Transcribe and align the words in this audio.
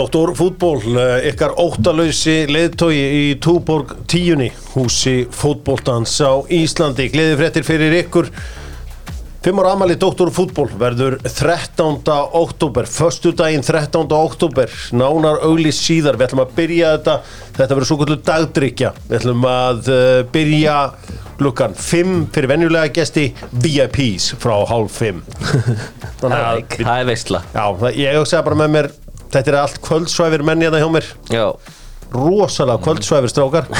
Doktor 0.00 0.30
fútból, 0.32 0.80
eh, 0.96 1.26
ykkar 1.28 1.52
óttalausi 1.60 2.46
leðtói 2.48 2.96
í 2.96 3.24
Túborg 3.36 3.90
tíunni, 4.08 4.46
húsi 4.72 5.26
fútbóltans 5.28 6.14
á 6.24 6.40
Íslandi. 6.48 7.10
Gleði 7.12 7.34
fréttir 7.36 7.66
fyrir 7.68 7.92
ykkur. 7.98 8.30
Fimm 9.44 9.60
ára 9.60 9.74
amali 9.74 9.98
Doktor 10.00 10.30
fútból 10.32 10.70
verður 10.72 11.18
13. 11.20 12.32
oktober, 12.32 12.88
förstu 12.88 13.34
daginn 13.36 13.60
13. 13.60 14.08
oktober, 14.08 14.72
nánar 14.92 15.42
auglis 15.44 15.76
síðar. 15.84 16.16
Við 16.16 16.30
ætlum 16.30 16.44
að 16.46 16.56
byrja 16.56 16.94
þetta, 16.96 17.18
þetta 17.58 17.74
verður 17.74 17.90
svo 17.90 17.98
kvöldu 18.00 18.18
dagdrykja. 18.24 18.94
Við 19.04 19.18
ætlum 19.18 19.44
að 19.44 19.92
uh, 19.92 20.22
byrja 20.32 20.78
glukkan 21.36 21.76
5 21.76 22.16
fyrir 22.32 22.48
venjulega 22.48 22.88
gesti 22.88 23.34
VIPs 23.52 24.32
frá 24.40 24.56
hálf 24.64 24.96
5. 24.96 25.22
Þannig 26.24 26.40
að 26.40 26.56
við 26.56 26.88
Það 26.88 26.96
er 26.96 27.06
veistla 27.08 27.44
Já, 27.52 27.64
ég 27.96 28.16
hugsaði 28.20 28.48
bara 28.48 28.60
með 28.64 28.74
mér 28.78 28.92
Þetta 29.30 29.52
er 29.52 29.58
allt 29.60 29.78
kvöldsvæfir 29.84 30.42
menn 30.46 30.64
hérna 30.64 30.80
hjá 30.82 30.88
mér. 30.90 31.06
Já, 31.30 31.46
Rosalega 32.10 32.82
kvöldsvæfir 32.82 33.30
strákar. 33.30 33.70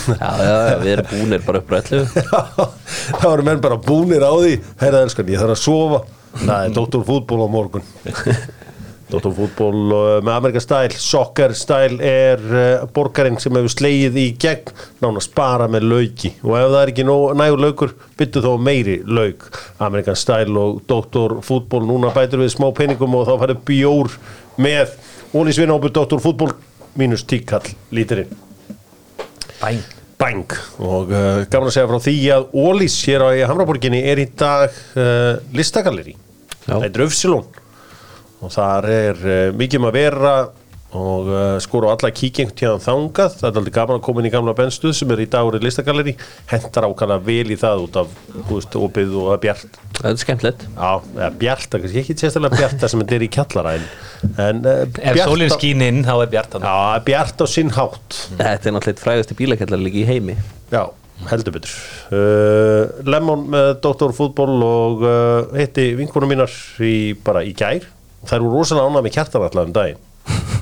Já, 0.00 0.30
já, 0.38 0.54
já 0.70 0.76
við 0.80 0.92
erum 0.94 1.08
búinir 1.10 1.42
bara 1.44 1.58
upp 1.60 1.72
rætlu 1.74 1.98
Það 2.06 3.24
voru 3.26 3.44
menn 3.44 3.60
bara 3.60 3.76
búnir 3.84 4.24
á 4.24 4.32
því. 4.32 4.54
Herra 4.80 5.02
elskan, 5.04 5.28
ég 5.28 5.42
þarf 5.42 5.56
að 5.56 5.60
sofa. 5.60 6.00
Það 6.40 6.64
er 6.64 6.74
Dr. 6.78 7.04
Fútból 7.04 7.42
á 7.44 7.48
morgun. 7.52 7.84
Dr. 9.10 9.32
Fútból 9.34 9.90
uh, 9.90 10.20
með 10.22 10.32
Amerika 10.36 10.60
stæl 10.62 10.94
Soccer 10.94 11.54
stæl 11.58 11.96
er 12.06 12.42
uh, 12.46 12.84
borgarinn 12.94 13.40
sem 13.42 13.54
hefur 13.58 13.72
slegið 13.74 14.18
í 14.22 14.26
gegn. 14.40 14.70
Nánast 15.02 15.34
bara 15.36 15.66
með 15.70 15.88
lauki. 15.90 16.32
Og 16.46 16.54
ef 16.54 16.68
það 16.70 16.80
er 16.80 16.92
ekki 16.94 17.06
nægur 17.08 17.64
laukur 17.64 17.94
byttu 18.20 18.44
þó 18.44 18.52
meiri 18.62 19.00
lauk. 19.04 19.48
Amerikan 19.82 20.18
stæl 20.18 20.54
og 20.60 20.84
Dr. 20.90 21.40
Fútból 21.46 21.82
núna 21.88 22.14
bætur 22.14 22.44
við 22.44 22.54
smá 22.54 22.68
peningum 22.76 23.18
og 23.18 23.26
þá 23.28 23.34
færðu 23.42 23.58
bjór 23.72 24.14
með 24.58 24.96
Ólísvinn 25.36 25.70
ábyrð 25.70 25.96
Dr. 26.00 26.20
Fútból 26.22 26.52
mínus 26.98 27.22
tíkall 27.28 27.70
lítirinn 27.94 28.32
Bæn 29.60 29.82
Bang 30.20 30.52
og 30.84 31.12
uh, 31.14 31.46
gaman 31.48 31.70
að 31.70 31.76
segja 31.76 31.88
frá 31.88 32.00
því 32.04 32.14
að 32.34 32.48
Ólís 32.60 32.96
hér 33.08 33.24
á 33.24 33.28
Hamraborginni 33.48 34.02
er 34.04 34.20
í 34.20 34.26
dag 34.36 34.68
uh, 34.98 35.38
listagalleri 35.56 36.12
Já. 36.66 36.74
það 36.74 36.88
er 36.90 37.04
Öfsilón 37.06 37.46
og 38.40 38.52
þar 38.52 38.88
er 38.92 39.22
uh, 39.24 39.38
mikið 39.56 39.80
um 39.80 39.88
að 39.88 39.96
vera 39.96 40.34
og 40.96 41.28
uh, 41.30 41.56
skora 41.62 41.90
á 41.90 41.94
alla 41.94 42.10
kíkjengt 42.10 42.58
hjá 42.58 42.72
þangað, 42.82 43.36
það 43.38 43.46
er 43.46 43.58
aldrei 43.60 43.74
gaman 43.76 43.98
að 44.00 44.04
koma 44.06 44.22
inn 44.22 44.28
í 44.28 44.32
gamla 44.34 44.54
benstuð 44.58 44.94
sem 44.98 45.12
er 45.14 45.22
í 45.22 45.26
dag 45.30 45.46
úr 45.46 45.58
listagalleri 45.62 46.16
hentar 46.50 46.86
ákvæmlega 46.88 47.24
vel 47.28 47.54
í 47.54 47.58
það 47.60 47.84
út 47.84 47.98
af 48.02 48.16
þú 48.32 48.56
veist, 48.56 48.78
opið 48.80 49.14
og 49.20 49.30
bjart. 49.44 49.78
Það 50.00 50.08
er 50.10 50.20
skemmtilegt. 50.24 50.64
Já, 50.74 50.90
eða 51.14 51.30
bjart, 51.44 51.76
kannski 51.76 52.02
ekki 52.02 52.16
sérstaklega 52.18 52.58
bjart 52.62 52.82
það 52.82 52.92
sem 52.94 53.04
þetta 53.04 53.16
er 53.18 53.26
í 53.26 53.30
kjallara 53.36 53.74
en, 53.78 54.62
uh, 54.64 54.82
Ef 55.12 55.20
sólinn 55.22 55.54
skín 55.54 55.86
inn 55.86 56.02
þá 56.06 56.14
er 56.16 56.32
bjart 56.34 56.56
hann 56.58 56.66
Já, 56.66 57.04
bjart 57.06 57.44
á 57.44 57.46
sinn 57.54 57.74
hátt. 57.76 58.18
Þetta 58.34 58.50
er 58.50 58.76
náttúrulega 58.76 58.96
eitt 58.96 59.04
frægasti 59.04 59.38
bílakellar 59.38 59.84
líka 59.84 60.02
í 60.02 60.08
heimi. 60.10 60.36
Já, 60.74 60.82
heldur 61.30 61.54
betur. 61.54 61.78
Uh, 62.10 62.98
Lemon 63.06 63.46
með 63.54 63.72
Dr. 63.86 64.10
Fútból 64.16 64.58
og 64.66 65.06
uh, 65.06 65.54
hitti 65.54 65.92
vinkunum 66.00 66.34
mínar 66.34 66.50
í, 66.82 67.14
bara 67.22 67.46
í 67.46 67.54
gær. 67.54 67.86
Þær 68.26 68.42
voru 68.44 68.58
rosalega 68.58 68.90
ánað 68.90 69.06
með 69.06 69.14
kjartan 69.16 69.44
allavega 69.46 69.68
um 69.70 69.76
daginn 69.76 70.06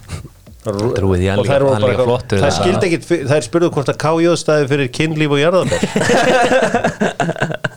Hann 0.72 1.48
bara 1.48 1.68
líka 1.68 1.88
eitthvað- 1.88 2.08
flottur, 2.08 2.38
það. 2.42 2.52
skildi 2.58 2.84
ekkit, 2.88 3.04
þær 3.32 3.42
spurðu 3.48 3.68
hvort 3.76 3.90
að 3.92 3.98
KJ 4.04 4.26
staði 4.42 4.64
fyrir 4.72 4.88
kynlíf 4.98 5.30
og 5.36 5.40
jarðabær 5.42 5.80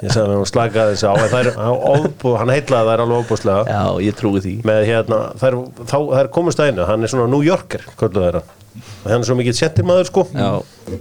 ég 0.01 0.09
sagði 0.15 0.33
hann 0.35 0.47
slakaði 0.49 0.95
þessi 0.95 1.07
á 1.07 1.13
en 1.13 1.31
þær, 1.31 1.47
hann, 2.41 2.51
heitlaði 2.55 2.89
þær 2.91 3.03
alveg 3.05 3.19
ofbúslega 3.21 3.61
Já, 3.69 3.81
ég 4.07 4.13
trúi 4.17 4.39
því. 4.43 4.53
Með 4.67 4.79
hérna, 4.89 5.19
þær, 5.41 5.53
þá, 5.85 5.97
þær 6.17 6.27
komust 6.33 6.59
að 6.61 6.67
einu. 6.71 6.83
Hann 6.89 7.05
er 7.05 7.09
svona 7.13 7.27
New 7.31 7.43
Yorker, 7.45 7.81
hann. 8.01 8.41
Er 9.05 9.23
svo 9.27 9.35
mikið 9.37 9.55
settimaður 9.57 10.07
sko. 10.09 10.21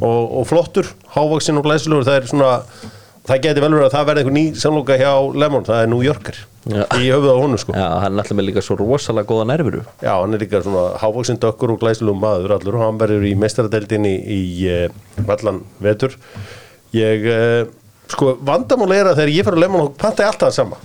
Og, 0.00 0.20
og 0.40 0.44
flottur, 0.50 0.86
hávaksinn 1.14 1.58
og 1.60 1.64
glæsilegur. 1.68 2.04
Það 2.08 2.16
er 2.20 2.24
svona, 2.30 2.50
það 3.30 3.42
geti 3.46 3.60
vel 3.64 3.72
verið 3.76 3.86
að 3.88 3.94
það 3.96 4.08
verði 4.10 4.20
einhver 4.24 4.36
ný 4.36 4.44
samloka 4.60 4.94
hjá 5.00 5.12
Lemon, 5.44 5.66
það 5.68 5.78
er 5.84 5.88
New 5.92 6.02
Yorker 6.04 6.36
Já. 6.68 6.84
í 7.00 7.06
höfuð 7.08 7.30
á 7.32 7.36
honum 7.40 7.58
sko. 7.60 7.72
Já, 7.72 7.86
hann 8.02 8.12
er 8.18 8.20
alltaf 8.20 8.36
með 8.36 8.46
líka 8.50 8.62
svo 8.64 8.76
rosalega 8.76 9.28
góða 9.30 9.46
nervuru 9.48 9.80
Já, 10.04 10.12
hann 10.20 10.36
er 10.36 10.42
líka 10.42 10.60
svona 10.60 10.98
hávaksinn 11.00 11.40
dökkur 11.40 11.72
og 11.72 11.80
glæsilegum 11.80 12.20
maður 12.20 12.52
allur. 12.58 12.76
Og 12.76 12.84
hann 12.84 12.98
verður 13.00 13.24
í 13.30 13.32
meistaradeldinni 13.40 14.12
í 14.28 14.40
uh, 14.68 15.24
vallan 15.24 15.62
vetur. 15.80 16.18
Ég, 16.92 17.24
uh, 17.24 18.04
sko, 18.12 18.34
vandamál 18.44 18.92
er 18.98 19.08
að 19.08 19.22
þegar 19.22 19.32
ég 19.38 19.48
fer 19.48 19.56
að 19.56 19.64
lemon 19.64 19.86
og 19.86 19.94
panta 20.00 20.26
ég 20.26 20.34
alltaf 20.34 20.50
það 20.50 20.58
sama. 20.58 20.82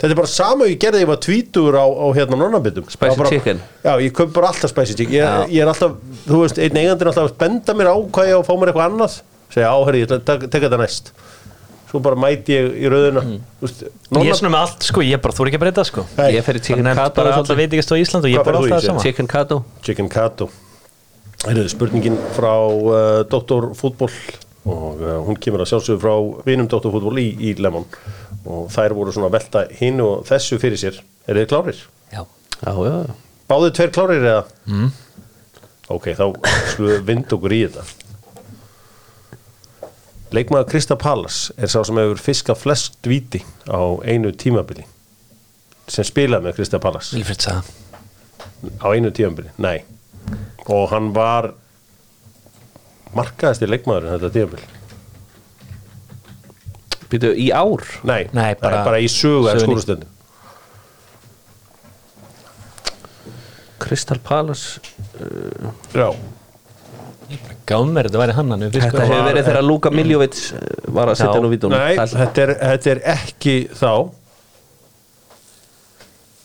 Þetta 0.00 0.12
er 0.14 0.20
bara 0.20 0.32
sama 0.32 0.68
ég 0.68 0.78
gerði 0.80 1.02
ég 1.02 1.08
var 1.10 1.18
tvítur 1.24 1.76
á, 1.76 1.84
á 1.84 2.06
hérna 2.16 2.36
nonnabitum 2.40 2.86
Spicy 2.88 3.18
bara, 3.20 3.32
chicken. 3.32 3.58
Já, 3.84 3.90
ég 4.00 4.14
kaup 4.16 4.30
bara 4.36 4.52
alltaf 4.52 4.72
spicy 4.72 4.96
chicken. 5.00 5.16
Ég, 5.16 5.56
ég 5.56 5.64
er 5.64 5.72
alltaf, 5.72 5.96
þú 6.28 6.44
veist, 6.44 6.60
einn 6.60 6.76
eigandi 6.80 7.04
er 7.04 7.10
alltaf 7.12 7.32
að 7.32 7.36
benda 7.40 7.76
mér 7.76 7.92
á 7.92 7.96
hvað 7.96 8.30
ég 8.30 8.36
á 8.36 8.40
að 8.40 8.46
fá 8.48 8.54
mér 8.56 8.72
eitthvað 8.72 8.88
annað. 8.88 9.18
Segja, 9.50 9.72
áherri, 9.74 10.04
ég 10.04 10.14
tek- 10.28 10.48
þetta 10.56 10.78
næst 10.80 11.12
svo 11.90 12.00
bara 12.04 12.18
mæti 12.18 12.54
ég 12.54 12.74
í 12.78 12.90
rauðina 12.90 13.22
mm. 13.26 13.38
Ég 14.20 14.30
er 14.30 14.38
svona 14.38 14.52
með 14.54 14.60
allt 14.64 14.86
sko, 14.86 15.02
ég 15.04 15.22
bara 15.22 15.36
þú 15.36 15.44
er 15.44 15.50
ekki 15.50 15.58
að 15.58 15.64
breyta 15.64 15.84
sko 15.88 16.04
Nei. 16.16 16.28
Ég 16.36 16.46
fer 16.46 16.58
í 16.58 16.62
chicken 16.64 16.90
kato 16.90 17.16
bara 17.16 17.32
og 17.32 17.40
alltaf 17.40 17.50
svolítið. 17.50 17.62
veitingast 17.64 17.90
á 17.90 17.96
Ísland 18.00 18.28
og 18.28 18.32
ég 18.32 18.44
bara 18.46 18.60
í 18.60 18.60
alltaf 18.60 18.76
það 18.76 18.86
sama 18.86 19.04
Chicken 19.04 19.30
kato 19.30 19.58
Chicken 19.86 20.10
Kato 20.12 20.50
spurningin 21.72 22.18
frá 22.36 22.54
uh, 22.70 23.22
Dr. 23.30 23.70
Fútból 23.78 24.10
og 24.70 25.00
uh, 25.00 25.16
hún 25.26 25.38
kemur 25.40 25.64
að 25.64 25.72
sjálfsögðu 25.72 26.02
frá 26.04 26.44
vinum 26.46 26.68
Dr. 26.70 26.90
Fútból 26.92 27.16
í, 27.22 27.30
í 27.40 27.54
Lemon 27.58 27.88
og 28.44 28.68
þær 28.72 28.94
voru 28.96 29.14
svona 29.14 29.30
að 29.30 29.38
velta 29.38 29.64
hinn 29.80 30.02
og 30.04 30.26
þessu 30.28 30.60
fyrir 30.60 30.80
sér 30.80 31.00
er 31.26 31.40
þið 31.42 31.50
klárir? 31.52 31.82
Já 32.12 32.22
Já, 32.60 32.74
já, 32.76 32.94
já 33.08 33.14
Báðið 33.50 33.72
tveir 33.78 33.90
klárir 33.96 34.26
eða? 34.30 34.42
Mm. 34.70 34.90
Ok, 35.90 36.12
þá 36.14 36.26
skulum 36.70 36.92
við 36.92 37.00
vind 37.08 37.32
okkur 37.34 37.54
í 37.56 37.64
þetta 37.66 38.09
Leikmaður 40.30 40.68
Krista 40.70 40.94
Pallas 41.00 41.38
er 41.58 41.66
sá 41.72 41.80
sem 41.86 41.98
hefur 41.98 42.20
fiskað 42.22 42.60
flest 42.60 42.98
víti 43.10 43.40
á 43.66 43.80
einu 44.06 44.30
tímabili 44.38 44.84
sem 45.90 46.06
spilaði 46.06 46.46
með 46.46 46.58
Krista 46.60 46.78
Pallas 46.82 47.10
Vilfred 47.16 47.42
sagði 47.42 47.66
á 48.78 48.86
einu 48.92 49.10
tíðanbyrði, 49.16 49.50
nei. 49.58 49.78
Og 50.70 50.90
hann 50.92 51.08
var 51.16 51.50
markaðasti 53.16 53.66
leikmaður 53.66 54.10
þetta 54.14 54.30
tíðanbyrði 54.36 54.76
Býtu, 57.10 57.32
í 57.34 57.48
ár? 57.50 57.82
Nei, 58.06 58.28
Nei, 58.30 58.52
bara- 58.60 58.84
bara 58.86 59.00
í 59.02 59.08
sögu 59.10 59.48
eða 59.50 59.58
sögunni. 59.58 59.66
skólastöndin 59.82 60.08
Crystal 63.80 64.18
Palace 64.22 64.78
já, 65.96 66.14
Gáð 67.68 67.90
mér, 67.94 68.08
þetta 68.08 68.20
væri 68.20 68.34
hann 68.34 68.50
hann 68.50 68.64
Þetta 68.74 69.04
hefur 69.06 69.26
verið 69.28 69.46
þegar 69.46 69.66
Luka 69.66 69.92
Miljovic 69.94 70.40
eh, 70.56 70.64
var 70.90 71.12
að 71.12 71.20
setja 71.20 71.36
Já. 71.38 71.42
nú 71.44 71.50
vítunum 71.52 71.78
nei, 71.78 71.94
þetta 72.00 72.42
er, 72.42 72.52
þetta 72.72 72.90
er 72.90 73.02
ekki 73.12 73.54
þá. 73.70 73.92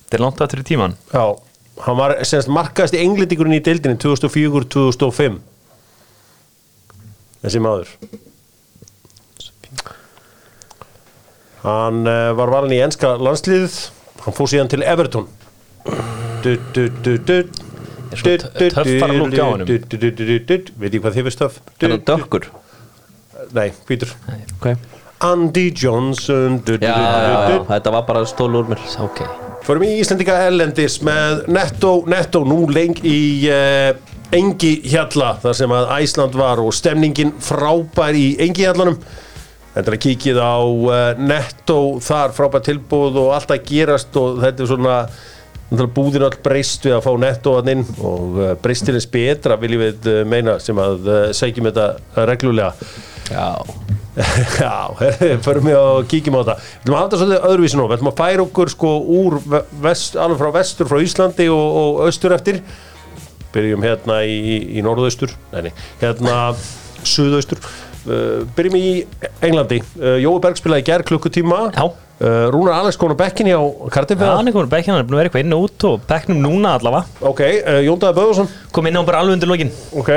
Þetta 0.04 0.20
er 0.20 0.24
langt 0.26 0.46
aftur 0.46 0.62
í 0.62 0.68
tíman 0.68 0.94
já, 1.10 1.26
hann 1.88 1.98
var 1.98 2.14
semst 2.30 2.52
markaðasti 2.54 3.02
englendingurinn 3.02 3.58
í 3.58 3.64
deildinni 3.66 3.98
2004-2005 4.04 5.42
þessi 7.46 7.62
maður. 7.66 7.92
Hann 11.66 12.06
uh, 12.06 12.30
var 12.38 12.54
valin 12.54 12.76
í 12.78 12.82
enska 12.86 13.16
landsliðið. 13.18 13.76
Hann 14.26 14.36
fór 14.38 14.50
síðan 14.52 14.70
til 14.70 14.86
Everton. 14.86 15.26
Du, 16.46 16.52
du, 16.74 16.84
du, 17.02 17.16
du 17.26 17.65
Er 18.12 18.20
svo 18.22 18.36
tö- 18.36 18.70
töffara 18.76 19.14
lúk 19.18 19.34
á 19.40 19.46
honum. 19.50 19.68
veit 19.68 20.94
ég 20.94 21.02
hvað 21.02 21.18
þið 21.18 21.24
veist 21.30 21.42
töff 21.42 21.60
Er 21.82 21.90
hann 21.96 22.06
dökkur? 22.06 22.50
nei, 23.54 23.72
hvítur. 23.88 24.12
Andy 25.26 25.72
Johnson. 25.76 26.60
Þetta 26.66 27.92
var 27.92 28.04
bara 28.08 28.26
stól 28.28 28.56
úr 28.60 28.68
mér. 28.70 28.82
Ok. 29.04 29.22
Förum 29.66 29.84
í 29.88 29.96
Íslandika 30.02 30.36
Ellendis 30.46 31.00
með 31.02 31.48
Netto, 31.50 32.04
Netto 32.06 32.44
nú 32.46 32.68
leng 32.70 33.00
í 33.02 33.48
uh, 33.50 33.96
Engi 34.36 34.76
Hjalla 34.92 35.36
þar 35.42 35.56
sem 35.58 35.72
að 35.74 35.94
Æsland 36.00 36.36
var 36.38 36.62
og 36.62 36.74
stemningin 36.76 37.32
frábær 37.42 38.14
í 38.18 38.36
Engi 38.46 38.66
Hjallanum 38.68 39.00
Þetta 39.76 39.90
er 39.92 39.96
að 39.98 40.04
kíkið 40.06 40.38
á 40.40 40.56
uh, 40.62 41.00
Netto 41.18 41.80
þar 42.06 42.36
frábær 42.38 42.62
tilbúð 42.68 43.18
og 43.24 43.32
allt 43.40 43.56
að 43.56 43.66
gerast 43.72 44.16
og 44.22 44.38
þetta 44.44 44.64
er 44.64 44.70
svona 44.70 45.00
búðin 45.96 46.24
all 46.26 46.36
breyst 46.44 46.86
við 46.88 46.96
að 46.98 47.04
fá 47.06 47.12
Netto 47.20 47.56
að 47.60 47.70
inn 47.74 47.84
og 48.00 48.38
uh, 48.40 48.52
breystirins 48.62 49.08
betra 49.12 49.58
viljum 49.62 49.84
við 49.84 50.08
uh, 50.12 50.22
meina 50.28 50.58
sem 50.64 50.78
að 50.82 51.08
uh, 51.10 51.18
segjum 51.36 51.70
þetta 51.70 52.26
reglulega. 52.30 52.74
Já. 53.32 53.48
Já, 54.62 54.76
förum 55.46 55.68
við 55.68 55.78
og 55.80 56.06
kíkjum 56.12 56.38
á 56.38 56.42
þetta. 56.42 56.56
Við 56.56 56.86
ætlum 56.86 56.96
að 56.96 57.00
hafa 57.00 57.10
þetta 57.10 57.20
svolítið 57.22 57.48
öðruvísi 57.50 57.80
nú. 57.80 57.88
Við 57.90 57.98
ætlum 57.98 58.12
að 58.12 58.22
færa 58.22 58.46
okkur 58.46 58.72
sko 58.72 58.94
úr 59.20 59.38
ve- 59.54 59.64
vest, 59.88 60.16
alveg 60.16 60.40
frá 60.40 60.52
vestur, 60.56 60.90
frá 60.92 61.02
Íslandi 61.04 61.50
og, 61.52 61.66
og 61.82 62.00
austur 62.06 62.36
eftir. 62.38 62.62
Byrjum 63.56 63.84
hérna 63.84 64.22
í, 64.28 64.56
í 64.78 64.86
norðaustur. 64.86 65.36
Nei, 65.52 65.68
nei, 65.68 65.74
hérna 66.00 66.40
suðaustur. 67.06 67.60
Byrjum 68.56 68.80
í 68.80 68.88
Englandi. 69.44 69.82
Jói 70.22 70.36
Berg 70.44 70.60
spilaði 70.60 70.88
gær 70.88 71.04
klukkutíma. 71.08 71.62
Já. 71.76 71.90
Uh, 72.22 72.48
Rúnar 72.54 72.78
Alex 72.82 72.98
konar 73.02 73.18
bekkin 73.20 73.48
hjá 73.52 73.60
Cardiff 73.92 74.22
eða? 74.22 74.38
hann 74.40 74.48
er 74.48 74.56
komin 74.56 74.70
bekkin, 74.72 74.94
hann 74.96 75.04
er 75.04 75.08
búin 75.10 75.18
að 75.18 75.24
vera 75.24 75.30
eitthvað 75.32 75.46
inn 75.46 75.54
og 75.58 75.68
út 75.68 75.86
og 75.90 76.08
bekknum 76.10 76.42
núna 76.46 76.76
allavega. 76.80 77.06
Ok, 77.22 77.42
uh, 77.42 77.82
Jóndaði 77.86 78.18
Böðursson 78.22 78.50
Kom 78.72 78.88
inn 78.90 78.98
á 78.98 79.04
bara 79.08 79.20
alveg 79.24 79.38
undir 79.40 79.52
lokin. 79.52 79.72
Ok. 79.96 80.12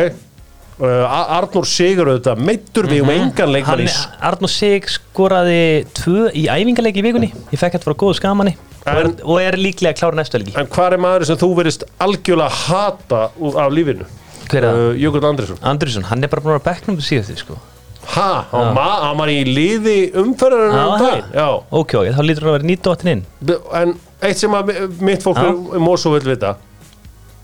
Uh, 0.78 1.02
Arnur 1.10 1.66
Sigur 1.66 2.06
auðvitað 2.12 2.38
meittur 2.46 2.86
við 2.86 3.00
um 3.02 3.08
engan 3.10 3.50
leikmann 3.50 3.80
í 3.82 3.88
s- 3.90 4.04
Arnur 4.22 4.50
Sig 4.52 4.86
skoraði 4.92 5.86
tvö 5.98 6.28
í 6.38 6.44
æfingarleik 6.46 7.00
í 7.00 7.02
vikunni. 7.02 7.32
Ég 7.50 7.58
fekk 7.58 7.74
þetta 7.74 7.88
frá 7.88 7.96
góðu 7.98 8.14
skamani 8.20 8.52
En- 8.86 9.08
og, 9.10 9.24
og 9.26 9.40
er 9.42 9.56
líklega 9.58 9.90
að 9.90 9.98
klára 9.98 10.16
næstu 10.20 10.38
helgi. 10.38 10.54
En 10.56 10.70
hvað 10.70 10.94
er 10.94 11.02
maður 11.02 11.26
sem 11.26 11.36
þú 11.40 11.48
verist 11.58 11.82
algjörlega 11.98 12.54
hata 12.68 13.24
af 13.34 13.74
lífinu? 13.74 14.06
Hver 14.48 14.62
er 14.62 14.68
það? 14.70 15.00
Jökull 15.02 15.26
Andrisson 15.32 15.58
Andrisson, 15.72 16.06
hann 16.12 16.22
er 16.24 16.30
bara 16.32 16.40
búin 16.46 16.54
að 16.54 16.60
vera 16.62 16.68
bekknum 16.70 17.02
síðast 17.04 17.42
sko. 17.42 17.58
Ha, 18.08 18.28
hann 18.52 19.19
var 19.20 19.28
í 19.32 19.43
liði 19.44 19.96
umferðar 20.16 20.70
um 20.70 20.76
það. 20.78 21.02
daginn 21.02 21.34
Já, 21.37 21.49
Ok, 21.70 21.94
ok, 22.00 22.06
þá 22.16 22.22
lítur 22.25 22.46
hann 22.46 22.52
að 22.52 22.56
vera 22.58 22.69
nýttóttin 22.70 23.10
inn 23.12 23.25
B- 23.50 23.58
en 23.82 23.94
eitt 24.25 24.38
sem 24.40 24.55
að 24.56 24.70
mi- 24.70 25.06
mitt 25.10 25.22
fólk 25.26 25.37
Já. 25.37 25.50
í 25.52 25.82
Mosó 25.84 26.12
vil 26.16 26.25
vita 26.32 26.55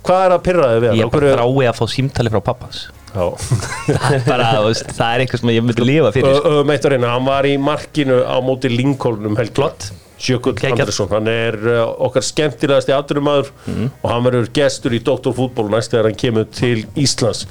Hvað 0.05 0.25
er 0.26 0.32
að 0.37 0.43
pyrra 0.44 0.70
þig 0.72 0.81
við 0.82 0.90
Ég 0.90 1.00
hann? 1.00 1.08
er 1.08 1.12
bara 1.14 1.34
þrái 1.37 1.69
að 1.70 1.76
fá 1.81 1.84
símtali 1.94 2.32
frá 2.32 2.40
pappans 2.49 2.81
Já 3.14 3.26
bara, 4.26 4.49
Það 4.75 5.11
er 5.11 5.25
eitthvað 5.25 5.40
sem 5.44 5.52
ég 5.55 5.62
myndi 5.69 5.84
lifa 5.87 6.11
fyrir 6.16 6.34
sko. 6.40 6.64
Meitturinn, 6.67 7.05
hann 7.06 7.25
var 7.28 7.46
í 7.46 7.55
markinu 7.62 8.22
á 8.26 8.37
móti 8.43 8.72
Lincoln 8.72 9.28
um 9.31 9.37
helgi 9.38 9.55
Flott. 9.60 9.90
Jökull 10.25 10.55
Geggjað. 10.56 10.81
Andrisson, 10.87 11.08
hann 11.12 11.28
er 11.28 11.56
okkar 12.06 12.22
skemmtilegasti 12.25 12.93
aðdurumadur 12.96 13.50
Mhm. 13.69 13.88
og 14.02 14.10
hann 14.10 14.25
verður 14.25 14.49
gestur 14.56 14.94
í 14.96 15.00
Doktorfútból 15.05 15.69
næst 15.70 15.90
þegar 15.93 16.08
hann 16.10 16.19
kemur 16.25 16.44
til 16.50 16.84
Íslands 16.96 17.44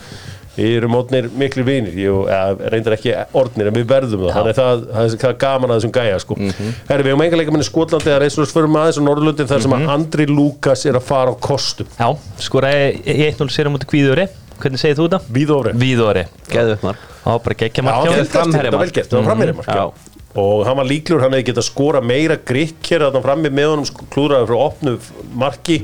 Við 0.53 0.75
erum 0.77 0.97
orðnir 0.99 1.29
miklu 1.33 1.63
vinir, 1.65 1.95
ég 1.97 2.67
reyndar 2.69 2.93
ekki 2.97 3.15
orðnir 3.33 3.71
en 3.71 3.77
við 3.79 3.87
verðum 3.89 4.27
það, 4.27 4.35
þannig 4.35 4.51
að 4.53 4.59
það, 4.59 4.83
það 4.93 5.07
er 5.07 5.23
það 5.23 5.39
gaman 5.41 5.73
að 5.73 5.79
þessum 5.79 5.93
gæja 5.97 6.19
sko. 6.21 6.37
Mhm. 6.37 6.75
Herri, 6.91 7.07
við 7.07 7.13
hefum 7.13 7.25
enga 7.25 7.39
leikamenni 7.41 7.67
Skotlandi 7.69 8.13
oss 8.43 8.53
fyrir 8.53 8.69
aðeins 8.69 9.01
á 9.01 9.07
Norðurlundin 9.07 9.49
þar 9.49 9.65
sem 9.65 9.75
að 9.79 9.89
Andri 9.95 10.29
Lukas 10.29 10.85
er 10.85 10.99
að 10.99 11.07
fara 11.09 11.33
á 11.33 11.35
kostum. 11.41 11.89
Já, 11.97 12.09
skoraði 12.37 13.01
í 13.01 13.17
1-0 13.31 13.49
sér 13.49 13.69
á 13.69 13.73
móti 13.73 13.89
Kvíðuri 13.89 14.29
Hvernig 14.61 14.79
segir 14.79 14.95
þú 14.95 15.09
þetta? 15.09 15.19
Víðófri 15.33 15.71
Víðuri 15.81 16.23
Geðu 16.51 16.75
upp 16.77 16.83
mark. 16.85 17.05
Það 17.23 17.33
var 17.33 17.41
bara 17.47 17.57
geggja 17.59 17.81
Já, 17.81 17.85
mark 17.87 17.95
það 17.97 18.05
var 18.05 18.91
það 18.93 19.17
var 19.17 19.29
frammeirimark 19.31 19.71
Já. 19.73 20.12
Og 20.33 20.63
hann 20.65 20.77
var 20.79 20.87
líklur, 20.89 21.21
hann 21.21 21.35
hefði 21.35 21.51
getað 21.51 21.65
skora 21.67 21.99
meira 22.01 22.39
grikk 22.41 22.87
hér 22.89 23.03
að 23.05 23.17
hann 23.19 23.25
frammi 23.25 23.51
með 23.53 23.67
honum 23.69 23.85
sk- 23.85 24.07
klúðraði 24.13 24.47
frá 24.49 24.61
opnu 24.63 24.93
marki. 25.37 25.75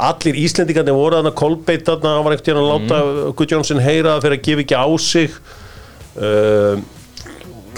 Allir 0.00 0.38
Íslendingarnir 0.40 0.96
voru 0.96 1.18
þarna 1.18 1.34
kolbeitt 1.36 1.84
þarna, 1.88 2.14
hann 2.16 2.24
var 2.24 2.36
ekkert 2.36 2.48
hérna 2.52 2.62
að 2.64 2.70
láta 2.70 3.00
mm. 3.02 3.34
Guðjónsson 3.36 3.82
heyra 3.84 4.14
það 4.14 4.24
fyrir 4.24 4.38
að 4.38 4.48
gefa 4.48 4.64
ekki 4.64 4.80
á 4.80 4.88
sig. 5.04 5.36
Uh, 6.16 6.80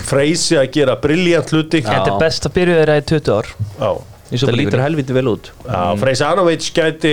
Freysi 0.02 0.56
að 0.58 0.70
gera 0.78 0.96
briljant 1.02 1.50
hluti. 1.52 1.82
Þetta 1.84 2.14
er 2.14 2.22
best 2.22 2.46
að 2.48 2.56
byrja 2.56 2.78
þeirra 2.80 2.96
í 3.02 3.04
20 3.10 3.34
ár. 3.34 3.52
Já, 3.82 3.92
Það 4.32 4.54
lítur 4.56 4.80
helviti 4.80 5.12
vel 5.12 5.26
út. 5.28 5.50
Já 5.66 5.82
Freysi 6.00 6.24
Anovic 6.24 6.70
gæti 6.72 7.12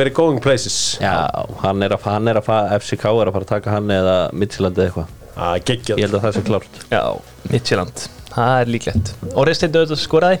verið 0.00 0.16
going 0.16 0.40
places. 0.42 0.96
Já, 0.98 1.28
hann 1.62 1.84
er 1.86 1.94
að, 1.94 2.08
hann 2.08 2.32
er 2.32 2.40
að 2.40 2.48
fara, 2.48 2.80
FCK 2.80 3.06
er 3.12 3.30
að 3.30 3.36
fara 3.36 3.46
að 3.46 3.52
taka 3.52 3.76
hann 3.76 3.94
eða 3.94 4.18
Midtjylandi 4.34 4.82
eða 4.82 4.88
eitthvað. 4.90 5.14
Að 5.36 5.72
Ég 5.92 6.06
held 6.08 6.16
að 6.16 6.24
það 6.26 6.36
sé 6.38 6.46
klárt. 6.48 6.84
Já, 6.90 7.02
Midtjylland 7.52 8.06
Það 8.36 8.60
er 8.60 8.68
líklegt. 8.68 9.10
Auðvitað 9.32 10.00
skoraði. 10.02 10.38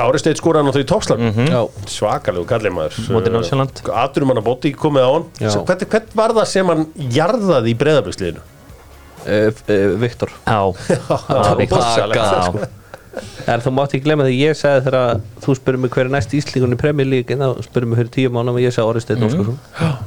Ári 0.00 0.20
Steit 0.22 0.38
skoraði 0.40 0.64
náttúrulega 0.70 0.86
í 0.86 0.90
toppslag 0.94 1.18
Mhm. 1.20 1.48
Já, 1.52 1.60
svakalegu 1.92 2.46
kallið 2.48 2.72
maður. 2.72 2.94
Aturum 4.04 4.32
hann 4.32 4.40
að 4.40 4.46
bóti 4.48 4.72
komið 4.74 5.04
á 5.04 5.10
hann. 5.12 5.26
Hvernig, 5.68 5.88
hvern 5.92 6.14
var 6.16 6.32
það 6.38 6.46
sem 6.54 6.66
hann 6.72 6.86
jarðaði 6.96 7.74
í 7.74 7.76
breyðabliðsliðinu? 7.82 8.40
uh, 9.24 9.50
uh, 9.68 9.96
Viktor. 10.00 10.32
Já, 10.46 10.72
það 10.72 11.28
var 11.28 11.66
borsalegt, 11.66 12.24
Já. 12.24 12.68
En 13.46 13.60
þú 13.62 13.70
mátt 13.70 13.92
ekki 13.94 14.02
glemma 14.08 14.24
því 14.26 14.34
ég 14.40 14.56
sagði 14.58 14.80
þegar 14.88 15.20
þú 15.44 15.54
spurði 15.54 15.78
mig 15.84 15.90
hver 15.94 16.08
er 16.08 16.12
næst 16.16 16.32
íslíkunni 16.34 16.76
Premier 16.80 17.06
League 17.06 17.30
þá 17.38 17.60
spurði 17.62 17.86
mig 17.92 17.98
fyrir 18.00 18.10
tíu 18.16 18.32
mánum 18.34 18.56
og 18.58 18.64
ég 18.64 18.72
sagði 18.74 18.88
Orri 18.90 19.00
Steinn 19.04 19.20
Mhm. 19.22 19.28
Óskarsson. 19.28 19.58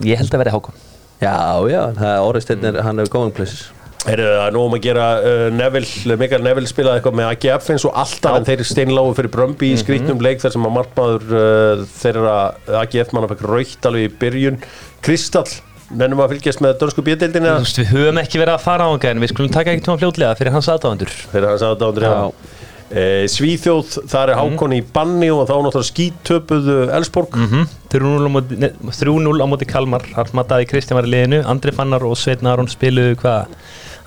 Ég 0.03 0.17
held 0.19 0.29
að 0.35 0.41
verði 0.43 0.53
Hákon. 0.57 0.73
Já, 1.21 1.37
já, 1.71 1.81
er 2.27 2.41
Steinn 2.43 2.65
er, 2.65 2.81
hann 2.83 2.99
er 2.99 3.05
going 3.07 3.31
places 3.31 3.69
Heyrðu, 4.05 4.27
það 4.37 4.43
er 4.47 4.53
nú 4.55 4.61
um 4.63 4.75
að 4.77 4.83
gera 4.85 5.05
uh, 5.19 5.45
Neville, 5.51 6.15
Mikael 6.21 6.43
Neville 6.45 6.69
spilaði 6.69 6.99
eitthvað 7.01 7.15
með 7.17 7.29
AGF 7.33 7.69
eins 7.73 7.85
og 7.89 7.95
alltaf 7.97 8.35
en 8.37 8.45
þeir 8.47 8.61
steinláu 8.69 9.07
fyrir 9.17 9.31
Brömbi 9.33 9.71
í 9.73 9.79
skrítnum 9.81 10.21
leik 10.23 10.39
þar 10.43 10.53
sem 10.53 10.67
að 10.69 10.75
markmaður 10.77 11.25
uh, 11.33 11.81
þeirra 11.97 12.35
AGF 12.83 13.11
manna 13.17 13.31
fekk 13.33 13.41
raukt 13.49 13.89
alveg 13.89 14.05
í 14.07 14.13
byrjun. 14.21 14.59
Kristall, 15.03 15.49
nennum 15.97 16.21
að 16.23 16.35
fylgjast 16.35 16.61
með 16.63 16.77
dönsku 16.83 17.03
bjödeildinni 17.09 17.51
Þú 17.57 17.65
veist, 17.65 17.81
við 17.81 17.91
höfum 17.95 18.21
ekki 18.21 18.39
verið 18.43 18.53
að 18.55 18.63
fara 18.69 18.87
á 18.87 18.89
hann 18.93 19.09
en 19.11 19.23
við 19.25 19.33
skulum 19.33 19.51
taka 19.57 19.73
ekki 19.73 19.85
tóma 19.89 19.99
fljótlega 20.03 20.37
fyrir 20.39 20.55
hans 20.55 20.69
aðdáðandur 20.71 21.13
hann 21.33 21.59
sagði 21.63 21.89
þetta 21.97 22.07
Já. 22.07 22.55
uh, 22.87 23.25
Svíþjóð, 23.33 23.97
þar 24.13 24.31
er 24.33 24.39
Hákon 24.39 24.77
í 24.77 24.81
banni 24.95 25.29
og 25.33 25.43
þá 25.49 25.55
náttúrulega 25.65 25.89
skítöpuðu 25.91 26.77
Elsborg 26.95 27.35
Mhm. 27.43 27.67
3-0 27.91 28.23
á 28.23 28.31
móti- 28.37 28.59
nei, 28.61 28.69
3-0 28.87 29.43
á 29.43 29.47
móti 29.47 29.67
Kalmar. 29.67 30.03
Harmataði 30.15 30.67
Kristján 30.71 30.99
var 30.99 31.07
í 31.07 31.11
liðinu. 31.11 31.41
Andri 31.47 31.71
Fannar 31.75 32.03
og 32.07 32.15
Sveitn 32.19 32.47
Aron 32.51 32.67
spiluðu 32.71 33.15
hvað 33.19 33.47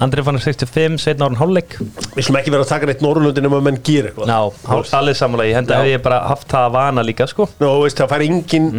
Andri 0.01 0.23
Fannar 0.25 0.41
65, 0.41 0.97
Sveitn 1.03 1.21
Aron 1.27 1.37
hálfleik. 1.37 1.75
Við 2.17 2.25
slum 2.25 2.39
ekki 2.41 2.53
vera 2.55 2.65
að 2.65 2.71
taka 2.73 2.87
neitt 2.89 3.03
Norrlundin 3.05 3.45
um 3.51 3.57
að 3.59 3.65
menn 3.67 3.79
gera 3.85 4.09
eitthvað. 4.09 4.31
Já, 4.33 4.39
allir 4.97 5.19
samanlega, 5.19 5.51
ég 5.51 5.59
henda 5.59 5.81
hef 5.83 5.89
ég 5.91 6.05
bara 6.07 6.21
haft 6.31 6.47
það 6.49 6.69
að 6.71 6.73
vana 6.79 7.05
líka 7.05 7.27
sko. 7.29 7.47
Nó, 7.61 7.69
veist, 7.83 8.01
það 8.01 8.15
fær 8.15 8.25
engin 8.25 8.71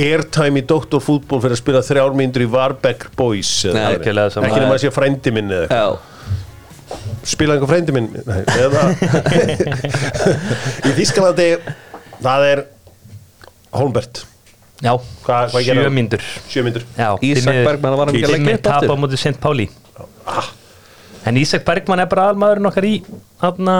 airtime 0.00 0.62
í 0.62 0.64
doktorfútból 0.72 1.42
fyrir 1.44 1.58
að 1.58 1.60
spila 1.60 1.82
þrjár 1.84 2.16
mínútur 2.16 2.46
í 2.46 2.48
Varberg 2.54 3.04
Boys 3.20 3.50
Nei, 3.66 3.74
þannig. 3.74 3.98
algjörlega 3.98 4.32
sama. 4.32 4.48
ekki 4.48 4.62
nema 4.64 4.78
að 4.78 4.82
sé 4.86 4.92
frændi 4.96 5.34
minn 5.36 5.52
eða 5.52 5.68
eitthvað. 5.68 6.00
Já, 6.00 7.02
spila 7.34 7.58
einhver 7.58 7.72
frændi 7.74 7.96
minn? 7.98 8.08
Nei, 8.32 8.40
eða 8.56 8.86
í 10.88 10.96
Þískalandi 11.02 11.50
það 12.24 12.48
er 12.48 12.64
Holmbert. 13.76 14.24
Já, 14.82 14.96
Hvað- 15.22 15.52
hvað 15.52 15.68
gerði 15.68 15.84
sjö 16.50 16.64
Já, 16.98 17.12
Ísak 17.22 17.60
Bergmann 17.68 17.94
var 18.00 18.08
hann 18.08 18.16
ekki 18.16 18.26
að 18.26 18.34
leggja 18.38 18.56
upp 18.56 18.64
tap 18.66 18.72
á 18.72 18.82
aftur 18.82 18.98
móti 19.04 19.20
Sint 19.20 19.38
Páli 19.38 19.68
En 21.28 21.38
Ísak 21.38 21.64
Bergmann 21.66 22.02
er 22.02 22.08
bara 22.10 22.30
almaðurinn 22.32 22.66
okkar 22.70 22.86
í 22.88 22.94
hana, 23.42 23.76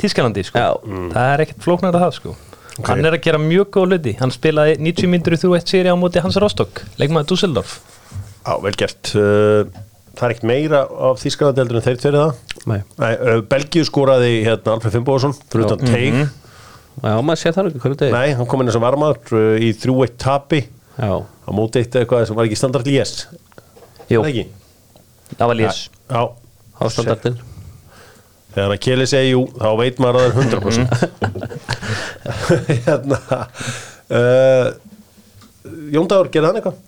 Þískalandi 0.00 0.42
sko. 0.46 0.58
Já. 0.62 0.70
Það 1.12 1.28
er 1.34 1.42
ekkert 1.44 1.64
flóknar 1.66 1.94
að 1.98 2.04
það 2.06 2.16
sko. 2.18 2.34
Hann 2.86 3.04
er 3.04 3.16
að 3.16 3.22
gera 3.26 3.38
mjög 3.42 3.68
góð 3.76 3.90
hluti. 3.92 4.14
Hann 4.20 4.32
spilaði 4.32 4.76
90 4.80 5.10
mínútur 5.12 5.36
í 5.36 5.40
3-1 5.42 5.68
séri 5.74 5.92
á 5.92 5.96
móti 6.00 6.22
Hans 6.24 6.38
Rostock 6.40 6.80
Leikmaður 7.00 7.28
Dusseldorf 7.34 7.78
á, 8.46 8.56
vel 8.64 8.72
gert. 8.78 9.10
Uh, 9.12 9.68
það 10.16 10.24
er 10.26 10.34
ekkert 10.34 10.46
meira 10.48 10.80
af 11.10 11.20
Þískalandi 11.20 11.60
heldur 11.62 11.78
en 11.80 11.84
þeir 11.84 11.98
tverið 12.00 12.22
það? 12.24 12.60
Nei. 12.70 12.78
Nei, 13.02 13.10
uh, 13.20 13.40
Belgíu 13.50 13.84
skoraði 13.86 14.30
hérna 14.46 14.74
Alfred 14.78 14.94
Fimboðsson 14.96 15.36
fyrir 15.52 15.66
utan 15.68 15.84
teig. 15.84 16.16
Já, 17.00 17.14
maður 17.24 17.40
sé 17.40 17.52
það 17.54 17.68
ekki 17.70 17.82
hverju 17.84 17.98
degi 18.00 18.14
Nei, 18.16 18.32
hann 18.38 18.48
kom 18.50 18.64
inn 18.64 18.72
sem 18.74 18.82
varmaður 18.82 19.36
uh, 19.36 19.54
í 19.62 19.70
3-1 19.76 20.16
tapi. 20.20 20.62
Já, 21.00 21.12
á 21.20 21.50
móti 21.56 21.80
eitt 21.84 21.94
eitthvað 22.00 22.26
sem 22.28 22.36
var 22.36 22.48
ekki 22.48 22.58
standard 22.60 22.88
lés 22.88 23.12
Jú, 24.10 24.24
ekki? 24.26 24.42
það 25.36 25.46
var 25.52 25.56
lés 25.60 25.78
Já, 26.10 26.22
ástandardin 26.86 27.36
Þegar 28.50 28.72
að 28.74 28.80
Keli 28.82 29.06
segi 29.06 29.28
jú, 29.30 29.44
þá 29.54 29.68
veit 29.78 30.00
maður 30.02 30.16
að 30.18 30.22
það 30.22 30.30
er 30.30 30.34
100% 30.42 30.88
Hérna 32.86 33.18
uh, 34.18 34.66
Jóndagur, 35.94 36.30
gerði 36.34 36.48
hann 36.50 36.58
eitthvað? 36.58 36.80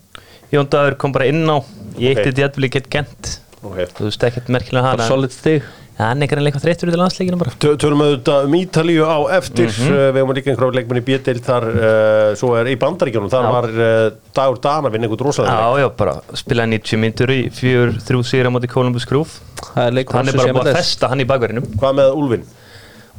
Jón 0.53 0.67
Dagur 0.73 0.97
kom 0.99 1.13
bara 1.15 1.29
inn 1.31 1.45
á 1.47 1.57
Ég 2.01 2.11
eitt 2.17 2.25
þetta 2.27 2.43
jættbúli 2.47 2.69
gett 2.73 2.89
gent 2.91 3.31
Ok. 3.63 3.77
Þú 3.95 4.09
veist 4.09 4.23
ekkert 4.27 4.49
merkilega 4.51 4.89
hana. 4.91 5.05
solid 5.07 5.31
stig 5.31 5.63
Ja, 5.93 6.07
Hann 6.09 6.23
er 6.23 6.25
ekki 6.25 6.39
eitthvað 6.41 6.63
þreyttur 6.65 6.89
út 6.89 6.95
í 6.95 6.99
landsleikinu 6.99 7.37
bara 7.37 7.51
Tö- 7.61 7.75
Tölum 7.77 7.99
auðvitað 8.01 8.47
um 8.47 8.55
Ítalíu 8.57 9.03
á 9.05 9.17
eftir 9.37 9.69
mm 9.69 9.91
Við 9.93 10.17
hefum 10.17 10.31
líka 10.33 10.49
einhverjum 10.49 10.77
leikmenn 10.79 10.99
í 10.99 11.03
bjödeil 11.05 11.41
þar 11.45 11.67
uh, 11.69 12.29
Svo 12.39 12.49
er 12.57 12.69
í 12.71 12.73
bandaríkjunum, 12.81 13.29
þar 13.29 13.45
Já. 13.45 13.51
var 13.53 13.67
uh, 13.69 14.05
Dagur 14.33 14.57
Dan 14.63 14.87
að 14.89 14.95
vinna 14.95 15.05
einhvern 15.09 15.27
rosalega 15.27 15.59
Já, 15.59 15.83
já, 15.83 15.89
bara 15.99 16.15
spilaði 16.41 16.79
90 16.79 17.01
myndur 17.03 17.33
í 17.35 17.37
fjör, 17.53 17.93
þrjú 18.07 18.23
sigur 18.31 18.49
á 18.49 18.51
móti 18.55 18.71
Columbus 18.73 19.05
Groove 19.09 19.37
Það 19.61 19.83
er 19.85 19.95
leikur 19.99 20.17
Hann 20.17 20.33
er 20.33 20.39
bara 20.41 20.55
búið 20.57 20.71
að 20.73 20.79
festa 20.81 21.11
hann 21.13 21.21
í 21.21 21.29
bakverðinum 21.29 21.69
Hvað 21.77 21.95
með 22.01 22.17
Úlfin? 22.23 22.49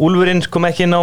Úlfurinn 0.08 0.44
kom 0.50 0.66
ekki 0.72 0.88
inn 0.88 0.98
á 0.98 1.02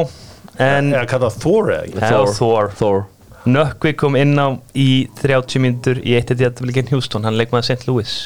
En 0.59 0.91
Eða 0.91 1.07
kallað 1.15 1.39
Thor 1.39 1.71
eða 1.71 1.87
ekki? 1.87 2.03
Thor. 2.03 2.35
Thor. 2.35 2.75
Thor 2.81 3.01
Nökkvi 3.47 3.95
kom 3.97 4.19
inn 4.19 4.35
á 4.35 4.59
í 4.77 5.07
30 5.23 5.63
myndur 5.63 6.03
í 6.03 6.19
eitt 6.19 6.35
eitt 6.35 6.43
jættbúli 6.43 6.83
Houston 6.91 7.23
Hann 7.25 7.39
leik 7.39 7.55
maður 7.55 7.71
St. 7.71 7.87
Louis 7.87 8.19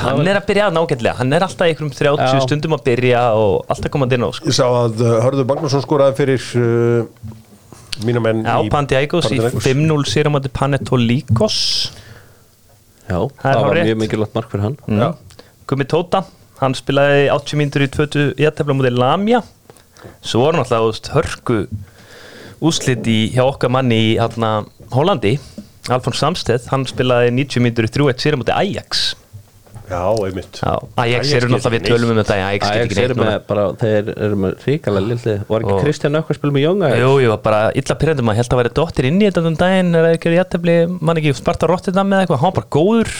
Hann 0.00 0.26
er 0.26 0.38
að 0.40 0.46
byrja 0.48 0.68
nágætlega 0.74 1.14
Hann 1.20 1.32
er 1.36 1.44
alltaf 1.46 1.68
í 1.68 1.72
einhverjum 1.74 1.92
30 1.94 2.22
Já. 2.34 2.40
stundum 2.46 2.74
að 2.74 2.82
byrja 2.88 3.20
Og 3.38 3.68
alltaf 3.70 3.92
komandi 3.94 4.16
inn 4.18 4.24
á 4.26 4.30
sko. 4.34 4.48
Ég 4.50 4.56
sá 4.56 4.64
að 4.66 5.02
uh, 5.04 5.12
Hörður 5.22 5.46
Magnússon 5.50 5.84
skoraði 5.84 6.16
fyrir 6.18 6.46
uh, 6.58 7.04
mína 8.08 8.22
menn 8.24 8.40
Já, 8.42 8.56
í 8.66 8.70
Pandiagos 8.72 9.28
í 9.30 9.38
Panathinaikos. 9.38 9.68
5-0 9.68 10.10
sér 10.10 10.26
á 10.26 10.30
móti 10.34 10.50
Panetolikos 10.56 11.58
Já, 13.04 13.18
Það 13.20 13.44
það 13.44 13.60
var 13.60 13.68
hárrétt. 13.68 13.88
mjög 13.90 14.00
mikilvægt 14.02 14.34
mark 14.38 14.50
fyrir 14.54 14.64
hann 14.66 14.76
Já. 14.88 15.08
Gummi 15.70 15.86
Tóta, 15.88 16.24
hann 16.60 16.74
spilaði 16.76 17.26
80 17.32 17.60
mínútur 17.60 17.84
í 17.86 17.90
20 17.94 18.34
jættefla 18.42 18.76
mútið 18.80 18.98
Lamja 19.00 19.42
svo 20.24 20.42
voru 20.44 20.58
náttúrulega 20.58 20.88
veist, 20.90 21.10
hörku 21.14 21.58
úslit 22.64 23.06
í 23.08 23.18
hjá 23.36 23.44
okkar 23.46 23.70
manni 23.72 23.96
í 24.10 24.14
hérna, 24.18 24.64
Hollandi 24.92 25.36
Alfons 25.92 26.20
Samstedt, 26.20 26.66
hann 26.72 26.84
spilaði 26.88 27.30
90 27.36 27.64
mínútur 27.64 27.86
í 27.88 27.92
3-1 27.92 28.24
sér 28.24 28.36
mútið 28.40 28.56
Ajax 28.56 29.04
Já, 29.84 30.00
einmitt. 30.24 30.58
Já, 30.62 30.72
Ajax 30.96 31.32
eru 31.36 31.48
náttúrulega 31.52 31.74
við 31.74 31.82
tölum 31.90 32.12
um 32.14 32.18
þetta 32.22 32.36
Ajax 32.40 32.96
eru 33.02 33.16
með 33.18 33.34
bara, 33.50 33.64
þeir 33.82 34.10
eru 34.14 34.38
með 34.40 34.64
ríkalega 34.64 35.10
lillið 35.10 35.42
Var 35.50 35.66
ekki 35.66 35.76
Kristján 35.84 36.18
Ökkar 36.20 36.38
spil 36.38 36.52
með 36.56 36.64
Jónga? 36.64 36.90
Jú, 37.02 37.10
jú, 37.20 37.34
bara 37.44 37.60
illa 37.76 37.96
pyrrandum 38.00 38.32
að 38.32 38.38
held 38.40 38.54
að 38.56 38.60
vera 38.62 38.72
dóttir 38.80 39.08
inn 39.10 39.20
í 39.20 39.28
þetta 39.28 39.44
um 39.44 39.58
daginn 39.60 39.92
er 40.00 40.08
að 40.08 40.16
ekki 40.16 40.32
jættefli, 40.38 40.76
mann 41.04 41.20
ekki 41.20 41.36
Sparta 41.36 41.68
Rotterdam 41.68 42.08
með 42.08 42.24
eitthvað, 42.24 42.40
hann 42.40 42.50
var 42.50 42.58
bara 42.62 42.72
góður. 42.78 43.14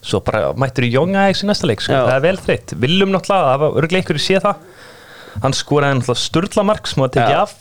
Svo 0.00 0.20
bara 0.24 0.52
mættur 0.60 0.84
í 0.86 0.92
Young 0.92 1.16
Ajax 1.16 1.42
í 1.44 1.48
næsta 1.48 1.68
leik 1.68 1.82
sko. 1.84 1.96
Það 1.96 2.14
er 2.18 2.24
vel 2.28 2.36
þreytt, 2.44 2.76
viljum 2.84 3.12
náttúrulega 3.16 3.50
það 3.50 3.60
var 3.64 3.80
örglega 3.80 4.00
einhverju 4.04 4.24
sé 4.24 4.40
það. 4.44 4.62
Hann 5.40 5.56
skoraði 5.56 5.98
náttúrulega 5.98 6.24
sturlamark 6.26 6.88
sem 6.88 7.04
var 7.04 7.12
tekið 7.16 7.40
af 7.40 7.56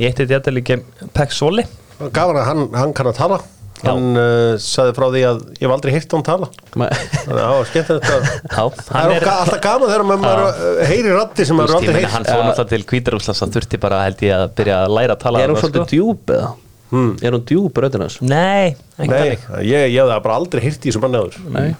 í 0.00 0.08
eitt 0.08 0.20
eitt 0.20 0.32
jættefli 0.32 0.64
gegn 0.68 0.84
Pek 1.16 1.32
Soli. 1.32 1.64
Gafan 2.12 2.40
að 2.40 2.48
hann, 2.48 2.64
hann 2.76 2.92
kann 2.96 3.08
að 3.12 3.20
tala 3.20 3.38
Hann 3.82 4.18
uh, 4.18 4.54
saði 4.62 4.92
frá 4.94 5.06
því 5.10 5.22
að 5.26 5.38
ég 5.58 5.62
hef 5.66 5.72
aldrei 5.74 5.92
heyrt 5.96 6.12
hann 6.14 6.24
tala. 6.26 6.48
Þannig 6.72 6.92
að 7.26 7.38
það 7.40 7.54
var 7.58 7.68
skemmt 7.70 7.88
þetta 7.90 8.18
Já, 8.22 8.64
Það 8.86 9.14
er 9.16 9.26
alltaf 9.32 9.60
gaman 9.66 9.90
þegar 9.92 10.04
maður 10.10 10.42
uh, 10.46 10.82
heyri 10.90 11.14
ratti 11.16 11.46
sem 11.48 11.58
maður 11.58 11.78
aldrei 11.80 11.96
heyrt. 11.98 12.12
hann 12.14 12.26
fór 12.28 12.42
náttúrulega 12.46 12.72
til 12.74 12.86
Kvítarúslands 12.92 13.42
það 13.42 13.54
þurfti 13.58 13.80
bara 13.82 14.02
held 14.06 14.22
ég 14.26 14.34
að 14.38 14.46
byrja 14.60 14.78
að 14.86 14.94
læra 14.98 15.16
að 15.16 15.22
tala 15.26 15.42
Er 15.42 15.52
hún 15.54 15.60
svolítið 15.64 15.88
djúb 15.96 16.34
eða? 16.36 16.50
Er 16.92 17.32
hún 17.38 17.44
djúb 17.48 17.78
röddinans? 17.82 18.18
Nei, 18.20 18.74
ég, 19.00 19.46
ég 19.66 19.96
hef 19.96 20.10
það 20.12 20.18
bara 20.28 20.38
aldrei 20.42 20.62
heyrt 20.66 20.82
í 20.84 20.90
þessu 20.92 21.00
manni 21.02 21.22
áður. 21.22 21.38
Nei. 21.56 21.70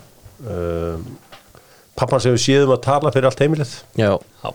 Uh, 0.43 0.97
Pappan 2.01 2.23
sem 2.25 2.33
við 2.35 2.41
séðum 2.47 2.73
að 2.75 2.81
tala 2.87 3.13
fyrir 3.13 3.29
allt 3.29 3.43
heimilið. 3.45 3.75
Já. 4.01 4.15
Já. 4.17 4.51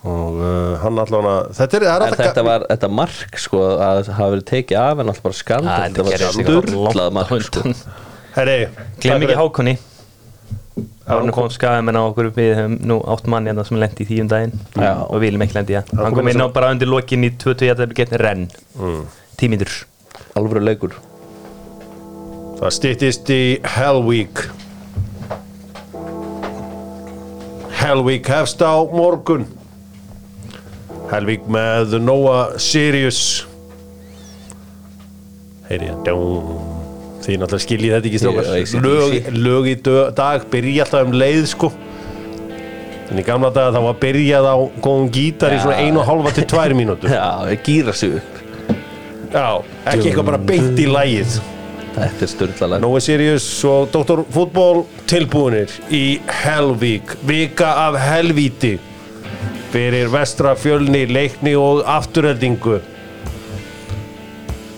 Og 0.00 0.38
uh, 0.40 0.78
hann 0.80 0.96
allavega 1.02 1.52
þetta 1.58 1.76
er, 1.76 1.84
það 1.84 1.90
er 1.90 2.00
En 2.00 2.06
alltaf 2.06 2.20
þetta 2.24 2.44
var, 2.46 2.62
þetta 2.70 2.88
mark 3.00 3.40
sko 3.42 3.58
að 3.76 4.06
hafa 4.16 4.30
verið 4.32 4.46
tekið 4.48 4.78
af 4.80 5.02
en 5.02 5.12
alltaf 5.12 5.26
bara 5.26 5.36
skandal 5.36 5.74
Ah, 5.74 5.86
Þetta 5.90 6.56
var 6.56 6.70
langt 6.88 7.14
mark 7.18 7.44
sko. 7.50 7.74
Herri, 8.38 8.54
Glemm 9.02 9.26
ekki 9.26 9.36
Hákonni 9.36 9.74
Hákonni 11.10 11.34
kom 11.34 11.48
skæði 11.52 11.82
með 11.84 11.96
ná 11.96 12.00
okkur 12.06 12.30
við 12.36 12.50
höfum 12.56 12.78
nú 12.86 12.96
átt 13.12 13.26
mann 13.28 13.48
hérna 13.50 13.64
sem 13.66 13.76
lendi 13.82 14.04
í 14.04 14.08
tíum 14.08 14.28
daginn. 14.30 14.52
Já. 14.78 14.92
og 15.04 15.16
við 15.18 15.24
viljum 15.26 15.42
ekki 15.44 15.56
lendi 15.58 15.74
í 15.74 15.76
það. 15.80 15.88
Hann 15.96 16.04
Hann 16.06 16.14
kom 16.20 16.28
inn 16.30 16.44
á 16.44 16.48
bara 16.54 16.68
undir 16.70 16.88
lokin 16.88 17.26
í 17.26 17.30
20 17.34 17.66
jættefli 17.66 17.96
getni 17.98 18.20
renn. 18.22 18.44
Mm. 18.78 19.00
Tímíndur 19.40 19.72
Alvöru 20.38 20.62
leikur. 20.62 20.94
Það 22.60 22.74
styttist 22.78 23.32
í 23.34 23.40
Hell 23.74 24.00
Week. 24.06 24.44
Hell 27.80 28.04
Week 28.06 28.26
hefst 28.30 28.62
á 28.62 28.78
morgun 28.94 29.48
Hell 31.10 31.26
Week 31.26 31.46
með 31.50 31.96
Noah 31.98 32.54
Sirius. 32.62 33.44
Heyri 35.66 35.90
Því 37.20 37.36
náttúrulega 37.36 37.62
skiljið 37.62 37.94
þetta 37.94 38.08
ekki 38.08 38.18
strókar 38.22 38.84
lög, 38.84 39.26
lög 39.36 39.66
í 39.68 39.74
dag 40.16 40.44
byrja 40.50 40.86
alltaf 40.86 41.04
um 41.04 41.16
leið 41.20 41.42
sko. 41.50 41.70
En 43.10 43.20
í 43.20 43.24
gamla 43.26 43.50
daga 43.52 43.74
þá 43.74 43.84
var 43.88 43.98
byrjað 44.00 44.46
á 44.46 44.56
góðum 44.80 45.10
gítar 45.12 45.52
í 45.52 45.58
svona 45.60 45.82
einu 45.82 46.00
og 46.00 46.06
hálfa 46.08 46.32
til 46.38 46.46
tvær 46.54 46.74
mínútur. 46.78 47.12
Já, 47.18 47.26
það 47.42 47.56
gýra 47.66 47.94
sig 48.00 48.16
upp. 48.20 48.38
Já, 49.30 49.48
ekki 49.92 50.08
eitthvað 50.10 50.28
bara 50.30 50.40
beint 50.42 50.80
í 50.82 50.86
lægið 50.90 51.40
Þetta 51.90 52.24
er 52.24 52.30
sturlalega 52.30 52.82
Nói 52.82 53.02
Sirius 53.02 53.46
og 53.66 53.90
Dr. 53.94 54.24
Fútból 54.30 54.84
tilbúinir 55.10 55.70
í 55.94 56.20
Helvík. 56.40 57.16
Vika 57.26 57.70
af 57.88 57.98
helvíti 58.02 58.76
fyrir 59.70 60.10
vestra 60.10 60.56
fjölni, 60.58 61.04
leikni 61.06 61.54
og 61.58 61.84
afturöldingu 61.86 62.80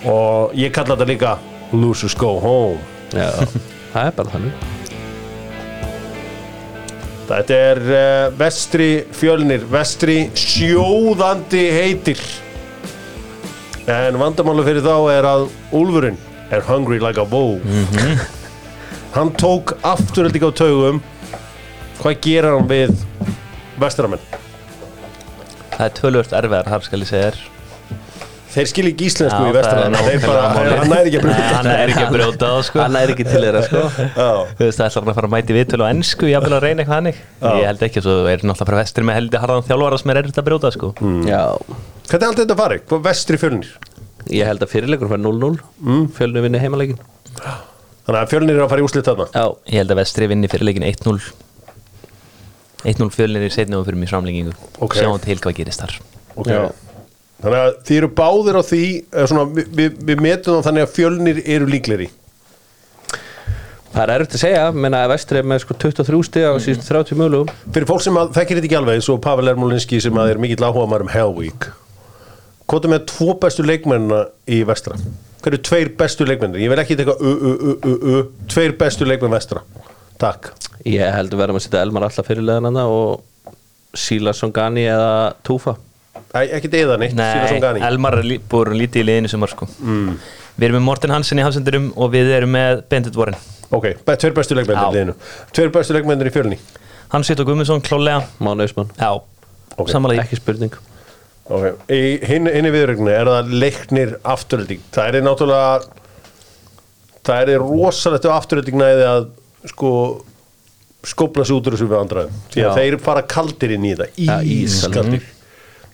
og 0.09 0.55
ég 0.59 0.73
kalla 0.75 0.97
þetta 0.97 1.09
líka 1.09 1.33
Losers 1.73 2.15
Go 2.19 2.35
Home. 2.43 2.81
Já, 3.15 3.31
það 3.93 4.07
er 4.09 4.15
bara 4.17 4.33
þannig. 4.35 4.69
Þetta 7.33 7.59
er 7.71 7.81
uh, 7.87 8.25
vestri 8.37 8.89
fjölnir, 9.17 9.65
vestri 9.71 10.17
sjóðandi 10.37 11.63
heitir. 11.73 12.21
En 13.89 14.19
vandamálu 14.21 14.67
fyrir 14.67 14.85
þá 14.85 14.97
er 15.15 15.27
að 15.31 15.47
Úlfurinn 15.75 16.19
er 16.53 16.67
hungry 16.67 17.01
like 17.03 17.21
a 17.21 17.25
wolf. 17.25 17.65
Hann 19.17 19.33
tók 19.41 19.77
afturölding 19.87 20.45
á 20.45 20.51
taugum. 20.57 21.03
Hvað 22.03 22.23
gerir 22.25 22.57
hann 22.57 22.67
við 22.67 22.95
vestramenn? 23.79 24.23
Það 25.83 25.89
er 25.89 25.95
tölvört 25.99 26.33
erfiðar, 26.39 26.69
þar 26.71 26.85
skal 26.87 27.01
ég 27.03 27.09
segja 27.11 27.31
þér. 27.33 27.39
Þeir 28.53 28.69
skil 28.69 28.85
ekki 28.91 29.07
íslensku 29.09 29.41
í 29.43 29.49
er 29.49 29.57
bara, 29.57 30.43
málið. 30.53 30.75
hann 30.77 30.91
næri 30.93 31.09
ekki 31.09 31.17
að 31.17 31.25
brjóta. 31.25 31.47
Hann 31.57 31.69
er 31.73 31.91
ekki 31.91 32.03
að 32.05 32.11
brjóta 32.13 32.51
sko. 32.69 32.81
Hann 32.83 32.99
er 33.01 33.13
ekki 33.15 33.25
til 33.27 33.41
þeirra 33.41 33.63
sko. 33.65 33.81
Já. 34.23 34.29
Þú 34.59 34.67
veist, 34.67 34.79
það 34.79 34.85
ætlar 34.87 35.03
hann 35.03 35.13
að 35.13 35.17
fara 35.19 35.31
að 35.31 35.35
mæti 35.35 35.57
viðtölu 35.57 35.87
á 35.89 35.89
ennsku 35.89 36.29
Ég 36.29 36.45
vil 36.45 36.53
að 36.53 36.63
reyna 36.67 36.85
eitthvað 36.85 36.99
hannig 37.01 37.19
Ég 37.43 37.67
held 37.71 37.85
ekki, 37.89 38.03
svo 38.05 38.17
er 38.29 38.45
náttúrulega 38.45 38.69
bara 38.69 38.83
vestir 38.83 39.07
með 39.09 39.19
heldi 39.19 39.41
harðan 39.43 39.67
þjálfara 39.71 40.01
sem 40.03 40.13
er 40.15 40.21
erfitt 40.23 40.41
að 40.43 40.47
brjóta 40.51 40.73
sko. 40.77 40.93
Já, 41.27 41.43
Hvernig 42.13 42.29
heldur 42.29 42.45
þetta 42.45 42.57
að 42.59 42.61
fara? 42.63 42.79
Hvað 42.93 43.05
vestri 43.09 43.41
fjölnir? 43.41 43.73
ég 44.31 44.47
held 44.47 44.63
að 44.63 44.71
fyrirleikur 44.77 45.11
fær 45.11 45.19
0-0 45.25 45.57
mm. 45.83 46.05
Fjölni 46.15 46.45
vinni 46.45 46.61
heimaleikin 46.63 47.01
Þannig 47.41 48.21
að 48.21 48.29
fjölnir 48.31 48.55
eru 48.59 48.67
að 48.69 48.71
fara 48.75 48.85
í 48.85 48.87
úslit 48.87 49.09
þarna? 49.09 49.27
Já, 49.33 49.47
Ég 49.73 49.81
held 49.83 49.95
að 49.97 50.01
vestri 50.03 50.29
vinni 50.31 50.51
fyrir 50.53 50.69
leikin 50.69 50.87
1-0 50.87 51.17
1-0 52.83 53.13
fjölnir 53.15 53.45
í 53.47 53.53
setni 53.55 53.79
og 53.79 53.85
fyrir 53.87 54.01
mig 54.01 54.11
framlengingu 54.11 54.55
Ok. 54.83 54.97
Sjáum 54.99 55.21
til 55.23 55.39
hvað 55.39 55.61
gerist 55.61 55.85
þar. 55.85 55.99
Okay. 56.35 56.73
Þannig 57.43 57.61
að 57.61 57.77
þið 57.87 58.01
eru 58.01 58.11
báðir 58.19 58.59
á 58.59 58.63
því 58.67 58.83
svona, 59.13 59.47
við, 59.51 59.71
við, 59.79 60.03
við 60.11 60.27
metum 60.27 60.59
það 60.59 60.67
þannig 60.69 60.87
að 60.87 60.93
fjölnir 60.97 61.41
eru 61.57 61.71
líkleri 61.71 62.11
það 63.93 64.03
er 64.05 64.13
erfitt 64.15 64.37
að 64.37 64.43
segja 64.43 64.65
menna 64.75 65.03
að 65.05 65.13
vestri 65.13 65.41
er 65.41 65.49
með 65.49 65.63
sko 65.65 65.77
23 65.85 66.21
stig 66.29 66.47
á 66.49 66.53
síðustu 66.63 66.89
30 66.89 67.19
mögulegum. 67.21 67.51
Fyrir 67.75 67.89
fólk 67.91 68.05
sem 68.05 68.19
að 68.19 68.33
þekkir 68.39 68.59
þetta 68.59 68.69
ekki 68.71 68.79
alveg 68.79 68.99
eins 68.99 69.09
og 69.13 69.21
Pavel 69.25 69.53
Ermolinski 69.53 70.01
sem 70.03 70.21
að 70.23 70.33
er 70.33 70.41
mikill 70.43 70.65
áhuga 70.65 70.89
maður 70.89 71.07
um 71.07 71.13
Hell 71.13 71.35
Week. 71.37 71.69
Hvað 72.71 72.89
er 72.89 72.95
með 72.95 73.05
tvo 73.11 73.37
bestu 73.43 73.67
leikmennina 73.67 74.23
í 74.49 74.63
vestra? 74.69 74.97
Hver 75.43 75.57
eru 75.57 75.63
tveir 75.69 75.93
bestu 75.99 76.25
leikmennir? 76.29 76.63
Ég 76.63 76.73
vil 76.73 76.81
ekki 76.81 76.97
eitthvað 76.97 77.21
u, 77.21 77.33
u, 77.33 77.53
u, 77.53 77.75
u, 77.75 77.97
u, 78.15 78.23
Tveir 78.49 78.77
bestu 78.81 79.09
leikmenn 79.09 79.35
vestra 79.35 79.65
Takk. 80.23 80.53
Ég 80.87 81.15
held 81.17 81.33
að 81.35 81.43
verðum 81.43 81.59
að 81.59 81.65
setja 81.67 81.83
Elmar 81.83 82.07
alltaf 82.07 82.29
fyrirlegan 82.31 82.79
og 82.83 83.57
Silasson 83.99 84.53
Gani 84.55 84.87
eða 84.89 85.33
Túfa 85.45 85.77
eða 86.33 86.99
neitt 87.01 87.17
Silasson 87.17 87.59
Nei, 87.59 87.65
Gani. 87.65 87.83
Elmar 87.87 88.21
er 88.21 88.29
búinn 88.51 88.79
lítið 88.79 89.03
í 89.03 89.09
liðinu 89.09 89.33
sem 89.33 89.43
var 89.43 89.53
sko. 89.53 89.69
Mm. 89.81 90.15
Við 90.57 90.69
erum 90.69 90.79
með 90.79 90.87
Morten 90.87 91.13
Hansen 91.13 91.41
í 91.41 91.45
hafsendurum 91.45 91.91
og 91.97 92.13
við 92.15 92.31
erum 92.37 92.55
með 92.55 92.85
Bendit 92.93 93.19
Warren. 93.19 93.37
Ok, 93.73 93.91
tveir 94.05 94.35
bestu 94.37 94.57
leikmennir 94.57 94.85
í 94.89 94.97
liðinu. 94.97 95.15
Tveir 95.53 95.73
bestu 95.75 95.97
leikmennir 95.97 96.29
í 96.29 96.33
fjölni. 96.33 96.59
Hann 97.13 97.25
Sveit 97.27 97.41
og 97.43 97.51
Gumminsson, 97.51 97.83
klálega 97.85 98.23
Mána 98.41 98.65
Ausmann 98.65 98.89
Já, 98.97 99.11
Ok. 99.77 99.89
samanlega 99.93 100.25
Ekki 100.25 100.39
spurning. 100.41 100.73
Okay. 101.53 101.73
Í 101.93 102.25
hinn, 102.25 102.47
hinn 102.49 102.69
í 102.69 102.73
viðrögnu 102.73 103.11
er 103.13 103.29
það 103.29 103.51
leiknir 103.61 104.13
afturölding 104.23 104.81
Það 104.95 105.09
er 105.19 105.25
náttúrulega 105.27 105.83
Það 107.27 107.51
er 107.53 107.65
rosalegt 107.65 108.29
afturölding 108.31 108.79
næði 108.79 109.09
að 109.09 109.27
sko 109.71 109.91
skópla 111.07 111.45
sig 111.47 111.57
út 111.57 111.67
úr 111.67 111.75
þessu 111.77 111.89
við 111.91 111.99
andraðum 111.99 112.35
því 112.53 112.63
að 112.69 112.77
þeir 112.79 112.97
fara 113.03 113.23
kaldir 113.27 113.73
inn 113.77 113.87
í 113.89 113.95
þetta 113.99 114.23
Ja, 114.23 114.37
ískaldir. 114.43 115.25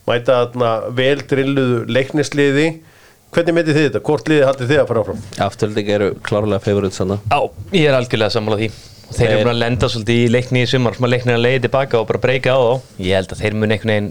mæta 0.09 0.37
þarna 0.43 0.73
vel 0.97 1.23
drilluðu 1.31 1.79
leiknisliði. 1.93 2.67
Hvernig 3.29 3.57
metið 3.59 3.77
þið 3.77 3.87
þetta? 3.89 4.01
Hvort 4.09 4.29
liði 4.33 4.45
haldið 4.49 4.71
þið 4.71 4.79
að 4.81 4.87
fara 4.89 5.01
áfram? 5.05 5.19
Afturölding 5.45 5.89
eru 5.93 6.07
klárlega 6.25 6.63
favorite 6.65 6.97
sanna. 6.97 7.19
Já, 7.29 7.41
ég 7.77 7.89
er 7.91 7.97
algjörlega 7.99 8.33
sammála 8.33 8.57
því. 8.63 8.69
Þeir 9.09 9.29
eru 9.29 9.43
bara 9.45 9.53
að 9.53 9.61
lenda 9.63 9.89
svolítið 9.93 10.21
í 10.23 10.31
leikni 10.33 10.63
í 10.65 10.69
sumar 10.69 10.97
sem 10.97 11.05
að 11.09 11.13
leiknir 11.13 11.37
að 11.37 11.45
leiði 11.45 11.61
tilbaka 11.67 12.01
og 12.01 12.07
bara 12.09 12.23
breyka 12.25 12.57
á 12.57 12.61
þá. 12.61 12.73
Ég 13.05 13.19
held 13.19 13.35
að 13.37 13.43
þeir 13.43 13.59
munu 13.61 13.77
einhvern 13.77 13.93
veginn 13.93 14.09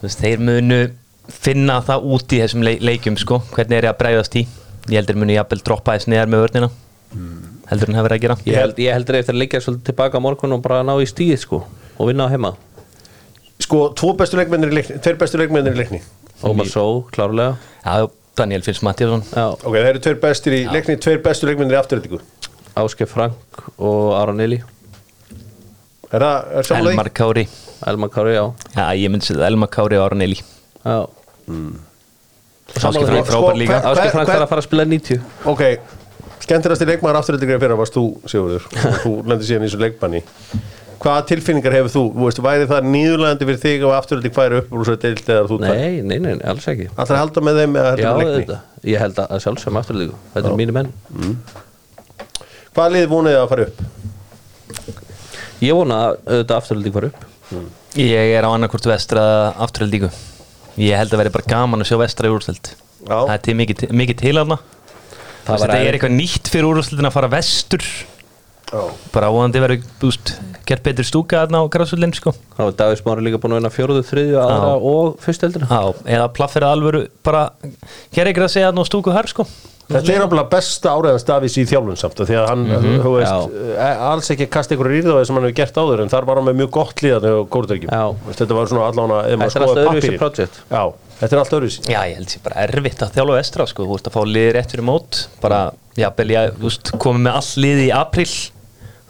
þú 0.00 0.08
veist, 0.08 0.22
Þeir 0.26 0.42
munu 0.48 0.80
finna 1.38 1.78
það 1.86 2.08
út 2.16 2.34
í 2.34 2.40
þessum 2.42 2.66
leik 2.66 2.82
leikjum 2.82 3.16
sko 3.22 3.38
Hvernig 3.54 3.78
er 3.78 3.86
ég 3.86 3.92
að 3.94 4.00
breyðast 4.02 4.36
í. 4.38 4.42
Ég 4.90 4.96
held 4.98 5.06
að 5.06 5.12
þeir 5.14 5.20
munu 5.22 5.36
jafnvel 5.38 5.62
droppa 5.62 5.94
þess 5.98 6.10
neðar 6.10 6.30
með 6.34 6.44
vörnina 6.48 6.70
Heldur 7.72 7.90
en 7.92 7.98
hefur 7.98 8.14
að 8.14 8.24
gera. 8.26 8.36
Ég 8.46 8.58
held, 8.60 8.80
ég 8.84 8.92
held 8.92 9.12
eftir 9.16 9.32
að 9.34 9.40
liggja 9.40 9.62
svolítið 9.64 9.88
tilbaka 9.90 10.20
á 10.20 10.24
morgun 10.24 10.56
og 10.58 10.64
bara 10.64 10.82
ná 10.84 10.92
í 11.00 11.08
stíð 11.08 11.38
sko 11.40 11.62
og 11.96 12.08
vinna 12.10 12.28
á 12.28 12.32
heima. 12.32 12.52
Sko, 13.62 13.86
tvo 13.96 14.12
bestu 14.18 14.36
leikmennir 14.36 14.72
í 14.72 14.80
leikni 14.80 14.98
tveir 15.00 15.16
bestu 15.20 15.40
leikmennir 15.40 15.76
í 15.76 15.80
leikni. 15.80 16.02
Ómar 16.44 16.68
Só, 16.68 16.84
klárlega. 17.14 17.56
Já, 17.84 18.10
Daniel 18.36 18.62
Finns 18.64 18.80
Mattíasson 18.82 19.22
Já, 19.28 19.44
ok, 19.52 19.74
það 19.74 19.88
eru 19.90 20.00
tveir 20.06 20.20
bestir 20.22 20.56
í 20.56 20.60
leikni 20.72 20.96
tveir 21.02 21.20
bestu 21.24 21.48
leikmennir 21.48 21.76
í 21.76 21.80
afturöldingu 21.80 22.20
Áske 22.80 23.04
Frank 23.04 23.64
og 23.76 24.14
Aron 24.16 24.40
Eli. 24.40 24.56
Er 26.08 26.24
það, 26.24 26.36
er 26.56 26.66
samanlega 26.68 26.94
Elmar 26.94 27.10
Kári. 27.12 27.42
Elmar 27.88 28.10
Kári, 28.12 28.32
já. 28.38 28.44
Já, 28.72 28.84
ég 28.96 29.12
myndi 29.12 29.28
setja 29.28 29.44
Elmar 29.48 29.68
Kári 29.72 29.98
og 30.00 30.06
Aron 30.06 30.24
Eli. 30.24 30.38
Já, 30.40 30.96
Áski 32.72 33.04
Frank 33.04 33.28
frábær 33.28 33.58
líka. 33.60 33.82
Áske 33.90 34.08
Frank 34.14 34.30
þarf 34.30 34.46
að 34.46 34.50
fara 34.54 34.64
að 34.64 34.68
spila 34.70 34.86
90 34.88 35.20
Ok, 35.52 35.62
skemmtilegasti 36.44 36.88
leikmaður 36.90 37.18
afturöldingar 37.22 37.60
fyrir 37.62 37.78
varst 37.80 37.96
þú, 37.96 38.04
Sigurður. 38.30 38.68
Og 38.72 38.96
þú 39.04 39.12
lendir 39.30 39.48
síðan 39.48 39.64
í 39.64 39.68
þessu 39.70 39.82
leikmanni. 39.82 40.22
Hvaða 41.02 41.22
tilfinningar 41.32 41.74
hefur 41.74 41.92
þú? 41.96 42.02
Þú 42.14 42.26
veist, 42.28 42.40
væri 42.46 42.68
það 42.70 42.88
nýðurlegandi 42.92 43.48
fyrir 43.48 43.62
þig 43.64 43.86
og 43.88 43.94
afturölding 43.96 44.34
færi 44.36 44.60
upp 44.60 44.70
úr 44.76 44.84
þessu 44.86 45.00
deild 45.02 45.32
eða 45.34 45.48
þú 45.50 45.58
Nei, 45.64 45.72
nei, 45.72 46.18
nei, 46.22 46.36
nei, 46.36 46.44
alls 46.52 46.68
ekki. 46.70 46.86
Alltaf 46.92 47.16
að 47.16 47.22
halda 47.24 47.42
með 47.48 47.58
þeim 47.62 47.78
eða 47.80 47.90
Já, 47.90 47.96
heldur 47.96 48.20
með 48.20 48.30
leikni? 48.36 48.44
þetta, 48.52 48.86
ég 48.92 49.02
held 49.02 49.18
að 49.24 49.42
sjálfsögum 49.46 49.80
afturöldingu 49.82 50.20
Þetta 50.36 50.52
er 50.52 50.60
mínu 50.62 50.76
menn. 50.78 50.92
Hvaða 52.72 52.94
lið 52.94 53.08
vonið 53.10 53.34
þið 53.34 53.42
að 53.42 53.50
fara 53.50 53.66
upp? 53.66 53.82
Ég 55.62 55.76
vona 55.78 55.98
að 56.06 56.14
auðvitað 56.26 56.56
afturhalding 56.56 56.94
var 56.96 57.08
upp. 57.10 57.26
Ég 58.00 58.30
er 58.38 58.46
á 58.46 58.50
annarkvort 58.50 58.86
vestra 58.88 59.24
afturhaldíku 59.60 60.08
Ég 60.80 60.96
held 60.96 61.12
að 61.12 61.20
vera 61.20 61.32
bara 61.34 61.50
gaman 61.50 61.84
að 61.84 61.90
sjá 61.90 61.98
vestra 62.00 62.30
í 62.30 62.32
úrstæld 62.32 62.70
Já. 63.02 63.18
Það 63.28 63.50
er 63.52 63.58
mikið 63.92 64.16
til 64.22 64.32
hana 64.38 64.56
Það 65.42 65.52
var 65.52 65.62
Þetta 65.72 65.78
er 65.82 65.98
eitthvað 65.98 66.16
nýtt 66.16 66.50
fyrir 66.52 66.68
úrstældin 66.70 67.08
að 67.08 67.14
fara 67.16 67.30
vestur. 67.32 67.86
Já. 68.72 68.82
Bara 69.12 69.28
áhandi 69.28 69.60
verður, 69.60 69.82
þú 70.00 70.08
veist, 70.08 70.30
gert 70.68 70.84
betur 70.86 71.04
stúka 71.04 71.42
þarna 71.42 71.60
á 71.60 71.64
græsullin, 71.74 72.14
sko. 72.16 72.32
Það 72.54 72.68
var 72.68 72.76
Davíð 72.78 73.00
Smári 73.02 73.24
líka 73.26 73.40
búin 73.42 73.52
að 73.52 73.60
vinna 73.60 73.72
fjóruðu, 73.74 74.04
þriðju, 74.08 74.38
aðra 74.40 74.70
og 74.92 75.18
fyrstu 75.20 75.48
eldina 75.50 75.68
Já, 75.68 75.82
eða 76.16 76.30
plaffir 76.38 76.64
að 76.64 76.76
alvöru 76.78 77.02
bara 77.26 77.42
Hér 78.16 78.30
ekki 78.30 78.44
að 78.46 78.54
segja 78.54 78.70
þarna 78.70 78.84
og 78.86 78.88
stúku 78.88 79.12
þar, 79.12 79.28
sko 79.28 79.46
Þetta 79.92 80.14
er 80.14 80.24
alveg 80.24 80.48
besta 80.52 80.94
áriðan 80.96 81.20
stafis 81.22 81.56
í 81.60 81.64
þjálfun 81.68 82.00
samt 82.00 82.22
af 82.22 82.28
því 82.30 82.38
að 82.40 82.48
hann, 82.50 82.64
þú 83.04 83.12
veist, 83.16 83.56
eh, 83.76 84.02
alls 84.08 84.30
ekki 84.34 84.46
að 84.46 84.52
kasta 84.56 84.76
ykkur 84.76 84.90
írðaði 84.98 85.28
sem 85.28 85.38
hann 85.38 85.46
hefur 85.48 85.58
gert 85.60 85.80
áður 85.82 86.02
en 86.04 86.12
þar 86.12 86.28
var 86.30 86.40
hann 86.40 86.48
með 86.48 86.58
mjög 86.62 86.70
gott 86.78 87.04
líðan 87.04 87.28
og 87.32 87.50
góðdregjum 87.52 87.92
Já. 87.92 88.04
Þetta 88.40 88.58
var 88.58 88.72
svona 88.72 88.88
allan 88.90 89.14
að 89.18 89.28
Þetta 89.32 89.60
er 89.60 89.66
alltaf 89.66 89.82
öðruvísi 89.84 90.18
project. 90.22 90.58
Já, 90.72 90.82
þetta 91.20 91.36
er 91.36 91.42
allt 91.42 91.54
öðruvísi. 91.58 91.84
Já, 91.86 92.00
ég 92.08 92.16
held 92.20 92.32
sér 92.32 92.44
bara 92.46 92.64
erfitt 92.66 93.04
að 93.06 93.14
þjálfa 93.18 93.38
vestra, 93.38 93.68
sko. 93.70 93.86
Þú 93.86 93.96
veist, 93.98 94.10
að 94.10 94.16
fá 94.16 94.22
liði 94.32 94.56
rétt 94.56 94.74
fyrir 94.74 94.88
mót 94.88 95.22
Bara, 95.42 95.60
já, 95.98 96.08
belja, 96.16 96.48
þú 96.56 96.68
veist, 96.70 96.92
komið 97.02 97.26
með 97.28 97.38
all 97.42 97.62
liði 97.66 97.86
í 97.86 97.94
april 97.96 98.28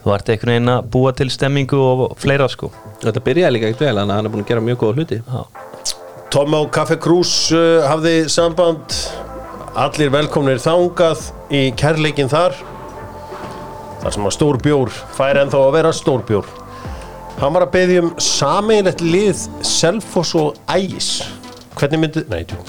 Þú 0.03 0.11
ert 0.11 0.29
einhvern 0.33 0.51
veginn 0.51 0.71
að 0.73 0.87
búa 0.91 1.11
til 1.15 1.29
stemmingu 1.31 1.77
og 1.79 2.01
fleira, 2.19 2.49
sko. 2.51 2.67
Þetta 2.99 3.21
byrjaði 3.23 3.55
líka 3.55 3.69
ekkert 3.69 3.85
vel, 3.85 3.93
þannig 4.01 4.11
að 4.11 4.17
hann 4.19 4.27
er 4.27 4.33
búin 4.33 4.43
að 4.43 4.49
gera 4.49 4.63
mjög 4.65 4.81
góða 4.81 4.97
hluti. 4.99 5.19
Já, 5.23 5.93
Tom 6.33 6.55
á 6.57 6.61
Café 6.75 6.97
Cruz 6.99 7.31
uh, 7.55 7.85
hafði 7.87 8.13
samband 8.33 8.95
allir 9.73 10.11
velkomnir 10.13 10.59
þangað 10.61 11.29
í 11.53 11.63
kærleikin 11.79 12.29
þar. 12.31 12.57
Þar 14.03 14.17
sem 14.17 14.27
að 14.27 14.35
stór 14.35 14.59
bjór 14.61 14.91
fær 15.15 15.39
ennþá 15.41 15.63
að 15.63 15.73
vera 15.77 15.93
stór 15.95 16.25
bjór 16.27 16.49
hann 17.43 17.55
var 17.55 17.65
að 17.65 17.73
beðja 17.73 18.01
um 18.03 18.11
sameiginlegt 18.21 19.01
lið 19.03 19.39
Selfoss 19.67 20.33
og 20.39 20.59
Ægis 20.71 21.09
hvernig 21.79 21.99
myndi, 22.03 22.23
nei, 22.31 22.43
tjú 22.49 22.57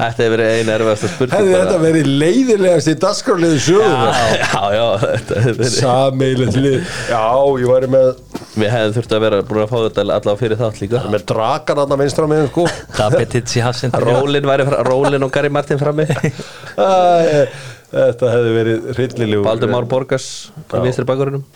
Þetta 0.00 0.22
hefur 0.22 0.32
verið 0.34 0.50
einu 0.60 0.72
erfiðasta 0.74 1.10
spurning 1.10 1.36
hefði 1.36 1.54
bara. 1.54 1.64
þetta 1.64 1.78
verið 1.84 2.10
leiðilegast 2.22 2.90
í 2.90 2.94
dasgráliðu 3.04 3.58
sögum 3.66 3.90
Já, 3.90 4.12
já, 4.40 4.62
já, 4.76 4.84
þetta 5.04 5.44
hefur 5.44 5.58
verið 5.60 5.74
sameiginlegt 5.76 6.60
lið. 6.64 6.78
Já, 7.10 7.24
ég 7.62 7.72
væri 7.74 7.90
með 7.96 8.10
Við 8.50 8.72
hefðum 8.74 8.94
þurft 8.98 9.16
að 9.16 9.24
vera 9.26 9.42
búin 9.50 9.62
að 9.64 9.70
fá 9.70 9.76
þetta 9.86 10.04
allavega 10.06 10.38
fyrir 10.40 10.60
þátt 10.60 10.80
líka. 10.82 11.02
Með 11.12 11.26
drakan 11.30 11.82
að 11.84 11.96
vinstra 12.00 12.30
með 12.30 12.46
sko. 12.50 12.64
Hassin 13.64 13.94
Rólin 13.94 14.48
væri 14.48 14.66
fra, 14.66 14.80
Rólin 14.88 15.26
og 15.26 15.32
Gary 15.34 15.52
Martin 15.52 15.80
frammi. 15.80 16.06
Æ, 16.10 17.46
þetta 17.90 18.34
hefði 18.34 18.54
verið 18.58 18.90
hryllilegu 18.96 19.46
Baldur 19.46 19.72
Már 19.72 19.88
Borgas 19.90 20.26
í 20.70 20.82
vinstri 20.84 21.06
bakurinnum 21.08 21.46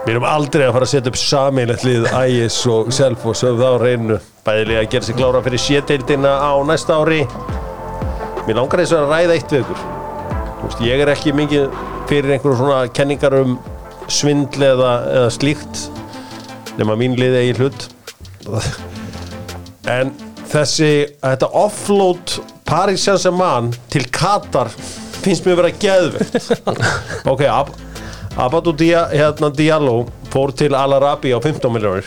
Við 0.00 0.14
erum 0.14 0.24
aldrei 0.24 0.62
að 0.64 0.70
fara 0.72 0.86
að 0.86 0.92
setja 0.94 1.10
upp 1.10 1.18
sameinlegt 1.20 1.82
lið 1.84 2.06
Ægis 2.16 2.54
og 2.72 2.88
Selfoss 2.96 3.42
höfum 3.44 3.58
það 3.60 3.74
á 3.76 3.78
reynu 3.82 4.14
bæðilega 4.46 4.80
að 4.80 4.86
gera 4.94 5.06
sig 5.06 5.18
klára 5.18 5.42
fyrir 5.44 5.60
séteildina 5.60 6.30
á 6.40 6.52
næsta 6.64 6.96
ári. 7.02 7.18
Mér 8.46 8.56
langar 8.56 8.80
þess 8.80 8.94
að 8.96 9.10
ræða 9.10 9.34
eitt 9.36 9.52
við 9.52 9.60
ykkur. 9.60 9.82
Ég 10.86 11.02
er 11.04 11.12
ekki 11.12 11.34
mikið 11.36 11.76
fyrir 12.08 12.32
einhverjum 12.32 12.56
svona 12.62 12.78
kenningar 12.96 13.36
um 13.42 13.58
svindl 14.08 14.64
eða, 14.70 14.94
eða 15.18 15.34
slíkt 15.36 15.84
nema 16.80 16.96
mín 16.96 17.18
lið 17.20 17.36
eigi 17.42 17.58
hlut. 17.60 17.86
En 19.84 20.14
þessi 20.48 20.90
þetta 21.20 21.52
offload 21.60 22.38
Paris 22.64 23.04
Saint-Germain 23.04 23.68
til 23.92 24.08
Katar 24.08 24.72
finnst 25.20 25.44
mér 25.44 25.60
vera 25.60 25.76
geðvegt 25.76 26.40
ok, 27.34 27.44
Ab 27.52 27.76
Abadou 28.36 28.72
Dia, 28.72 29.08
hérna, 29.10 29.50
Diallo 29.50 30.06
fór 30.30 30.52
til 30.54 30.74
Al-Arabi 30.78 31.32
á 31.34 31.38
15 31.42 31.72
miljónir 31.74 32.06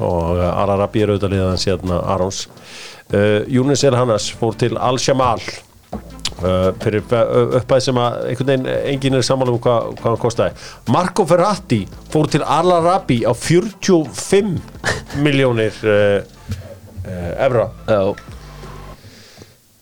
og 0.00 0.38
uh, 0.38 0.44
Al-Arabi 0.62 1.02
er 1.04 1.12
auðvitað 1.12 1.34
liðans 1.34 1.66
hérna 1.68 1.98
Arons. 2.14 2.46
Uh, 3.12 3.44
Younes 3.48 3.84
El 3.84 3.96
Hannas 3.98 4.30
fór 4.32 4.56
til 4.58 4.78
Al-Shamal 4.80 5.42
uh, 6.40 6.70
fyrir 6.80 7.04
uh, 7.12 7.58
uppæð 7.60 7.84
sem 7.84 8.00
að 8.00 8.16
einhvern 8.30 8.48
veginn 8.52 8.70
enginn 8.94 9.18
er 9.20 9.26
sammála 9.28 9.52
um 9.52 9.60
hvað, 9.60 9.92
hvað 10.00 10.08
hann 10.08 10.22
kostaði. 10.22 10.64
Marco 10.94 11.26
Ferratti 11.28 11.82
fór 12.14 12.30
til 12.32 12.46
Al-Arabi 12.46 13.20
á 13.28 13.32
45 13.36 14.56
miljónir 15.20 15.76
uh, 15.84 16.24
evra. 17.44 17.68
Já, 17.88 18.16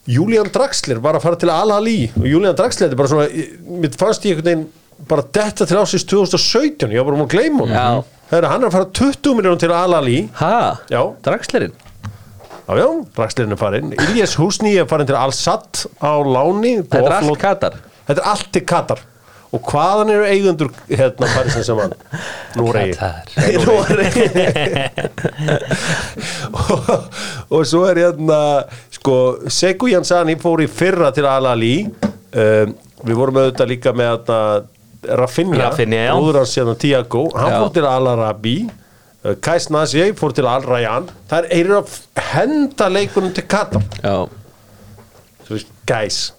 Julian 0.07 0.51
Draxler 0.55 1.01
var 1.03 1.19
að 1.19 1.25
fara 1.25 1.39
til 1.41 1.51
Al-Ali 1.51 2.11
og 2.15 2.27
Julian 2.31 2.55
Draxler 2.59 2.93
er 2.93 2.99
bara 2.99 3.11
svona 3.11 3.27
mér 3.83 3.97
fannst 3.99 4.27
ég 4.27 4.37
einhvern 4.37 4.51
veginn 4.51 4.67
bara 5.09 5.25
detta 5.33 5.67
til 5.69 5.79
ásins 5.81 6.07
2017, 6.09 6.91
ég 6.93 7.01
var 7.03 7.11
bara 7.11 7.19
um 7.19 7.25
að 7.27 7.33
gleyma 7.35 7.67
hún. 7.67 8.05
Þegar 8.31 8.49
hann 8.51 8.63
er 8.65 8.71
að 8.71 8.75
fara 8.75 8.89
20 8.99 9.37
miljónum 9.39 9.59
til 9.63 9.73
Al-Ali 9.77 10.17
Já. 10.91 11.03
Draxlerinn? 11.23 11.75
Já, 12.67 12.73
já, 12.81 12.87
Draxlerinn 13.15 13.55
er 13.55 13.61
farin 13.61 13.93
Ilyes 13.95 14.33
Husni 14.41 14.73
er 14.81 14.89
farin 14.91 15.07
til 15.07 15.15
Al-Sadd 15.19 15.85
á 16.03 16.13
láni. 16.27 16.81
Þetta 16.83 17.05
er 17.05 17.19
allt 17.21 17.39
Katar. 17.45 17.77
Þetta 18.09 18.19
er 18.25 18.33
allt 18.33 18.51
til 18.57 18.65
Katar. 18.67 19.05
Og 19.55 19.63
hvaðan 19.71 20.11
eru 20.11 20.25
eigundur 20.27 20.73
hérna 20.91 21.29
Parísin 21.31 21.63
sem 21.65 21.79
hann 21.79 21.93
nú 22.59 22.67
reyði 22.75 22.97
og, 26.51 26.91
og 27.55 27.63
svo 27.69 27.85
er 27.87 28.01
hérna 28.03 28.41
sko, 28.93 29.17
Sekou 29.53 29.91
Jansani 29.93 30.35
fór 30.43 30.65
í 30.65 30.69
fyrra 30.71 31.13
til 31.15 31.29
Al-Ali 31.31 31.77
um, 31.87 32.75
við 33.07 33.15
vorum 33.21 33.39
auðvitað 33.43 33.71
líka 33.71 33.95
með 33.97 34.11
hérna, 34.11 34.41
Rafinha, 35.03 35.71
hans 35.71 36.57
hérna 36.57 36.75
Tiago, 36.79 37.27
hann 37.37 37.53
Já. 37.53 37.59
fór 37.61 37.73
til 37.75 37.87
Al-Arabi 37.91 38.57
uh, 39.25 39.35
Kais 39.43 39.69
Nasi 39.71 40.09
fór 40.17 40.35
til 40.37 40.49
Al-Rayyan. 40.49 41.11
Það 41.31 41.51
er 41.59 41.71
að 41.81 41.99
henda 42.33 42.89
leikunum 42.93 43.35
til 43.37 43.47
Katar. 43.51 43.85
Guys 45.87 46.33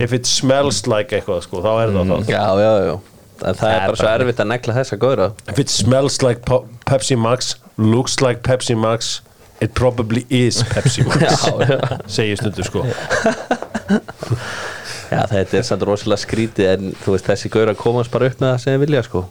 if 0.00 0.12
it 0.12 0.26
smells 0.26 0.86
like 0.88 1.12
eitthvað 1.12 1.42
sko, 1.44 1.60
þá 1.64 1.72
er 1.82 1.90
það 1.92 2.10
það 2.10 2.30
já, 2.32 2.44
já, 2.60 2.70
já. 2.88 2.94
En 3.40 3.56
það 3.56 3.72
er 3.72 3.82
bara 3.84 3.98
svo 4.00 4.08
erfitt 4.10 4.40
að 4.40 4.48
negla 4.50 4.76
þessa 4.76 4.96
góðra. 5.00 5.26
If 5.48 5.60
it 5.60 5.72
smells 5.72 6.20
like 6.24 6.44
Pepsi 6.88 7.16
Max 7.16 7.54
looks 7.76 8.20
like 8.24 8.42
Pepsi 8.44 8.76
Max 8.76 9.20
it 9.60 9.74
probably 9.74 10.24
is 10.30 10.62
Pepsi 10.72 11.04
Max 11.04 11.44
segir 12.14 12.40
stundu 12.40 12.64
sko 12.64 12.84
Já, 15.10 15.24
þetta 15.26 15.56
er 15.58 15.64
samt 15.66 15.86
rosalega 15.88 16.22
skrítið 16.22 16.68
en 16.70 16.90
þú 17.02 17.16
veist, 17.16 17.26
þessi 17.26 17.50
gaur 17.50 17.72
að 17.72 17.80
komast 17.80 18.12
bara 18.14 18.28
upp 18.30 18.42
með 18.42 18.52
það 18.52 18.60
sem 18.62 18.74
þið 18.76 18.84
vilja, 18.84 19.06
sko. 19.08 19.22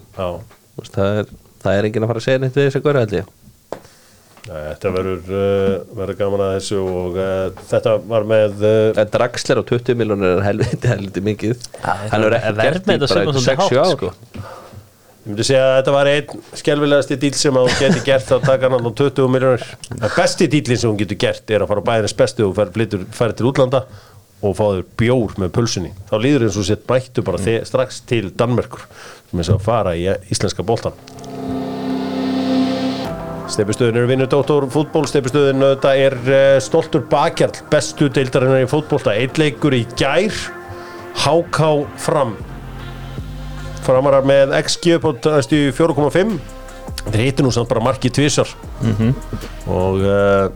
Veist, 0.80 0.96
það 0.96 1.20
er, 1.22 1.30
það 1.64 1.78
er 1.78 1.88
enginn 1.88 2.06
að 2.06 2.12
fara 2.12 2.22
að 2.22 2.26
segja 2.26 2.42
neitt 2.44 2.58
við 2.60 2.68
þessa 2.68 2.82
gaur, 2.84 3.00
held 3.00 3.16
ég. 3.16 3.30
Nei, 4.50 4.60
þetta 4.66 4.92
verður 4.96 5.34
uh, 5.38 6.14
gaman 6.18 6.44
að 6.44 6.54
þessu 6.56 6.78
og 6.82 7.18
uh, 7.20 7.66
þetta 7.70 7.96
var 8.10 8.24
með 8.28 8.64
uh, 8.66 9.02
Draxler 9.14 9.60
á 9.62 9.64
20 9.72 10.00
miljonir 10.00 10.32
er 10.38 10.46
helviti, 10.48 10.90
helviti 10.90 11.24
mikið. 11.26 11.68
Hann 11.86 12.26
er 12.26 12.36
verð 12.58 12.88
með 12.88 12.96
þetta 12.96 13.12
svolítið 13.14 13.46
6-7 13.46 13.60
hátt, 13.62 13.76
ár 13.84 13.94
sko. 13.94 14.12
ég 15.20 15.30
myndi 15.30 15.46
segja 15.46 15.66
að 15.68 15.76
þetta 15.78 15.94
var 15.94 16.10
einn 16.10 16.44
skelvilegasti 16.64 17.20
díl 17.22 17.34
sem 17.38 17.60
hún 17.60 17.76
geti 17.78 18.02
gert 18.08 18.32
að 18.34 18.48
taka 18.48 18.72
hann 18.72 18.90
á 18.90 18.92
20 19.04 19.34
miljónir 19.36 19.68
besti 20.16 20.48
dílinn 20.50 20.82
sem 20.82 20.90
hún 20.90 21.00
getur 21.04 21.20
gert 21.28 21.54
er 21.54 21.66
að 21.66 21.70
fara 21.70 21.84
á 21.86 21.88
bæðinnes 21.92 22.18
bestu 22.18 22.48
og 22.48 22.58
flytur, 22.58 23.06
færi 23.14 23.38
til 23.38 23.52
útlanda 23.52 23.84
og 24.42 24.54
fá 24.56 24.64
þau 24.70 24.84
bjór 25.02 25.34
með 25.42 25.50
pulsunni. 25.58 25.92
Þá 26.10 26.16
líður 26.24 26.46
eins 26.48 26.58
og 26.62 26.68
sett 26.70 26.86
mættu 26.88 27.24
bara 27.28 27.42
þe- 27.44 27.62
strax 27.68 28.02
til 28.08 28.30
Danmerkur 28.40 28.86
sem 29.30 29.42
er 29.44 29.50
að 29.56 29.66
fara 29.66 29.96
í 30.00 30.06
íslenska 30.32 30.64
boltan 30.66 30.96
Stefistöðin 33.50 33.98
eru 33.98 34.10
vinnur 34.12 34.30
Dóttor 34.30 34.68
fútból 34.70 35.08
Stefistöðin 35.10 35.64
þetta 35.64 35.92
er 35.98 36.16
uh, 36.30 36.60
stoltur 36.62 37.02
bakjarl 37.10 37.58
bestu 37.72 38.06
deildarinnar 38.14 38.62
í 38.62 38.70
fútbólta 38.70 39.16
eitt 39.18 39.40
leikur 39.42 39.74
í 39.74 39.82
gær. 39.98 40.36
HK 41.24 41.60
fram. 42.00 42.36
Framarar 43.84 44.28
með 44.30 44.54
XG 44.62 45.00
næstu 45.02 45.64
4,5 45.74 46.38
þeir 47.10 47.24
heitir 47.24 47.46
nú 47.48 47.50
samt 47.56 47.72
bara 47.72 47.82
marki 47.82 48.12
tvisar 48.14 48.50
og 49.66 50.04
uh, 50.06 50.50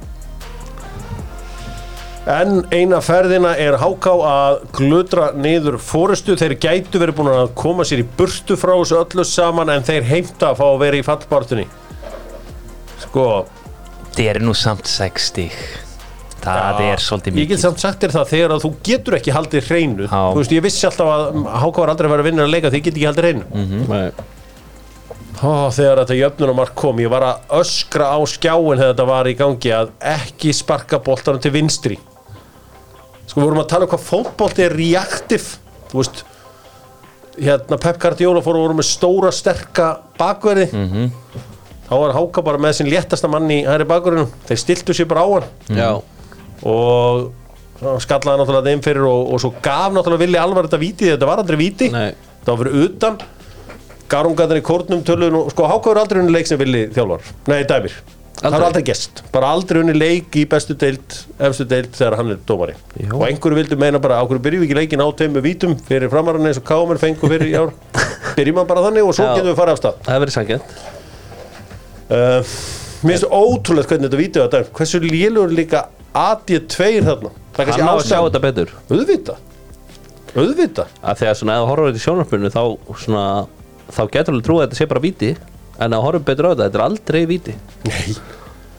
en 2.29 2.61
eina 2.71 3.01
ferðina 3.03 3.51
er 3.59 3.75
HK 3.81 4.05
að 4.23 4.61
gludra 4.77 5.31
niður 5.35 5.75
fórustu 5.83 6.37
þeir 6.39 6.53
gætu 6.63 7.01
verið 7.01 7.17
búin 7.17 7.31
að 7.33 7.49
koma 7.59 7.83
sér 7.87 8.03
í 8.03 8.07
burtu 8.17 8.55
frá 8.59 8.71
þessu 8.79 8.99
öllu 9.01 9.25
saman 9.27 9.71
en 9.73 9.83
þeir 9.83 10.05
heimta 10.07 10.53
að 10.53 10.59
fá 10.61 10.65
að 10.69 10.77
vera 10.85 10.99
í 11.01 11.05
fallbartunni 11.07 11.65
sko 13.03 13.25
Það 14.13 14.27
er 14.29 14.39
nú 14.45 14.53
samt 14.55 14.85
6 14.87 15.25
stík 15.31 15.57
Það 16.43 16.79
Já, 16.83 16.91
er 16.93 17.01
svolítið 17.01 17.27
Ég 17.27 17.33
get 17.33 17.41
mikið 17.49 17.59
samt 17.63 17.81
sagt 17.81 18.01
þér 18.03 18.13
það 18.13 18.31
þegar 18.33 18.53
að 18.55 18.63
þú 18.65 18.71
getur 18.87 19.15
ekki 19.17 19.33
haldið 19.33 19.67
hreinu 19.71 20.05
Já. 20.07 20.19
Þú 20.33 20.39
veist, 20.41 20.53
ég 20.55 20.63
vissi 20.65 20.87
alltaf 20.89 21.11
að 21.13 21.27
HK 21.63 21.77
var 21.83 21.91
aldrei 21.93 22.07
að 22.09 22.13
vera 22.13 22.23
að 22.25 22.27
vinna 22.29 22.43
að 22.45 22.51
leika 22.53 22.71
því 22.73 22.79
ég 22.81 22.85
get 22.87 22.97
ekki 22.99 23.07
haldið 23.09 23.27
hreinu 23.27 23.45
Mhm. 23.53 23.85
Nei. 23.89 24.11
Ó, 25.43 25.67
Þegar 25.75 26.01
þetta 26.03 26.17
jöfnunumark 26.19 26.75
kom 26.79 26.99
ég 27.03 27.09
var 27.11 27.25
að 27.27 27.55
öskra 27.59 28.11
á 28.15 28.19
skjáin 28.27 28.77
þegar 28.79 28.91
þetta 28.93 29.07
var 29.09 29.27
í 29.31 29.35
gangi 29.39 29.71
að 29.75 29.89
ekki 30.13 30.53
sparka 30.55 30.99
boltanum 31.03 31.41
til 31.43 31.51
vinstri 31.55 31.97
Sko, 33.27 33.39
við 33.39 33.47
vorum 33.47 33.63
að 33.63 33.69
tala 33.71 33.87
um 33.87 33.91
hvað 33.93 34.07
fótbolt 34.07 34.59
er 34.59 34.73
reaktiv 34.77 35.45
Þú 35.93 35.99
veist 36.01 36.23
hérna 37.37 37.77
Pep 37.81 37.99
Guardiola 38.01 38.41
fór 38.45 38.57
og 38.57 38.65
voru 38.67 38.77
með 38.77 38.87
stóra 38.89 39.29
sterka 39.33 39.89
bakverði. 40.17 40.65
Þá 41.85 41.93
var 41.99 42.15
Háka 42.17 42.43
bara 42.45 42.61
með 42.61 42.79
sinn 42.79 42.89
léttasta 42.89 43.29
mann 43.29 43.51
í 43.53 43.59
hæri 43.67 43.85
bakverðinu 43.89 44.25
þeir 44.49 44.61
stiltu 44.61 44.95
sér 44.97 45.09
bara 45.09 45.25
á 45.25 45.29
hann. 45.35 45.77
Já, 45.77 45.89
og 46.65 47.29
svo 47.77 47.95
skallaði 48.05 48.41
náttúrulega 48.41 48.71
þeim 48.71 48.83
fyrir 48.85 49.07
og, 49.09 49.33
og 49.35 49.43
svo 49.43 49.53
gaf 49.61 49.93
náttúrulega 49.93 50.23
villi 50.23 50.41
alvar 50.41 50.69
þetta 50.69 50.81
víti 50.81 51.11
þetta 51.11 51.29
var 51.29 51.43
aldrei 51.43 51.59
víti. 51.61 51.91
Nei. 51.93 52.09
það 52.45 52.51
var 52.53 52.63
fyrir 52.63 52.87
utan. 52.87 53.21
Garungarnir 54.13 54.61
í 54.61 54.65
kórnum 54.65 55.05
töluðin 55.05 55.39
og 55.41 55.53
sko 55.53 55.69
Háka 55.69 55.93
er 55.93 56.03
aldrei 56.03 56.21
unni 56.23 56.35
leik 56.37 56.49
sem 56.49 56.61
villi 56.61 56.87
þjálfar. 56.93 57.33
Nei 57.53 57.61
dæmir 57.69 57.97
það 58.43 58.57
er 58.59 58.65
aldrei 58.67 58.83
gest 58.89 59.21
bara 59.33 59.51
aldrei 59.55 59.81
unni 59.81 59.95
leik 59.95 60.35
í 60.39 60.45
bestu 60.49 60.75
deild 60.79 61.17
efstu 61.47 61.67
deild 61.69 61.93
þegar 61.95 62.17
hann 62.19 62.33
er 62.35 62.41
dómari. 62.47 62.75
Já. 62.99 63.11
og 63.13 63.23
einhverju 63.27 63.59
vildu 63.61 63.77
meina 63.79 64.01
bara 64.03 64.19
ákveður 64.23 64.43
byrjum 64.47 64.65
við 64.65 64.69
ekki 64.69 64.79
leikin 64.81 65.03
á 65.03 65.07
teimu 65.21 65.43
vítum 65.45 65.77
fyrir 65.87 66.11
framarinn 66.11 66.49
eins 66.49 66.59
og 66.59 66.67
Kámer 66.67 66.99
fengu 67.01 67.29
fyrir 67.31 67.49
í 67.49 67.55
ár? 67.59 67.71
Byrjum 68.37 68.59
við 68.59 68.67
bara 68.73 68.83
þannig 68.87 69.07
og 69.07 69.15
svo 69.15 69.29
Já. 69.29 69.33
getum 69.37 69.51
við 69.51 69.57
farið 69.61 69.77
af 69.77 69.81
stað. 69.83 70.03
Það 70.03 70.13
hefur 70.15 70.25
verið 70.27 70.37
sangjant 70.39 70.75
Uh, 72.13 72.43
mér 73.07 73.15
finnst 73.15 73.29
ótrúlegt 73.31 73.89
hvernig 73.89 74.09
þetta 74.09 74.19
vídeo 74.19 74.43
þetta 74.43 74.59
er 74.59 74.67
hversu 74.75 74.99
lélur 75.01 75.53
líka 75.55 75.85
AD2 76.13 76.89
þarna? 77.07 77.31
Það 77.55 77.63
er 77.63 77.69
kannski 77.69 77.87
ástæðan 77.87 78.27
þetta 78.27 78.41
betur. 78.43 78.73
Auðvitað. 80.33 80.93
Að 81.05 81.19
Þegar 81.21 81.39
svona, 81.39 81.57
þú 81.61 81.69
horfður 81.71 81.89
þetta 81.89 82.01
í 82.01 82.03
sjónarspunni 82.03 82.51
þá, 82.53 82.61
svona, 83.03 83.25
þá 83.93 84.01
getur 84.13 84.33
alveg 84.33 84.45
trúið 84.47 84.61
að 84.61 84.67
þetta 84.67 84.79
sé 84.79 84.87
bara 84.91 85.03
víti. 85.03 85.31
En 85.81 85.95
að 85.97 86.05
horfum 86.05 86.25
betur 86.27 86.49
á 86.49 86.51
þetta, 86.53 86.67
þetta 86.67 86.79
er 86.79 86.85
aldrei 86.85 87.21
víti. 87.29 87.55
Nei. 87.87 88.15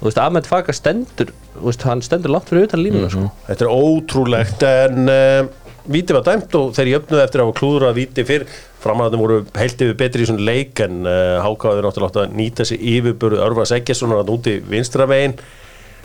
Þú 0.04 0.10
veist, 0.10 0.18
Ahmed 0.20 0.44
Faka 0.44 0.72
stendur 0.76 1.30
veist, 1.64 1.84
hann 1.88 2.02
stendur 2.04 2.34
langt 2.34 2.50
fyrir 2.50 2.66
utan 2.66 2.82
línuna 2.84 3.08
sko. 3.08 3.30
þetta 3.46 3.64
er 3.64 3.70
ótrúlegt 3.72 4.64
en 4.68 5.08
uh, 5.08 5.46
víti 5.88 6.12
var 6.12 6.26
dæmt 6.26 6.52
og 6.60 6.74
þeir 6.76 6.90
jöfnuðu 6.90 7.22
eftir 7.22 7.40
að 7.40 7.48
hafa 7.48 7.56
klúður 7.56 7.86
að 7.88 8.00
víti 8.02 8.24
fyrr. 8.28 8.44
Framhæðum 8.84 9.22
voru 9.24 9.38
heilt 9.56 9.80
yfir 9.80 9.96
betri 10.02 10.26
í 10.26 10.28
svona 10.28 10.44
leik 10.44 10.84
en 10.84 11.06
uh, 11.08 11.40
Hákaður 11.40 11.88
náttúrulega 11.88 12.10
átt 12.12 12.20
að 12.20 12.34
nýta 12.36 12.66
sér 12.68 12.84
yfirbörðu 12.84 13.40
Örvar 13.46 13.70
Sækjessonar 13.70 14.20
að 14.20 14.34
úti 14.36 14.58
vinstra 14.68 15.08
veginn 15.08 15.38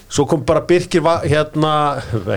svo 0.10 0.24
kom 0.32 0.46
bara 0.48 0.64
Birkir 0.66 1.04
hérna, 1.28 1.74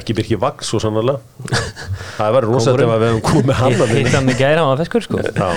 ekki 0.00 0.18
Birkir 0.18 0.42
Vagn 0.42 0.66
svo 0.66 0.82
sannlega 0.82 1.22
það 2.18 2.34
var 2.36 2.48
rosalega 2.50 2.98
ef 2.98 3.04
við 3.04 3.08
hefum 3.12 3.22
komið 3.30 3.60
hann 3.62 3.78
að 3.86 3.94
hitt 4.00 4.10
hann 4.16 4.28
ekki 4.34 4.42
gæra 4.42 4.66
á 4.66 4.68
að 4.74 4.82
feskur 4.82 5.06
sko. 5.06 5.22
Já. 5.22 5.48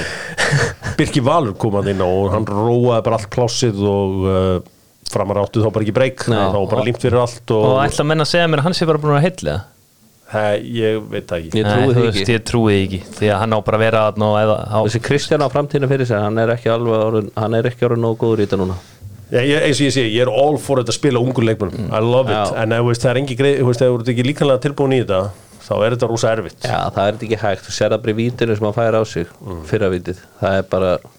Birki 1.02 1.26
Valur 1.26 1.58
kom 1.60 1.82
að 1.82 1.92
inn 1.92 2.06
og 2.06 2.30
hann 2.32 2.48
róaði 2.48 3.02
bara 3.10 3.20
allt 3.20 3.34
plássið 3.34 3.82
og 3.90 4.24
uh, 4.30 4.56
framar 5.12 5.40
áttu 5.44 5.62
þá 5.64 5.70
bara 5.76 5.86
ekki 5.86 5.96
breyk. 5.96 6.26
Þá 6.26 6.58
var 6.58 6.68
bara 6.72 6.86
límt 6.88 7.02
fyrir 7.04 7.22
allt 7.22 7.54
Og 7.56 7.64
og, 7.70 7.78
ætla 7.86 8.06
menn 8.08 8.26
að 8.26 8.32
segja 8.34 8.50
mér 8.52 8.64
að 8.64 8.68
hann 8.70 8.78
sé 8.78 8.88
bara 8.90 9.02
búin 9.02 9.18
að 9.20 9.26
heilla 9.30 9.56
He, 10.26 10.46
ég 10.82 11.04
veit 11.12 11.28
það 11.30 11.44
ekki. 11.44 11.60
Ég 11.60 11.68
trúi 11.70 11.94
því 11.94 12.06
ekki. 12.10 12.38
Trúi 12.50 12.76
ekki 12.80 13.00
Því 13.20 13.28
að 13.30 13.42
hann 13.44 13.54
á 13.54 13.60
bara 13.68 13.78
að 13.78 13.84
vera 13.86 14.02
að 14.10 14.18
ná 14.24 14.26
eða 14.40 14.56
á 14.74 14.80
Þessi 14.88 15.02
Kristján 15.06 15.46
á 15.46 15.54
framtíðinu 15.54 15.90
fyrir 15.92 16.10
sig 16.10 16.18
Hann 16.18 16.42
er 16.42 16.54
ekki 16.56 16.72
alveg 16.74 16.98
orðin, 16.98 17.30
hann 17.38 17.58
er 17.60 17.70
ekki 17.70 17.86
orðin 17.86 18.02
nógu 18.08 18.18
góður 18.24 18.42
í 18.42 18.48
þetta 18.48 18.60
núna. 18.64 18.78
Ég, 19.36 19.56
eins 19.66 19.80
og 19.80 19.88
ég 19.88 19.94
sé, 19.94 20.04
ég 20.06 20.22
er 20.26 20.30
all 20.30 20.58
for 20.62 20.82
þetta 20.82 20.94
að 20.94 20.98
spila 21.00 21.22
ungur 21.22 21.46
leikmennum, 21.46 21.88
I 21.90 22.02
love 22.04 22.30
it. 22.30 22.38
Já. 22.38 22.62
en 22.62 22.76
ef 22.78 22.84
veist, 22.86 23.02
það 23.06 23.12
er 23.12 23.20
engi 23.22 23.38
greið, 23.40 23.56
ef 23.62 23.80
þú 23.82 23.88
ert 24.00 24.12
ekki 24.14 24.26
líkanlega 24.28 24.64
tilbúin 24.66 24.94
í 24.94 25.00
þetta 25.02 25.22
þá 25.66 25.74
er 25.80 25.96
þetta 25.96 26.10
rosa 26.12 26.34
erfitt. 26.36 26.60
Já, 26.62 26.78
það 26.94 27.08
er 27.10 27.18
ekki 27.18 27.40
hægt. 27.42 27.66
Þú 27.66 27.76
það 27.80 27.96
bara 28.04 28.14
í 28.14 28.18
vítinu 28.20 28.58
sem 28.58 28.68
hann 28.70 28.78
fær 28.78 28.98
á 29.02 29.04
sig 29.10 29.32
Mm. 29.46 29.64
Fyrra 29.70 29.90
vítið 29.94 30.22
Það 30.40 30.58
er 30.60 30.68
bara 30.70 30.92
það 30.98 31.15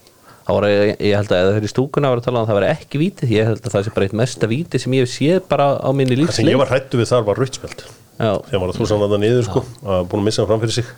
var, 0.55 0.65
ég, 0.71 0.95
ég 1.03 1.19
held 1.19 1.31
að 1.33 1.41
eða 1.43 1.53
þeir 1.57 1.67
í 1.67 1.69
stúkuna 1.73 2.11
var 2.11 2.21
að 2.21 2.27
tala 2.27 2.39
um 2.39 2.45
að 2.45 2.51
það 2.51 2.59
var 2.59 2.65
ekki 2.71 3.01
vítið. 3.01 3.31
Ég 3.35 3.49
held 3.49 3.61
að 3.65 3.73
það 3.73 3.85
sé 3.85 3.95
bara 3.97 4.07
eitt 4.07 4.17
mesta 4.21 4.47
vítið 4.47 4.83
sem 4.83 4.95
ég 4.95 5.03
hef 5.03 5.11
séð 5.11 5.39
bara 5.51 5.69
á 5.75 5.89
minni 5.91 6.19
það 6.21 6.37
sem 6.37 6.51
ég 6.51 6.61
var 6.61 6.71
hrættu 6.71 7.01
við 7.01 7.09
þar 7.11 7.25
var 7.27 7.41
ruttspjöld 7.41 7.83
þegar 8.17 8.61
var 8.61 8.71
að 8.71 8.79
þú 8.79 8.87
saman 8.89 9.11
það 9.11 9.21
niður 9.23 9.45
sko, 9.45 9.63
að 9.85 10.07
búin 10.09 10.23
að 10.23 10.27
missa 10.27 10.41
hann 10.41 10.49
fram 10.49 10.61
fyrir 10.63 10.75
sig. 10.77 10.91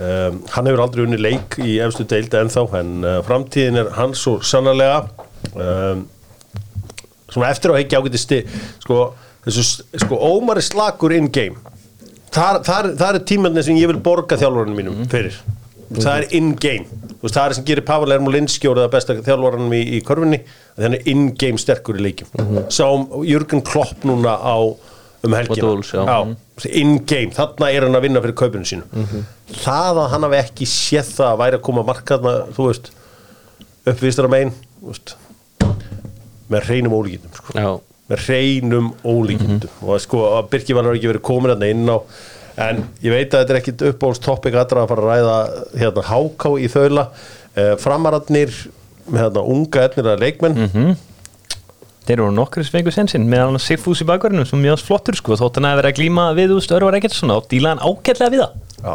Um, 0.00 0.38
hann 0.54 0.70
hefur 0.70 0.82
aldrei 0.86 1.02
unni 1.04 1.18
leik 1.20 1.58
í 1.60 1.74
efstu 1.84 2.06
deildi 2.08 2.38
ennþá 2.40 2.64
en 2.78 2.92
uh, 3.04 3.18
framtíðin 3.26 3.82
er 3.82 3.90
hans 3.98 4.22
svo 4.24 4.38
sannarlega 4.40 5.02
um, 5.52 6.06
svona 7.30 7.50
eftir 7.52 7.74
á 7.74 7.78
heikja 7.78 8.00
ágæti 8.00 8.22
sti 8.22 8.38
sko, 8.80 9.10
þessu, 9.44 9.84
sko 10.00 10.18
ómari 10.30 10.64
slakur 10.64 11.14
in 11.14 11.28
game. 11.30 11.60
Þar, 12.32 12.62
þar, 12.66 12.90
þar 12.98 13.18
er 13.18 13.26
tímandi 13.28 13.66
sem 13.66 13.78
ég 13.78 13.90
vil 13.90 14.00
borga 14.02 14.38
þjálfurinn 14.40 14.78
mínum 14.78 15.04
fyrir. 15.10 15.36
Það 15.90 16.12
er 16.16 16.28
in 16.38 16.52
game 16.58 17.09
veist, 17.22 17.36
það 17.36 17.42
er 17.44 17.56
sem 17.58 17.66
gerir 17.68 17.86
Pavel 17.86 18.14
Ermolinski 18.16 18.70
og 18.70 18.78
það 18.78 18.92
besta 18.94 19.16
þjálfurinn 19.18 19.74
í, 19.76 19.82
í 19.98 20.00
körfunni 20.06 20.40
að 20.76 20.86
hann 20.86 20.96
er 20.98 21.10
in 21.12 21.26
game 21.40 21.60
sterkur 21.60 21.98
í 22.00 22.06
leikjum. 22.06 22.30
Sáum 22.72 23.08
Jürgen 23.28 23.64
Klopp 23.66 24.06
núna 24.08 24.36
á 24.40 24.56
um 25.22 25.36
helgina. 25.36 25.66
Wolves, 25.66 25.92
já. 25.92 26.36
in 26.72 26.96
game, 27.04 27.32
þarna 27.36 27.68
er 27.72 27.84
hann 27.86 27.98
að 27.98 28.06
vinna 28.06 28.22
fyrir 28.24 28.36
kaupinu 28.40 28.68
sínu. 28.68 29.04
Það 29.60 30.00
að 30.04 30.10
hann 30.14 30.26
hafi 30.28 30.40
ekki 30.40 30.68
séð 30.70 31.12
það 31.18 31.32
að 31.32 31.38
væri 31.42 31.60
að 31.60 31.64
koma 31.68 31.86
markaðna 31.88 32.34
þú 32.56 32.68
veist, 32.70 32.90
uppvistar 33.90 34.28
að 34.28 34.34
megin 34.36 34.52
veist, 34.80 35.14
með 36.50 36.68
hreinum 36.68 36.96
ólíkindum 36.96 37.36
sko. 37.36 37.80
með 38.10 38.24
hreinum 38.26 38.92
ólíkindum. 39.04 39.72
Og 39.86 40.00
sko 40.02 40.24
að 40.38 40.48
Birki 40.54 40.76
var 40.76 40.88
ekki 40.90 41.12
verið 41.12 41.26
komin 41.28 41.52
hérna 41.52 41.68
inn 41.70 41.84
á 41.86 41.96
en 42.56 42.82
ég 43.04 43.14
veit 43.14 43.28
að 43.30 43.44
þetta 43.44 43.54
er 43.54 43.60
ekkit 43.60 43.84
uppbólst 43.90 44.24
topic 44.24 44.56
allra 44.58 44.84
að 44.84 44.90
fara 44.92 45.04
að 45.04 45.12
ræða 45.12 45.36
hérna 45.82 46.06
háká 46.10 46.56
í 46.58 46.72
þaula. 46.72 47.06
Uh, 47.50 47.74
framararnir 47.82 48.50
með 49.10 49.24
hérna 49.24 49.46
unga 49.54 49.86
etnir 49.88 50.10
að 50.12 50.20
leikmenn 50.22 50.96
Þeir 52.10 52.24
eru 52.24 52.32
nokkur 52.34 52.64
sem 52.64 52.74
fengur 52.74 52.94
sensin 52.94 53.26
með 53.28 53.42
hann 53.44 53.60
Sigfús 53.62 54.00
í 54.02 54.06
bakverðinu 54.08 54.46
sem 54.48 54.58
mjög 54.58 54.80
flottur 54.82 55.18
sko. 55.18 55.36
Þótt 55.38 55.60
hann 55.60 55.68
að 55.68 55.76
vera 55.78 55.90
að 55.92 55.98
glíma 56.00 56.24
við 56.34 56.54
úst 56.56 56.72
Örvar 56.74 56.96
Eggertsson 56.98 57.30
og 57.34 57.44
díla 57.50 57.74
hann 57.74 57.82
ágætlega 57.84 58.32
við 58.32 58.42
það. 58.42 58.54
Já, 58.80 58.94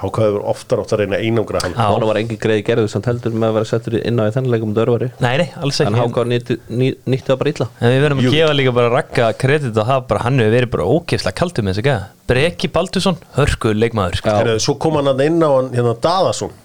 háká 0.00 0.26
hefur 0.26 0.44
oftar 0.52 0.82
átt 0.82 0.92
að 0.94 1.02
reyna 1.02 1.20
einangra 1.20 1.62
hann. 1.64 1.76
Hann 1.78 2.06
var 2.08 2.20
engin 2.20 2.40
greið 2.40 2.62
gerðu 2.68 2.90
samt 2.92 3.08
heldur 3.08 3.34
með 3.36 3.48
að 3.48 3.56
vera 3.58 3.68
settur 3.70 3.96
inn 4.00 4.20
á 4.20 4.26
leikum 4.46 4.74
dörfari. 4.76 5.10
Nei, 5.24 5.32
nei, 5.40 5.48
alls 5.56 5.80
ekki. 5.80 5.92
En 5.92 5.98
Háká 6.00 6.26
nýtti 6.28 6.58
ný, 6.68 6.92
nýtti 7.08 7.30
það 7.30 7.40
bara 7.42 7.54
illa. 7.54 7.68
En 7.80 7.94
við 7.94 8.04
verðum 8.04 8.22
að 8.22 8.36
gefa 8.36 8.58
líka 8.58 8.76
bara 8.76 8.92
rakka 8.92 9.30
kredit 9.40 9.72
og 9.72 9.90
það 9.90 10.06
bara 10.12 10.24
hann 10.26 10.42
hefur 10.42 10.56
verið 10.58 10.72
bara 10.76 10.90
ókefslega 10.92 11.50
með 11.62 11.72
þess 11.72 11.82
að 11.82 11.88
geða 11.90 12.06
Breki 12.26 12.72
Baldursson, 12.74 13.20
hörkuð 13.38 13.76
leikmaður. 13.80 14.20
Sko. 14.20 14.38
Svo 14.62 14.78
kom 14.82 15.00
hann 15.00 15.12
að 15.14 15.26
inn 15.30 15.42
á 15.42 15.50
hann 15.50 15.74
hérna 15.74 15.96
Daðason. 16.06 16.56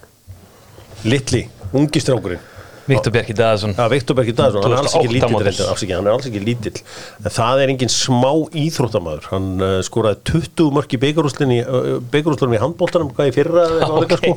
Litli, 1.08 1.46
ungi 1.72 2.02
strákurinn 2.02 2.51
Viktor 2.88 3.14
Bjarki 3.14 3.34
Daðarsson 3.36 3.74
Ja, 3.76 3.86
Viktor 3.92 4.16
Bergi 4.18 4.34
Daðarsson, 4.36 4.64
hann 4.64 4.74
er 4.74 4.80
alls 4.82 4.96
ekki 4.98 5.10
2008 5.12 5.14
lítill 5.14 5.46
reyndar, 5.46 5.96
hann 5.96 6.08
er 6.08 6.16
alls 6.16 6.28
ekki 6.28 6.42
lítill 6.42 6.80
en 7.22 7.34
það 7.36 7.62
er 7.62 7.72
engin 7.74 7.92
smá 7.92 8.30
íþróttamæður 8.62 9.28
hann 9.30 9.48
uh, 9.62 9.74
skoraði 9.86 10.20
20 10.32 10.72
mörk 10.78 10.96
í 10.96 11.00
byggarúslinni 11.02 11.60
uh, 11.62 11.90
byggarúslinni 12.12 12.58
í 12.58 12.62
handbóltanum 12.62 13.12
hvað 13.14 13.30
í 13.30 13.34
fyrra 13.36 13.66
okay. 14.00 14.18
sko. 14.18 14.34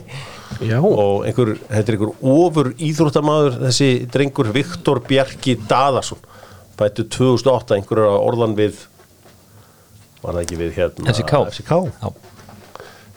Já, 0.61 0.77
og 0.79 1.25
einhver, 1.25 1.55
þetta 1.71 1.85
er 1.93 1.97
einhver 1.97 2.13
ofur 2.35 2.71
íþróttamæður 2.89 3.59
þessi 3.65 3.91
drengur 4.13 4.51
Viktor 4.55 5.01
Bjarki 5.09 5.57
Daðarsson 5.65 6.21
bættu 6.79 7.07
2008 7.17 7.79
einhverja 7.79 8.13
orðan 8.19 8.55
við 8.57 8.85
var 10.21 10.37
það 10.37 10.45
ekki 10.45 10.57
við 10.59 10.79
hérna 10.79 11.13
FCK. 11.13 11.41
FCK. 11.53 12.34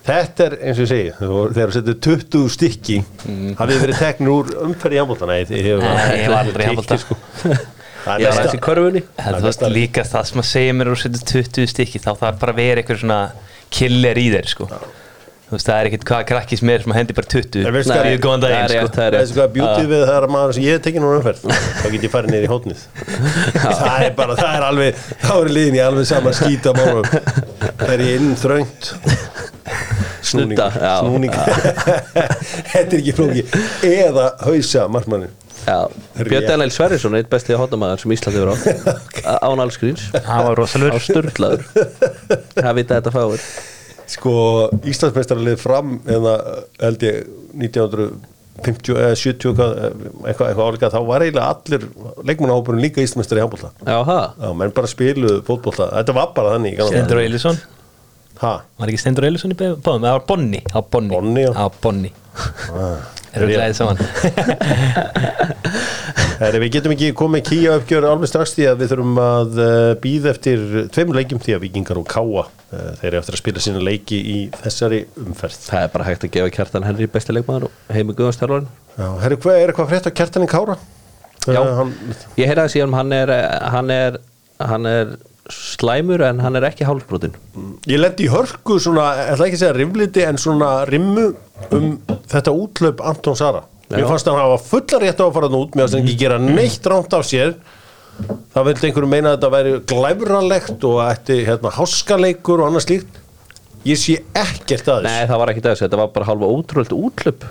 Þetta 0.08 0.44
er 0.48 0.54
eins 0.62 0.78
og 0.78 0.84
ég 0.86 0.90
segi 0.92 1.08
þú- 1.18 1.48
þegar 1.52 1.72
þú 1.72 1.78
setur 1.78 1.96
20 2.08 2.52
stykki 2.54 2.98
hafið 3.58 3.72
þið 3.74 3.82
verið 3.84 3.98
teknir 4.02 4.30
úr 4.34 4.52
umferð 4.64 4.96
í 4.96 5.00
handbólta 5.02 5.28
nei, 5.28 5.40
ég 5.52 5.82
var 5.82 6.38
aldrei 6.44 6.64
í 6.64 6.68
handbolta. 6.70 6.98
sko. 7.02 7.18
Það 8.08 8.14
er 8.14 8.22
ég 8.22 8.28
var 8.30 8.36
næsta- 8.38 8.44
þessi 8.46 8.60
körfunni. 8.64 9.02
Það 9.18 9.34
er 9.34 9.40
þú 9.42 9.48
veist 9.50 9.64
líka 9.74 10.04
það 10.08 10.28
sem 10.30 10.40
að 10.40 10.46
segja 10.48 10.76
mér 10.78 10.92
úr 10.94 11.00
setur 11.02 11.24
20 11.34 11.66
stykki 11.74 12.00
þá 12.00 12.10
þarf 12.22 12.38
bara 12.40 12.54
að 12.54 12.60
vera 12.62 12.80
eitthvað 12.80 13.02
svona 13.02 13.18
killer 13.74 14.16
í 14.22 14.30
þeir 14.32 14.48
sko. 14.54 14.68
Þú 15.48 15.56
veist 15.56 15.68
það 15.68 15.78
er 15.80 15.86
ekkert 15.88 16.02
hvað 16.08 16.22
krakkis 16.28 16.62
mér 16.68 16.82
sem 16.84 16.92
að 16.92 16.98
hendi 17.00 17.14
bara 17.16 17.28
20 17.32 17.62
En 17.68 17.72
veistu 17.72 17.92
Nei, 17.96 18.08
ég 18.12 18.18
góðan 18.20 18.42
það 18.42 18.48
er 18.48 18.54
daginn 18.54 18.68
rétt, 18.68 18.88
sko 18.88 18.96
það 18.98 19.06
er 19.08 19.14
Veistu 19.16 19.32
rétt 19.32 19.38
hvað 19.38 19.52
bjútið 19.54 19.86
við 19.92 20.02
það 20.04 20.16
er 20.18 20.26
að 20.26 20.32
maður 20.34 20.52
sem 20.58 20.64
ég 20.66 20.74
hef 20.76 20.82
tekið 20.84 21.04
núna 21.04 21.20
umferð? 21.22 21.44
Þá 21.80 21.86
get 21.94 22.04
ég 22.04 22.12
farið 22.12 22.32
niður 22.34 22.44
í 22.44 22.50
hótnið 22.52 22.82
það 23.56 24.04
er 24.08 24.12
bara, 24.18 24.36
það 24.36 24.52
er 24.58 24.66
alveg 24.68 25.00
þá 25.24 25.32
er 25.38 25.50
liðin 25.56 25.78
í 25.78 25.82
alveg 25.86 26.08
sama 26.10 26.34
skýta 26.36 26.74
málum. 26.76 27.08
Það 27.80 27.94
er 27.96 28.04
ég 28.04 28.20
inn 28.20 28.36
þröngt 28.44 28.90
snúning 30.28 30.58
Snudda, 30.58 30.68
já. 30.74 30.94
snúning 31.02 31.34
þetta 32.72 32.88
er 32.88 32.98
ekki 33.00 33.14
flóki 33.18 33.44
eða 33.88 34.30
hausa 34.46 34.86
Rétt. 35.68 36.30
Björn 36.30 36.46
Daniel 36.48 36.70
Sverrisson 36.72 37.12
er 37.16 37.24
eitt 37.24 37.30
besti 37.32 37.56
hóttamæður 37.58 38.00
sem 38.00 38.12
Íslandi 38.14 38.40
verið 38.40 38.86
á 39.28 39.36
án 39.44 39.60
allskrýns 39.64 40.06
Það 40.14 40.44
var 40.46 40.54
á 40.54 40.58
rosalur 40.62 40.96
sturglaður 41.02 41.66
það 42.56 42.72
vita 42.78 42.96
þetta 43.00 43.12
fáir. 43.12 43.42
Sko 44.08 44.32
Íslandsmeistaralið 44.88 45.58
fram 45.60 45.98
eða 46.08 46.34
held 46.80 47.04
ég 47.04 47.18
1950 47.60 48.96
eða 48.96 49.18
70 49.20 49.50
eitthvað, 49.50 49.74
eitthvað, 50.24 50.46
eitthvað 50.48 50.64
áleika 50.70 50.92
þá 50.94 50.98
var 51.10 51.24
eiginlega 51.26 51.50
allir 51.52 51.84
leikmannahópurinn 52.30 52.84
líka 52.86 53.04
Íslandsmeistar 53.04 53.42
í 53.42 53.44
handbólta 53.44 53.74
Já, 53.84 53.98
ha, 54.08 54.20
Já, 54.40 54.48
menn 54.62 54.72
bara 54.78 54.88
spiluðu 54.90 55.42
fótbolta. 55.46 55.90
Þetta 55.98 56.16
var 56.16 56.32
bara 56.38 56.54
þannig. 56.56 56.80
Stendur 56.88 57.20
Eilisson 57.26 57.60
Ha? 57.60 57.74
Var 58.42 58.90
ekki 58.92 59.00
Stendur 59.02 59.26
Eilisson 59.28 59.54
í 59.54 59.58
báðum? 59.58 59.82
Það 59.84 60.08
var 60.14 60.24
Bonni 60.28 60.60
var 60.72 60.84
Bonni 60.92 61.12
Bonni, 61.14 61.42
já. 61.46 61.52
Var 61.58 61.78
Bonni 61.84 62.10
Ah. 62.38 63.00
Erum 63.34 63.48
við 63.50 63.56
glæðið 63.58 63.76
saman 63.76 63.98
Herri, 66.38 66.60
við 66.62 66.70
getum 66.76 66.92
ekki 66.94 67.08
komið 67.18 67.42
kýja 67.48 67.72
uppgjör 67.80 68.04
alveg 68.12 68.28
strax 68.30 68.52
því 68.54 68.64
að 68.70 68.76
við 68.82 68.90
þurfum 68.92 69.16
að 69.22 69.50
uh, 69.58 69.70
býða 70.04 70.30
eftir 70.32 70.58
tveimur 70.94 71.18
leikjum 71.18 71.40
því 71.42 71.52
að 71.56 71.64
Víkingar 71.64 71.98
og 72.00 72.06
Káa 72.08 72.44
uh, 72.44 72.46
þeir 73.00 73.08
eru 73.10 73.18
eftir 73.20 73.34
að 73.36 73.40
spila 73.42 73.64
sína 73.64 73.82
leiki 73.82 74.18
í 74.22 74.36
þessari 74.62 75.00
umferð. 75.24 75.58
Það 75.66 75.82
er 75.82 75.90
bara 75.96 76.06
hægt 76.08 76.26
að 76.28 76.32
gefa 76.38 76.54
kjartan 76.60 76.86
Henry 76.86 77.06
besti 77.10 77.34
leikmaður 77.34 77.66
og 77.68 77.72
heimi 77.96 78.14
Guðastjálfarinn 78.18 78.70
Já, 78.98 79.08
herri, 79.24 79.36
hvað 79.42 79.58
er 79.58 79.66
eitthvað 79.74 79.90
frétt 79.92 80.08
á 80.08 80.10
kjartanin 80.22 80.52
Kára? 80.54 80.76
Já. 81.48 81.58
Uh, 81.58 81.74
hann, 81.82 81.90
Ég 82.38 82.46
heyrði 82.52 82.64
að 82.68 82.72
síðan 82.76 82.96
hann 83.00 83.10
er, 83.18 83.28
hann 83.74 83.88
er 83.98 84.12
hann 84.62 84.84
er 84.90 85.06
slæmur 85.52 86.22
en 86.26 86.42
hann 86.44 86.58
er 86.58 86.66
ekki 86.68 86.86
hálfbrotin 86.88 87.34
ég 87.88 88.00
lendi 88.00 88.26
í 88.26 88.32
hörku 88.32 88.78
svona, 88.82 89.10
ég 89.16 89.34
ætla 89.34 89.48
ekki 89.48 89.58
að 89.58 89.64
segja 89.64 89.76
rimliti 89.76 90.24
en 90.28 90.40
svona 90.40 90.70
rimmu 90.88 91.26
um 91.74 91.90
þetta 92.28 92.54
útlöp 92.54 93.02
Anton 93.04 93.36
Sara. 93.38 93.64
Mér 93.88 94.04
fannst 94.08 94.28
að 94.28 94.36
hann 94.36 94.44
hafa 94.44 94.64
fullar 94.68 95.04
rétt 95.04 95.20
á 95.20 95.24
að 95.24 95.34
fara 95.36 95.48
hann 95.48 95.58
út 95.58 95.76
með 95.76 95.86
að 95.86 95.94
hann 95.96 96.02
ekki 96.04 96.18
gera 96.20 96.40
neitt 96.42 96.88
rámt 96.92 97.14
af 97.16 97.24
sér. 97.26 97.54
Það 98.52 98.66
vildi 98.68 98.88
einhverju 98.88 99.08
meina 99.08 99.32
að 99.32 99.36
þetta 99.38 99.50
væri 99.54 99.72
glæfralegt 99.92 100.84
og 100.88 101.00
ætti 101.06 101.38
hérna, 101.46 101.72
háskaleikur 101.78 102.62
og 102.62 102.68
annað 102.68 102.84
slíkt. 102.88 103.20
Ég 103.86 104.00
sé 104.00 104.18
ekkert 104.36 104.90
að 104.92 105.06
Nei, 105.06 105.22
það 105.30 105.40
var 105.40 105.52
ekki 105.52 105.64
þessu, 105.64 105.84
þetta 105.86 106.00
var 106.02 106.10
bara 106.12 106.28
halva 106.28 106.50
ótrúld 106.50 106.92
útlöp 106.96 107.46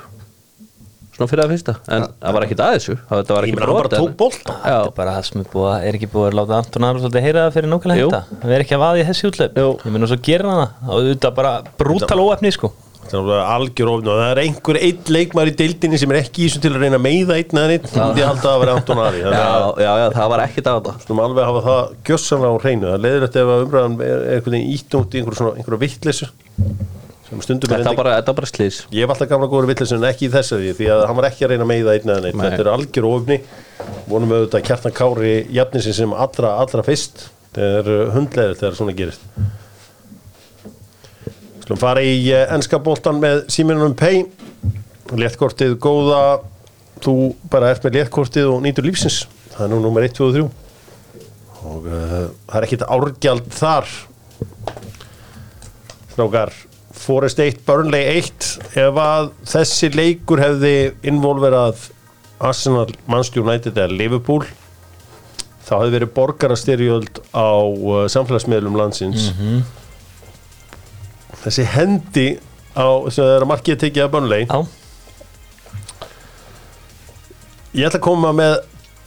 svona 1.17 1.29
fyrir 1.31 1.43
að 1.43 1.53
fyrsta. 1.55 1.75
En 1.91 2.07
það 2.21 2.35
var 2.37 2.45
ekki 2.47 2.57
að 2.57 2.73
þessu. 2.77 2.97
Það 3.09 3.31
var 3.33 3.47
ekki 3.47 3.59
brot, 3.61 4.39
Já, 4.47 4.77
er 4.77 4.91
bara 4.97 5.15
það 5.17 5.29
sem 5.29 5.43
er 5.43 5.51
búið 5.53 5.69
að, 5.73 5.85
er 5.89 5.99
ekki 5.99 6.11
búið 6.13 6.27
að 6.29 6.39
láta 6.39 6.59
Anton 6.61 6.87
Arnald 6.87 7.05
svolítið 7.05 7.27
heyra 7.27 7.45
það 7.45 7.55
fyrir 7.57 7.71
nákvæmlega 7.73 8.07
þetta. 8.07 8.41
Við 8.43 8.57
erum 8.57 8.67
ekki 8.67 8.77
að 8.77 8.83
vaða 8.83 8.99
í 8.99 9.07
þessi 9.07 9.31
útlöp. 9.31 9.61
Ég 9.63 9.95
meina 9.95 10.11
svo 10.11 10.19
gerir 10.27 10.51
hann 10.51 10.61
það. 10.63 10.91
Og 10.93 11.07
þetta 11.11 11.31
er 11.31 11.39
bara 11.41 11.55
brútal 11.81 12.21
óefni 12.27 12.53
sko. 12.53 12.73
Það 13.07 13.29
er 13.31 13.41
algjör 13.53 13.89
ofn 13.93 14.09
og 14.11 14.17
það 14.19 14.29
er 14.33 14.39
einhver 14.41 14.77
einn 14.83 15.11
leikmar 15.15 15.47
í 15.47 15.53
deildinni 15.55 15.99
sem 16.01 16.11
er 16.11 16.19
ekki 16.19 16.43
í 16.43 16.47
þessu 16.49 16.59
til 16.65 16.73
að 16.73 16.81
reyna 16.83 16.97
að 16.99 17.05
meiða 17.05 17.37
einn 17.39 17.61
eða 17.61 17.77
einn 17.77 17.85
myndi 17.93 18.23
ég 18.23 18.27
halda 18.27 18.51
að 18.51 18.63
vera 18.63 18.73
Anton 18.75 19.01
Ari. 19.05 19.21
Já, 19.23 19.29
að 19.31 19.79
já, 19.85 19.91
já, 20.01 20.07
það 20.17 20.31
var 20.33 20.43
ekkit 20.43 20.67
að 20.67 20.79
þetta. 20.81 20.95
Skulum 21.05 21.23
alveg 21.23 21.47
hafa 21.47 21.63
það 21.69 21.95
gjössanlega 22.09 22.51
á 22.51 22.61
hreinu. 22.65 22.89
Það 22.91 23.05
leiður 23.05 23.25
þetta 23.27 23.43
ef 23.45 23.53
að 23.53 23.63
umræðan 23.67 23.97
er 24.03 24.11
er 24.17 24.35
einhvern 24.35 24.57
veginn 24.57 24.75
ítt 24.75 24.99
út 24.99 25.15
í 25.15 25.21
einhverju 25.21 25.39
svona 25.39 25.55
einhverju 25.61 25.81
vittleysu 25.85 26.29
er 27.27 27.41
Þetta 27.43 27.91
var 27.91 27.97
bara, 27.97 28.17
bara 28.23 28.47
slís 28.47 28.79
ég 28.93 29.03
hef 29.03 29.11
alltaf 29.11 29.27
gamla 29.27 29.49
góður 29.51 29.67
vittleysu 29.71 29.97
en 29.97 30.07
ekki 30.07 30.29
í 30.29 30.31
þessari 30.31 30.73
því 30.77 30.89
að 30.93 31.01
hann 31.09 31.17
var 31.17 31.27
ekki 31.27 31.43
að 31.43 31.53
reyna 31.53 31.65
að 31.65 31.71
meiða 31.73 31.95
einn 31.97 32.11
eða 32.13 32.23
neitt. 32.23 32.37
Nei. 32.37 32.43
þetta 32.45 32.63
er 32.63 32.69
algjör 32.71 33.07
ofni 33.09 33.37
vonum 34.07 34.31
við 34.31 34.41
auðvitað 34.41 34.65
kjartan 34.69 34.95
Kári 34.95 35.33
jafnisin 35.57 35.97
sem 35.97 36.13
allra, 36.15 36.53
allra 36.63 36.85
fyrst. 36.87 37.25
Þetta 37.51 37.71
er 37.81 38.11
hundleður 38.15 38.59
þegar 38.61 38.77
svona 38.79 38.95
gerist. 38.97 39.25
Skulum 41.65 41.81
fara 41.81 42.03
í 42.05 42.29
ennska 42.37 42.79
boltan 42.83 43.19
með 43.19 43.41
síminunum 43.51 43.97
Pay 43.99 44.23
léttkortið 45.19 45.75
góða. 45.83 46.21
Þú 47.03 47.17
bara 47.51 47.73
ert 47.73 47.83
með 47.83 47.99
léttkortið 47.99 48.53
og 48.53 48.63
nýtur 48.63 48.87
lífsins. 48.87 49.25
Það 49.51 49.67
er 49.67 49.73
nú 49.73 49.81
nummer 49.83 50.05
1, 50.07 50.15
2 50.15 50.29
og 50.29 50.39
3 50.39 50.47
og 51.67 51.87
uh, 51.89 52.29
það 52.47 52.57
er 52.59 52.65
ekkit 52.67 52.83
árgjald 52.87 53.47
þar. 53.51 53.89
Strákar 56.13 56.53
Forest 56.97 57.39
1, 57.43 57.61
Burnley 57.67 58.17
1 58.17 58.47
ef 58.81 58.97
að 59.01 59.29
þessi 59.47 59.91
leikur 59.93 60.41
hefði 60.41 60.73
involverað 61.07 61.89
Arsenal, 62.43 62.87
Manchester 63.09 63.43
United 63.43 63.77
eða 63.77 63.93
Liverpool 63.97 64.45
þá 65.67 65.73
hefði 65.81 65.93
verið 65.97 66.13
borgarastyrjöld 66.15 67.21
á 67.35 67.49
uh, 67.59 68.05
samfélagsmiðlum 68.11 68.77
landsins. 68.79 69.31
Þessi 71.43 71.65
hendi 71.73 72.27
á, 72.71 72.87
sem 73.11 73.23
það 73.23 73.33
er 73.33 73.45
að 73.45 73.51
markið 73.51 73.81
tekið 73.83 74.05
að 74.05 74.13
Burnley. 74.15 74.47
Já, 74.47 74.59
ég 77.77 77.89
ætla 77.89 77.99
að 77.99 78.07
koma 78.07 78.31
með 78.35 78.55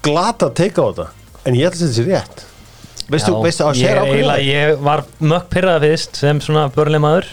glata 0.05 0.51
teika 0.57 0.85
á 0.85 0.89
þetta 0.91 1.09
en 1.49 1.57
ég 1.59 1.71
ætla 1.71 1.79
að 1.79 1.83
setja 1.83 1.97
sér 1.97 2.11
rétt. 2.13 2.47
Veistu, 3.11 3.33
já. 3.33 3.41
veistu 3.43 3.67
að 3.67 3.79
sér 3.81 3.99
ákveðið? 4.05 4.33
ég 4.47 4.83
var 4.87 5.03
mökk 5.19 5.49
pyrrað 5.51 5.87
fyrst 5.87 6.21
sem 6.21 6.43
svona 6.45 6.69
börnlega 6.75 7.03
maður 7.03 7.31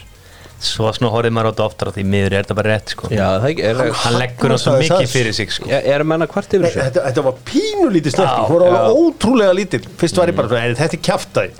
Svo 0.58 0.90
svona 0.96 1.12
horfið 1.14 1.34
maður 1.38 1.48
á 1.48 1.52
þetta 1.54 1.66
oftar 1.68 1.92
því 1.94 2.04
miður 2.10 2.34
er 2.34 2.46
þetta 2.48 2.56
bara 2.58 2.72
rétt 2.74 2.94
sko? 2.96 3.10
Já, 3.14 3.26
það 3.38 3.48
ekki, 3.52 3.66
er, 3.70 3.82
Hann 4.02 4.16
leggur 4.18 4.54
hann 4.54 4.62
svo 4.64 4.74
mikið 4.80 5.04
það. 5.04 5.12
fyrir 5.14 5.36
sig 5.38 5.52
sko. 5.54 5.70
Er, 5.70 5.86
er 5.94 6.04
menna 6.10 6.28
hvart 6.32 6.50
yfir 6.50 6.64
Nei, 6.66 6.70
þessu? 6.72 6.86
þetta, 6.88 7.04
þetta 7.12 7.24
var 7.28 7.36
pínulítið 7.52 8.16
snerting, 8.16 8.42
Já, 8.42 8.50
hún 8.50 8.58
var 8.58 8.66
alveg 8.68 8.82
já. 8.82 9.04
ótrúlega 9.04 9.58
lítil 9.60 9.82
Fyrst 10.02 10.18
var 10.18 10.32
ég 10.32 10.38
bara 10.40 10.50
svona, 10.50 10.64
"Heyrðu, 10.66 10.80
þetta 10.82 10.98
er 10.98 11.04
kjaftaði 11.10 11.52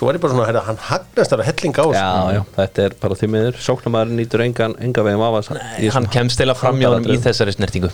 Svo 0.00 0.06
var 0.08 0.16
ég 0.16 0.22
bara 0.22 0.32
svona, 0.32 0.46
heyrðu, 0.48 0.64
hann 0.64 0.80
hagnast 0.86 1.30
þar 1.34 1.42
að 1.42 1.48
helling 1.50 1.74
á 1.76 1.84
þessu. 1.84 2.00
Já, 2.00 2.32
já, 2.32 2.42
þetta 2.56 2.84
er 2.86 2.94
bara 3.02 3.14
því 3.20 3.26
miður. 3.34 3.56
Sóknarmaður 3.60 4.12
nýtur 4.16 4.40
engan, 4.46 4.74
enga 4.80 5.02
veginn 5.04 5.20
af 5.20 5.50
Nei, 5.50 5.88
Hann 5.92 6.06
kemst 6.06 6.40
eila 6.40 6.54
fram 6.56 6.78
hjá 6.80 6.88
honum 6.88 7.10
í 7.12 7.18
þessari 7.20 7.52
snertingu. 7.52 7.90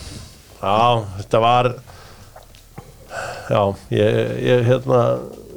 Já, 0.63 1.03
þetta 1.19 1.41
var 1.43 1.75
Já, 3.51 3.63
ég, 3.95 4.17
ég, 4.43 4.63
hérna 4.67 5.01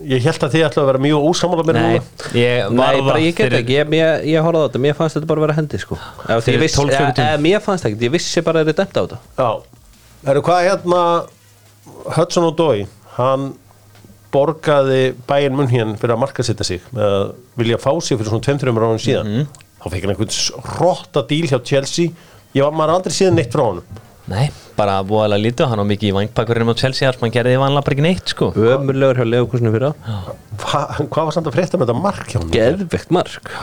Ég 0.07 0.23
held 0.23 0.43
að 0.45 0.53
þið 0.55 0.65
ætla 0.67 0.83
að 0.83 0.89
vera 0.89 1.01
mjög 1.03 1.25
ósamála 1.29 1.63
Nei, 1.67 1.79
núna. 1.79 2.03
ég 2.37 2.69
Nei, 2.71 3.01
bara 3.03 3.21
ég 3.23 3.35
get 3.35 3.55
ekki, 3.57 3.75
ég, 3.75 3.93
ég, 3.99 4.27
ég 4.31 4.45
horfði 4.45 4.61
á 4.61 4.65
þetta. 4.67 4.81
Mér 4.85 4.95
fannst 4.97 5.17
þetta 5.17 5.29
bara 5.31 5.43
vera 5.43 5.55
hendi, 5.57 5.79
sko. 5.81 5.97
Viss, 6.45 6.77
12 6.77 6.93
e, 6.95 7.09
e, 7.25 7.27
Mér 7.43 7.63
fannst 7.65 7.87
ekki, 7.89 7.99
ég 8.07 8.13
vissi 8.13 8.43
bara 8.45 8.63
að 8.63 8.71
þetta 8.71 8.85
er 8.85 8.89
dæmt 8.89 8.95
á 8.95 9.01
þetta. 9.03 9.19
Já, 9.39 9.49
Herru, 10.29 10.43
hvað 10.45 10.65
hérna 10.67 11.03
Hudson 12.15 12.47
og 12.49 12.57
Dói 12.59 12.87
Hann 13.15 13.53
borgaði 14.33 15.13
bæinn 15.27 15.55
munn 15.57 15.71
hérna 15.71 15.97
fyrir 15.99 16.15
að 16.15 16.21
markasetja 16.21 16.67
sig 16.67 16.83
með 16.93 17.15
að 17.15 17.31
vilja 17.59 17.79
fá 17.81 17.91
sig 17.97 18.19
fyrir 18.19 18.29
svona 18.29 18.45
2-3 18.45 18.75
ráðum 18.77 19.01
síðan. 19.01 19.31
Mhm. 19.31 19.47
þá 19.79 19.87
fekk 19.89 20.03
hann 20.05 20.13
einhvern 20.13 20.75
rotta 20.77 21.23
díl 21.23 21.47
hjá 21.47 21.57
Chelsea. 21.63 22.11
Ég 22.53 22.63
var 22.65 22.75
maður 22.75 22.99
aldrei 22.99 23.15
síðan 23.15 23.39
neitt 23.39 23.53
frá 23.53 23.63
honum 23.63 23.99
Nei, 24.29 24.45
bara 24.77 24.99
búaðlega 25.05 25.41
lítið 25.41 25.71
Hann 25.71 25.81
á 25.81 25.85
mikið 25.89 26.11
í 26.11 26.15
vangpakkurinn 26.19 26.69
á 26.69 26.75
Chelsea 26.77 27.07
þar 27.07 27.17
sem 27.17 27.25
hann 27.25 27.33
gerði 27.35 27.59
vanlega 27.61 27.85
bara 27.87 27.95
ekki 27.97 28.05
neitt 28.05 28.33
sko. 28.33 28.49
Ömurlegur 28.53 29.17
hjá 29.21 29.25
Leokursinu 29.25 29.71
fyrir 29.73 29.89
það 29.89 30.33
Hva, 30.61 30.81
hvað 31.09 31.23
var 31.29 31.33
samt 31.37 31.49
að 31.49 31.55
frétta 31.57 31.79
með 31.79 31.87
þetta 31.89 32.03
mark 32.03 32.27
hjá 32.29 32.37
honum? 32.39 32.53
Geðvegt 32.53 33.15
mark. 33.15 33.53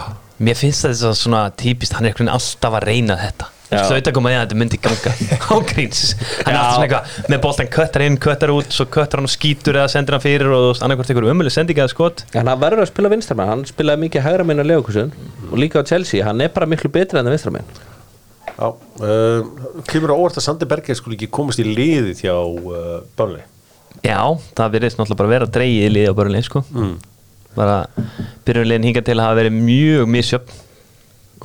Mér 0.43 0.57
finnst 0.59 0.83
það 0.85 0.93
þess 0.97 1.07
að 1.11 1.21
svona 1.23 1.43
típist 1.55 1.95
Hann 1.97 2.05
er 2.05 2.11
einhvern 2.13 2.27
veginn 2.27 2.35
alltaf 2.37 2.73
að 2.81 2.87
reyna 2.91 3.17
þetta. 3.21 3.47
Já. 3.67 3.81
Slaut 3.89 4.07
að 4.07 4.15
koma 4.15 4.31
því 4.31 4.37
að 4.37 4.43
þetta 4.45 4.59
myndi 4.61 4.79
ganga. 4.79 5.13
Ágríns 5.57 6.03
Hann 6.15 6.53
er 6.53 6.59
alltaf 6.61 6.75
svona 6.77 6.87
eitthvað 6.87 7.31
Með 7.33 7.41
boltan 7.43 7.71
köttar 7.75 8.05
inn, 8.07 8.19
köttar 8.23 8.53
út 8.55 8.71
Svo 8.71 8.87
köttar 8.87 9.19
hann 9.19 9.27
og 9.27 9.33
skítur 9.35 9.75
eða 9.81 9.91
sendir 9.91 10.15
hann 10.15 10.23
fyrir 10.23 10.55
Og 10.55 10.79
annarkvort 10.87 11.11
einhver 11.11 11.27
ömuleg 11.33 11.51
sending 11.51 11.81
eða 11.83 11.91
skot. 11.91 12.23
En 12.31 12.47
hann 12.47 12.63
verður 12.63 12.85
að 12.85 12.93
spila 12.93 13.11
uh, 18.57 19.83
kemur 19.91 20.15
á 20.15 20.17
óvart 20.17 20.39
að 20.41 20.47
Sandi 20.47 20.69
Berger 20.69 20.97
skulle 20.99 21.19
ekki 21.19 21.29
komast 21.33 21.61
í 21.61 21.67
liðið 21.67 22.25
hjá 22.25 22.37
uh, 22.37 23.03
Burnley? 23.19 23.45
Já, 24.05 24.21
það 24.57 24.73
virðist 24.77 25.01
náttúrulega 25.01 25.21
bara 25.23 25.33
vera 25.35 25.51
dreigið 25.57 25.87
í 25.87 25.93
liði 25.93 26.13
á 26.13 26.19
börnlegin 26.19 26.49
sko. 26.49 26.65
Mm. 26.73 26.97
bara 27.57 27.77
byrjunlegin 28.45 28.85
hinga 28.91 29.03
til 29.05 29.15
að 29.17 29.25
hafa 29.25 29.39
verið 29.39 29.55
mjög 29.57 30.11
misjöfn. 30.13 30.59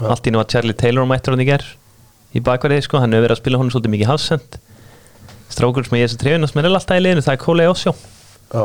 Allt 0.02 0.28
í 0.28 0.34
nú 0.34 0.42
að 0.42 0.50
Charlie 0.52 0.76
Taylor 0.76 1.08
mættur 1.08 1.36
hann 1.36 1.44
í 1.44 1.48
ger 1.48 1.64
í 2.36 2.42
bakverðið 2.44 2.86
sko, 2.88 3.00
hann 3.04 3.12
hefur 3.16 3.28
verið 3.28 3.36
að 3.36 3.42
spila 3.42 3.60
honum 3.60 3.74
svolítið 3.74 3.94
mikið 3.96 4.12
hafsend 4.12 4.58
strákur 5.52 5.88
sem 5.88 5.98
ég 6.00 6.08
er 6.08 6.12
svo 6.14 6.20
trefin 6.22 6.48
sem 6.48 6.62
er 6.62 6.70
alltaf 6.70 7.00
í 7.00 7.04
liðinu, 7.04 7.26
það 7.26 7.36
er 7.36 7.42
Kóli 7.42 7.68
Ósjó 7.68 7.94
Já, 8.52 8.64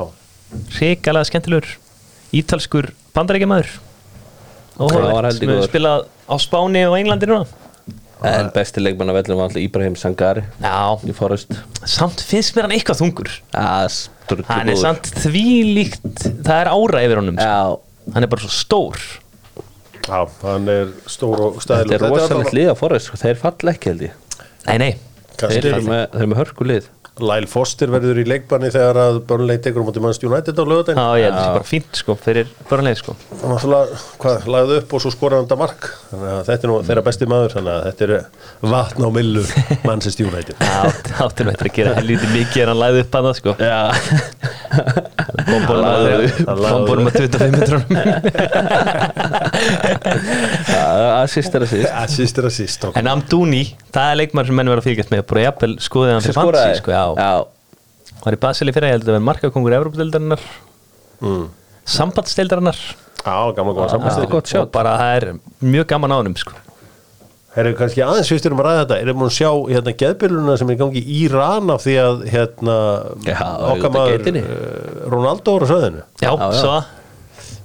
hrikalega 0.78 1.28
skemmtilegur 1.30 1.72
ítalskur 2.37 2.90
bandarækjamaður 3.16 3.72
Það 4.76 5.06
var 5.09 5.28
og 5.30 5.38
sem 5.38 5.54
spilað 5.66 6.06
á 6.28 6.35
Spáni 6.42 6.85
og 6.87 6.98
Englandi 6.98 7.30
núna 7.30 7.65
En 8.24 8.48
besti 8.55 8.81
leikmann 8.81 9.12
af 9.12 9.18
vellum 9.18 9.37
var 9.42 9.50
alltaf 9.50 9.61
Ibrahim 9.61 9.96
Sangari 10.00 10.42
Já, 10.62 10.96
í 11.05 11.12
Forrest 11.16 11.52
samt 11.85 12.22
finnst 12.24 12.57
mér 12.57 12.64
hann 12.66 12.74
eitthvað 12.79 13.02
þungur. 13.02 13.29
Já, 13.52 13.66
sturlu 13.92 14.46
hann 14.48 14.72
er 14.72 14.81
samt 14.81 15.11
því 15.20 15.42
líkt 15.76 16.24
það 16.24 16.62
er 16.62 16.70
ára 16.72 17.02
yfir 17.05 17.20
honum 17.20 17.37
sko. 17.37 17.46
Já, 17.46 18.14
hann 18.16 18.26
er 18.26 18.33
bara 18.33 18.46
svo 18.46 18.55
stór. 18.57 19.02
Já, 20.07 20.20
hann 20.46 20.70
er 20.72 20.94
stór 21.11 21.44
og 21.44 21.59
þetta 21.59 21.66
stæðileg 21.68 21.98
er 22.00 22.14
rosalegt 22.14 22.57
lið 22.57 22.72
á 22.72 22.76
Forrest 22.79 23.11
sko. 23.11 23.20
Þeir 23.20 23.40
falla 23.44 23.76
ekki 23.76 23.92
held 23.92 24.07
ég. 24.09 24.16
Nei 24.66 24.76
nei, 24.83 24.92
Þeir 25.37 25.68
eru 25.74 25.83
með, 25.85 26.02
þeir 26.14 26.22
eru 26.22 26.31
með 26.33 26.40
hörku 26.40 26.66
lið 26.72 26.88
Lyle 27.16 27.48
Foster 27.48 27.88
verður 27.88 28.18
í 28.20 28.26
leikbanni 28.29 28.68
þegar 28.74 28.98
að 29.00 29.18
Burnley 29.29 29.61
tekur 29.64 29.81
á 29.81 29.87
móti 29.88 30.02
Manchester 30.05 30.29
United 30.29 30.59
á 30.61 30.64
lögadaginn 30.68 31.00
Já, 31.00 31.07
ég 31.16 31.24
held 31.24 31.33
að 31.33 31.40
það 31.40 31.46
sé 31.46 31.57
bara 31.57 31.68
fínt 31.70 32.00
sko 32.02 32.16
fyrir 32.20 32.50
börnlega 32.68 33.00
sko. 33.00 33.16
Og 33.38 33.46
náttúrulega, 33.55 34.00
hvað, 34.20 34.48
lagði 34.52 34.79
upp 34.83 34.94
og 34.98 35.05
svo 35.05 35.14
skoraði 35.14 35.40
hann 35.40 35.48
þetta 35.48 35.61
mark. 35.62 35.88
Þannig 36.12 36.33
að 36.35 36.42
þetta 36.50 36.68
er 36.68 36.72
nú 36.72 36.79
þeirra 36.90 37.07
besti 37.09 37.31
maður 37.33 37.57
þannig 37.57 37.74
að 37.76 37.87
þetta 37.88 38.09
er 38.09 38.72
vatn 38.76 39.09
á 39.09 39.11
millu 39.16 39.44
Manchester 39.88 40.29
United. 40.29 40.61
Já, 40.68 40.81
áttur 41.24 41.48
með 41.48 41.57
þetta 41.57 41.70
að 41.70 41.76
gera 41.81 41.96
helviti 42.02 42.33
mikið 42.35 42.66
en 42.66 42.74
hann 42.74 42.83
læði 42.85 43.07
upp 43.07 43.20
að 43.22 43.31
það 43.31 43.38
sko. 43.40 43.57
Já 43.64 45.15
Bombónum 45.46 45.87
að 45.87 46.07
upp. 46.27 46.38
bombónum 46.61 47.09
að 47.11 47.14
25 47.20 47.53
metrum 47.57 47.83
Assist 51.27 51.57
er 51.57 51.66
assist. 51.66 51.88
Assist 51.90 52.40
er 52.40 52.49
assist. 52.51 52.87
En 52.96 53.11
Amduni, 53.11 53.64
það 53.94 54.12
er 54.12 54.20
leikmar 54.22 54.49
sem 54.49 54.57
menn 54.59 54.70
verður 54.70 54.85
að 54.85 54.88
fylgjast 54.90 55.12
með. 55.12 55.25
Bara 55.33 55.46
jafnvel 55.49 55.72
skoðið 55.87 56.14
hann 56.14 56.27
fyrir 56.27 56.38
skoraði. 56.38 56.77
sko, 56.81 56.90
já. 56.94 57.05
Já, 57.20 57.33
Var 58.27 58.35
í 58.35 58.40
Basel 58.42 58.70
í 58.70 58.75
fyrir, 58.75 58.88
ég 58.90 58.96
held 58.96 59.05
að 59.05 59.09
það 59.11 59.16
verður 59.16 59.27
markakongur 59.29 59.77
Evropadeildarinnar, 59.77 60.46
mm. 61.20 61.44
sambandsdeildarinnar. 61.96 62.79
Já, 63.27 63.37
gamla 63.57 63.75
góða 63.75 63.83
þetta 63.83 63.87
er 63.87 63.94
sambandstæð 63.96 64.31
gott 64.33 64.55
og 64.61 64.70
bara 64.75 64.94
það 65.01 65.12
er 65.18 65.25
mjög 65.66 65.87
gaman 65.90 66.14
á 66.14 66.16
honum 66.20 66.37
sko 66.38 66.65
Erum 67.56 67.72
við 67.72 67.78
kannski 67.80 68.04
aðeins 68.04 68.30
fyrstur 68.32 68.52
um 68.52 68.60
að 68.60 68.66
ræða 68.68 68.80
þetta? 68.82 68.96
Erum 69.04 69.22
við 69.22 69.28
að 69.30 69.36
sjá 69.38 69.50
hérna 69.72 69.94
geðbyrluna 70.02 70.56
sem 70.60 70.70
er 70.70 70.76
í 70.76 70.80
gangi 70.82 71.02
í 71.02 71.20
Íran 71.24 71.72
af 71.72 71.84
því 71.86 71.94
að 72.02 72.24
hérna 72.34 72.76
Já, 73.24 73.38
okkar 73.72 73.94
maður 73.94 74.28
uh, 74.42 74.50
Ronaldo 75.14 75.56
á 75.56 75.66
söðinu 75.72 76.02
Já, 76.20 76.32
svo 76.60 76.76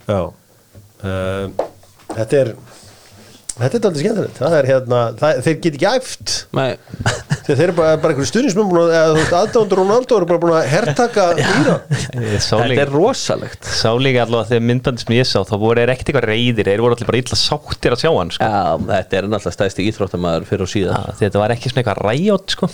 Já. 0.08 0.21
Uh, 1.01 1.67
Þetta 2.12 2.39
er 2.43 2.54
Þetta 3.62 3.77
er 3.77 3.86
aldrei 3.89 4.01
skemmtilegt. 4.01 4.38
Það 4.39 4.54
er 4.58 4.67
hérna, 4.69 4.99
það, 5.19 5.39
þeir 5.45 5.58
get 5.62 5.75
ekki 5.77 5.89
æft. 5.91 6.36
Nei, 6.58 6.69
þeir 7.47 7.63
eru 7.67 7.75
bara, 7.77 7.97
bara 8.01 8.13
einhverju 8.13 8.27
veist, 9.17 9.34
aðdándur 9.41 9.82
Ronaldo 9.82 10.17
eru 10.19 10.27
bara 10.30 10.41
búin 10.41 10.56
að 10.58 10.69
Ég 12.21 12.43
sá 12.43 12.56
þetta 12.62 12.84
er 12.86 12.91
rosalegt 12.93 13.67
Sá 13.67 13.89
líka 13.97 14.23
allavega 14.25 14.51
þegar 14.51 14.65
myndbandi 14.69 15.06
sem 15.06 15.15
ég 15.17 15.27
sá 15.30 15.39
þá 15.47 15.56
voru 15.62 15.82
þeir 15.82 15.93
ekkert 15.95 16.12
eitthvað 16.12 16.30
reyðir, 16.32 16.69
þeir 16.71 16.84
voru 16.86 16.97
allir 16.97 17.10
bara 17.12 17.21
illa 17.23 17.39
sáttir 17.41 17.95
að 17.95 18.01
sjá 18.04 18.12
hann 18.13 18.32
sko. 18.36 18.47
Já, 18.47 18.88
þetta 18.91 19.19
er 19.21 19.30
náttúrulega 19.32 19.58
stæðsti 19.58 19.88
íþróttamæður 19.89 20.47
fyrir 20.51 20.65
og 20.67 20.71
síðan 20.71 20.97
ja, 20.97 21.15
þetta 21.21 21.41
var 21.43 21.56
ekki 21.56 21.71
svona 21.71 21.84
eitthvað 21.84 22.04
ræjót 22.08 22.56
sko. 22.58 22.71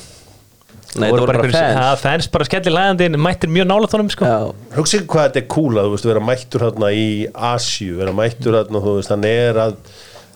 Nei, 0.97 1.09
þetta 1.09 1.13
voru 1.13 1.27
bara 1.27 1.41
einhverjir- 1.43 1.57
fans 1.59 1.77
Ja, 1.77 1.87
fans 2.01 2.29
bara 2.33 2.47
skellir 2.47 2.73
lægandi 2.73 3.09
mættir 3.21 3.51
mjög 3.53 3.67
nála 3.69 3.89
þónum 3.91 4.11
sko. 4.13 4.27
Já, 4.31 4.77
hugsa 4.77 4.97
ykkur 5.01 5.11
hvað 5.17 5.27
þetta 5.27 5.41
er 5.43 5.47
cool 5.53 5.77
að 5.81 5.87
þú 5.89 5.95
veist, 5.95 6.07
vera 6.09 6.23
mættur 6.31 6.63
hérna 6.67 6.91
í 6.95 7.07
Asju, 7.51 7.97
vera 7.99 8.13
mættur 8.17 8.57
hérna 8.57 8.81
þú 8.85 8.93
veist, 8.97 9.11
hann 9.13 9.27
er 9.29 9.59
að 9.67 9.75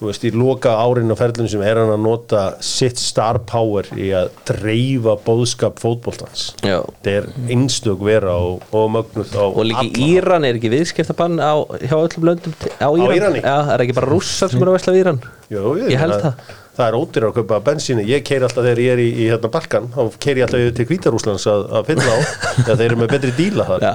þú 0.02 0.10
veist, 0.10 0.24
í 0.26 0.32
loka 0.34 0.72
árin 0.82 1.14
á 1.14 1.16
ferlunum 1.20 1.50
sem 1.52 1.62
er 1.62 1.78
hann 1.78 1.92
að 1.94 2.02
nota 2.02 2.40
sitt 2.66 2.98
star 2.98 3.38
power 3.46 3.86
í 3.94 4.08
að 4.18 4.32
dreifa 4.50 5.14
bóðskap 5.22 5.78
fótboltans 5.82 6.48
já 6.66 6.80
þetta 6.82 7.14
er 7.20 7.28
einstök 7.54 8.02
vera 8.08 8.34
og, 8.42 8.64
og 8.74 8.88
mögnuð 8.96 9.36
á 9.38 9.46
Og 9.46 9.62
líka 9.70 9.84
alla. 9.84 10.08
Íran 10.08 10.48
er 10.48 10.58
ekki 10.58 10.72
viðskiptabann 10.74 11.38
á, 11.38 11.54
hjá 11.86 11.94
öllum 12.00 12.26
löndum 12.32 12.56
á 12.82 12.90
Íran? 12.90 13.38
Já, 13.38 13.54
það 13.54 13.74
er 13.76 13.84
ekki 13.86 13.98
bara 14.00 14.10
rússar 14.10 14.50
sem 14.50 14.64
eru 14.64 14.74
að 14.74 14.80
vesla 14.80 14.96
við 14.96 15.04
Íran 15.04 15.22
Jú, 15.52 15.64
Ég 15.86 16.00
held 16.00 16.16
meina, 16.16 16.32
það. 16.32 16.56
Það 16.72 16.88
er 16.88 16.96
ódýr 16.98 17.26
að 17.28 17.34
kaupa 17.36 17.58
bensíni, 17.68 18.06
ég 18.08 18.24
keiri 18.26 18.48
alltaf 18.48 18.64
þegar 18.64 18.80
ég 18.82 18.94
er 18.96 19.02
í, 19.04 19.10
í 19.12 19.26
hérna 19.28 19.50
Balkan, 19.52 19.90
þá 19.92 20.16
keiri 20.24 20.42
ég 20.42 20.48
alltaf 20.48 20.78
til 20.78 20.86
Hvítarúslands 20.88 21.46
að, 21.52 21.66
að 21.78 21.90
finna 21.92 22.08
á, 22.08 22.18
þegar 22.64 22.80
þeir 22.80 22.88
eru 22.88 23.00
með 23.02 23.12
betri 23.12 23.34
díla 23.36 23.68
þar. 23.68 23.84
Já, 23.84 23.94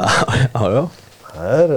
já, 0.53 0.69
já 0.77 0.85
Það 1.37 1.63
er, 1.63 1.73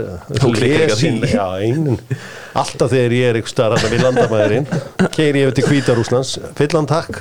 Alltaf 2.57 2.89
þegar 2.91 3.11
ég 3.13 3.27
er 3.29 3.35
ykkur 3.39 3.51
starf 3.51 3.81
hérna 3.83 3.93
við 3.93 4.01
landamæðurinn, 4.07 4.65
keiri 5.13 5.39
ég 5.43 5.47
yfir 5.49 5.55
til 5.59 5.67
Hvítarúslands, 5.69 6.31
fyllan 6.57 6.87
takk, 6.89 7.13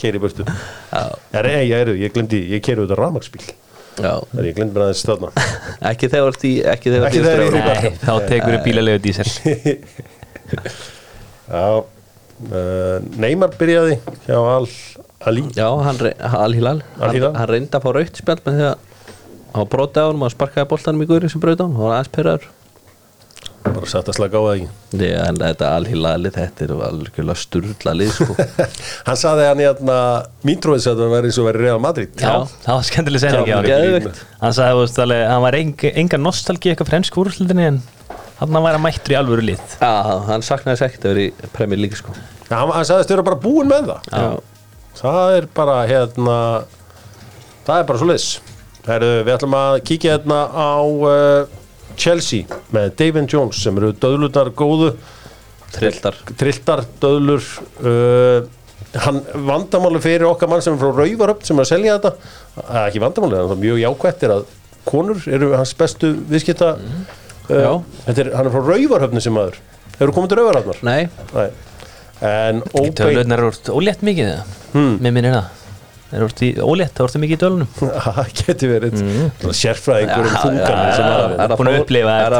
keiri 0.00 0.16
í 0.18 0.20
burtu. 0.22 0.42
Já, 0.90 1.02
ei, 1.38 1.68
ég, 1.70 1.76
er, 1.78 1.88
ég 2.00 2.10
glemdi, 2.14 2.40
ég 2.54 2.60
keiri 2.64 2.80
út 2.82 2.92
á 2.94 2.96
rafmagsbíl, 2.98 3.44
já. 4.00 4.12
Það 4.18 4.38
er 4.42 4.46
ég 4.48 4.54
glemdi 4.58 4.72
mér 4.74 4.82
aðeins 4.88 5.04
þarna. 5.06 5.28
Ekki 5.92 6.06
þegar 6.10 6.26
þú 6.26 6.30
ert 6.34 6.44
í 6.48 6.50
Ekki 6.74 6.88
þegar 6.94 7.06
Ekki 7.08 7.20
þú 7.22 7.26
ert 7.30 7.32
þegar 7.32 7.40
í 7.40 7.42
ég 7.44 7.44
í 7.44 7.46
Evrópu. 7.54 7.70
Nei, 7.70 7.82
þá 8.02 8.14
tekur 8.32 8.52
við 8.56 8.62
bílalegu 8.66 8.98
dísel. 9.04 9.30
Já, 11.54 11.66
uh, 11.84 12.96
Neymar 13.20 13.50
byrjaði 13.60 13.94
hjá 14.26 14.38
Al 14.40 14.66
Ali. 15.24 15.40
Já, 15.56 15.68
hann, 15.80 15.96
re- 16.02 16.16
Al-Hilal 16.20 16.82
hann, 17.00 17.16
hann 17.32 17.48
reyndi 17.48 17.72
að 17.78 17.84
fá 17.86 17.90
rautt 17.96 18.18
spjald 18.20 18.42
með 18.44 18.54
því 18.58 18.64
að 18.68 18.76
hann 19.54 19.68
broti 19.72 19.98
á 20.02 20.04
hann 20.10 20.24
og 20.26 20.32
sparkaði 20.34 20.68
boltanum 20.68 21.04
í 21.04 21.06
guðri 21.08 21.28
sem 21.32 21.40
brauti 21.40 21.62
á 21.62 21.64
hann, 21.64 21.76
hann 21.78 21.86
var 21.86 21.94
aðeins 21.96 22.12
pyrraður 22.12 22.44
Bara 23.64 23.88
satt 23.88 24.08
að 24.12 24.18
slaka 24.18 24.38
á 24.38 24.42
það 24.44 24.54
ekki. 24.54 24.68
Já, 25.00 25.18
en 25.24 25.38
þetta 25.40 25.70
Al-Hilali, 25.78 26.32
þetta 26.34 26.64
er 26.66 26.72
algjörlega 26.88 27.40
sturla 27.40 27.94
lið 27.96 28.12
sko. 28.12 28.36
Hann 29.08 29.18
saði 29.20 29.48
hann 29.48 29.62
í 29.62 29.66
hérna 29.66 29.96
Mítróðis 30.46 30.88
að 30.90 31.02
það 31.02 31.14
væri 31.16 31.30
eins 31.30 31.40
og 31.40 31.48
væri 31.48 31.62
Real 31.64 31.82
Madrid. 31.82 32.12
Já, 32.20 32.34
það 32.66 32.78
var 32.78 32.88
skemmtileg 32.90 33.24
Já, 33.48 33.56
hann 34.44 34.56
veist, 34.78 35.00
alveg, 35.06 35.24
hann 35.32 35.44
var 35.46 35.58
enga, 35.60 36.20
nostalgi 36.20 36.72
eitthvað 36.74 36.92
fremsk 36.92 37.20
úrslildinni 37.24 37.68
en 37.72 37.82
hann 38.38 38.58
var 38.66 38.76
að 38.76 38.84
mættur 38.84 39.16
í 39.16 39.18
alvöru 39.18 39.46
lið. 39.48 39.76
Já, 39.80 39.92
hann 40.28 40.44
saknaði 40.44 40.76
þess 40.76 40.88
ekkert 40.90 41.08
að 41.08 41.14
vera 41.14 41.24
í 41.24 41.52
Premier 41.56 41.80
League 41.80 42.00
sko. 42.00 42.16
Já, 42.50 42.58
hann, 42.60 42.74
hann 42.76 42.88
sagðist 42.88 43.14
vera 43.16 43.26
bara 43.30 43.40
búinn 43.40 43.72
með 43.72 43.94
það. 43.94 44.10
Já, 44.12 44.26
Það 44.94 45.36
er 45.36 45.46
bara 45.54 45.78
hérna 45.88 46.38
Það 47.64 47.78
er 47.78 47.86
bara 47.88 48.00
svo 48.02 48.16
Herru, 48.84 49.12
við 49.24 49.32
ætlum 49.32 49.54
að 49.56 49.74
kíkja 49.88 50.18
hérna 50.18 50.38
á 50.52 50.76
uh, 50.84 51.62
Chelsea 52.00 52.58
með 52.74 52.90
David 53.00 53.30
Jones 53.32 53.62
sem 53.64 53.76
eru 53.80 53.92
döðlunar 54.00 54.50
góðu. 54.56 54.92
Trilltar 55.74 56.14
trilltar 56.38 56.84
döðlur 57.02 57.42
uh, 57.82 58.44
hann 59.04 59.20
vandamáli 59.48 59.98
fyrir 60.04 60.28
okkar 60.28 60.50
mann 60.52 60.62
sem 60.62 60.76
er 60.76 60.82
frá 60.82 60.92
Rauvaröfn 61.00 61.48
sem 61.48 61.58
er 61.58 61.66
að 61.66 61.70
selja 61.72 61.96
þetta 61.96 62.12
það 62.54 62.78
er 62.78 62.84
ekki 62.92 63.02
vandamáli, 63.02 63.40
það 63.40 63.54
er 63.56 63.62
mjög 63.64 63.80
jákvætt 63.82 64.22
er 64.28 64.34
að 64.36 64.44
konur 64.86 65.24
eru 65.34 65.48
hans 65.56 65.72
bestu 65.80 66.12
viðskipta 66.30 66.68
uh, 66.78 67.50
Já. 67.50 67.70
þetta 68.06 68.22
er, 68.22 68.32
hann 68.38 68.50
er 68.50 68.54
frá 68.54 68.68
Rauvaröfni 68.70 69.24
sem 69.24 69.34
maður. 69.34 69.58
Hefur 69.98 70.14
komið 70.14 70.30
til 70.32 70.40
Rauvaröfnar? 70.40 70.82
Nei, 70.86 71.00
Nei. 71.34 71.48
En 72.24 72.62
óbein 72.70 72.94
Tölurnar 72.96 73.42
eru 73.42 73.74
ólétt 73.74 74.06
mikið 74.06 74.30
Hmm. 74.74 74.96
Mér 75.02 75.12
minnir 75.14 75.34
það 75.34 75.63
Það 76.14 76.20
eru 76.20 76.26
orðið 76.28 76.58
ólétt, 76.62 76.92
það 76.94 77.04
orðið 77.08 77.22
mikið 77.24 77.34
í 77.34 77.38
tölunum 77.42 77.70
það 77.74 78.18
geti 78.40 78.68
verið. 78.70 79.00
Mm. 79.02 79.54
sérfræðingur 79.58 80.28
um 80.28 80.36
þungan 80.44 80.82
sem 80.94 81.06
er 82.14 82.36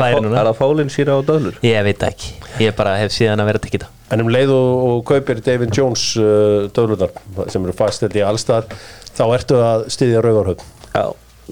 það 0.46 0.52
fólinn 0.60 0.92
síra 0.94 1.16
á 1.18 1.20
döðlur? 1.26 1.56
Ég 1.66 1.80
veit 1.88 2.04
ekki, 2.06 2.30
ég 2.62 2.76
bara 2.78 2.92
hef 3.00 3.10
síðan 3.16 3.42
að 3.42 3.50
vera 3.50 3.58
að 3.58 3.66
tekja 3.66 3.82
það. 3.82 3.96
En 4.14 4.22
um 4.22 4.30
leið 4.30 4.52
og, 4.54 4.70
og 4.92 5.02
kaupir 5.10 5.40
David 5.42 5.74
Jones 5.74 6.04
uh, 6.22 6.68
döðlunar 6.76 7.10
sem 7.50 7.64
eru 7.66 7.74
fastið 7.74 8.20
í 8.20 8.22
allstar 8.22 8.68
þá 9.10 9.24
ertu 9.34 9.58
að 9.64 9.88
styðja 9.96 10.22
Rauvaröfn 10.22 10.70
Já, 10.94 11.06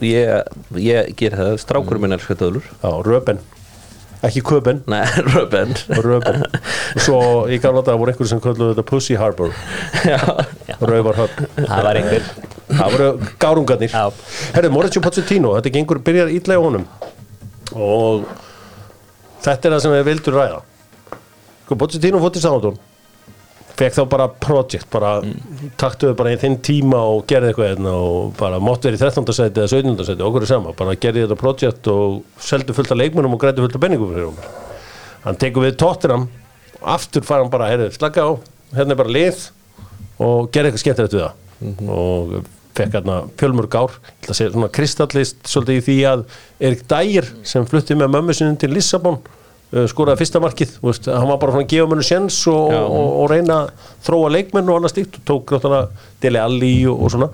ég, 0.07 0.55
ég 0.79 1.11
ger 1.19 1.35
það. 1.41 1.57
Strákurinn 1.65 2.07
minn 2.07 2.15
sko 2.23 2.39
döðlur 2.39 2.69
Já, 2.71 2.91
Röben 3.09 3.43
Ekki 4.23 4.43
Köben, 4.47 4.83
Nei, 4.87 5.03
Röben. 5.35 5.73
Röben. 5.99 6.45
Og 6.95 7.01
svo 7.03 7.17
í 7.51 7.57
gamla 7.63 7.83
dag 7.87 7.99
voru 7.99 8.13
einhverjum 8.13 8.31
sem 8.31 8.43
kölluðu 8.45 8.77
þetta 8.77 8.85
Pussy 8.87 9.17
Harbor. 9.19 9.51
Já, 10.07 10.21
Rauvarhöfn 10.79 11.49
Það 11.59 11.87
var 11.89 11.99
einhver. 11.99 12.29
Það 12.71 12.95
voru 12.95 13.09
gárungarnir. 13.43 13.91
Já. 13.91 14.05
Herðu, 14.55 14.71
Mauricio 14.77 15.03
Pochettino, 15.03 15.57
þetta 15.59 15.75
gengur 15.75 16.01
byrjar 16.07 16.31
ítla 16.37 16.55
í 16.55 16.63
honum. 16.63 16.87
Og 17.75 18.29
þetta 19.43 19.69
er 19.69 19.75
það 19.77 19.85
sem 19.89 19.97
við 19.97 20.07
vildur 20.13 20.39
ræða. 20.39 20.63
Sko, 21.67 21.81
Pochettino 21.83 22.23
fótt 22.23 22.39
í 22.39 22.45
Sándón 22.47 22.79
Fekk 23.83 23.97
þá 23.97 24.03
bara 24.13 24.27
project 24.31 24.87
bara 24.93 25.13
taktuðu 25.81 26.15
bara 26.15 26.33
í 26.37 26.39
þinn 26.39 26.61
tíma 26.63 27.01
og 27.03 27.25
gerði 27.27 27.49
eitthvað 27.51 27.71
hérna 27.73 27.95
og 27.99 28.29
bara 28.39 28.61
mátt 28.63 28.85
verið 28.87 29.01
í 29.01 29.03
13. 29.03 29.33
seti 29.35 29.59
eða 29.59 29.73
17. 29.73 30.05
seti, 30.07 30.23
okkur 30.23 30.47
er 30.47 30.51
sama 30.53 30.75
bara 30.79 30.95
gerði 31.03 31.25
þetta 31.25 31.39
project 31.41 31.91
og 31.91 32.21
seldu 32.39 32.77
fullt 32.77 32.95
af 32.95 33.01
leikmunum 33.01 33.35
og 33.35 33.43
græti 33.43 33.65
fullt 33.65 33.75
af 33.75 33.83
benningum 33.83 34.13
fyrir 34.13 34.29
hún 34.29 34.39
hann 35.25 35.41
tekur 35.43 35.67
við 35.67 35.81
Tottenham 35.83 36.29
aftur 36.95 37.27
fara 37.27 37.43
hann 37.43 37.51
bara, 37.51 37.73
heyrðu, 37.73 37.91
slaka 37.97 38.23
á 38.23 38.31
hérna 38.79 38.95
er 38.95 39.03
bara 39.03 39.17
lið 39.19 39.45
og 40.23 40.53
gerði 40.55 40.71
eitthvað 40.71 40.85
skemmtilegt 40.85 41.19
við 41.19 41.27
það 41.27 41.93
og 41.99 42.39
fekk 42.79 42.97
hérna 43.01 43.21
fjölmörg 43.43 43.79
ár 43.83 43.99
ég 43.99 44.23
ætla 44.23 44.37
að 44.37 44.39
segja 44.45 44.55
svona 44.55 44.73
kristallist 44.79 45.43
svolítið 45.43 45.81
í 45.81 45.87
því 45.89 46.01
að 46.13 46.27
Erik 46.71 46.87
Dyer 46.95 47.35
sem 47.51 47.67
flutti 47.67 47.99
með 47.99 48.15
mömmu 48.15 48.39
sinni 48.39 48.63
til 48.63 48.71
Lissabon 48.79 49.19
skoraði 49.89 50.21
fyrsta 50.21 50.41
markið, 50.43 50.77
veist, 50.85 51.09
hann 51.09 51.31
var 51.31 51.39
bara 51.41 51.55
svona 51.55 51.65
að 51.65 51.73
gefa 51.73 51.89
mönu 51.89 52.05
sjens 52.05 52.39
og, 52.51 52.75
Já. 52.75 52.83
og, 52.83 53.09
og 53.23 53.31
reyna 53.33 53.59
að 53.63 53.89
þróa 54.05 54.31
leikmenn 54.35 54.69
og 54.69 54.81
annað 54.81 54.93
stíkt 54.93 55.19
og 55.21 55.25
tók 55.31 55.55
náttúrulega 55.55 56.07
Dele 56.21 56.43
Alli 56.45 56.73
og, 56.91 57.01
og 57.07 57.15
svona. 57.15 57.31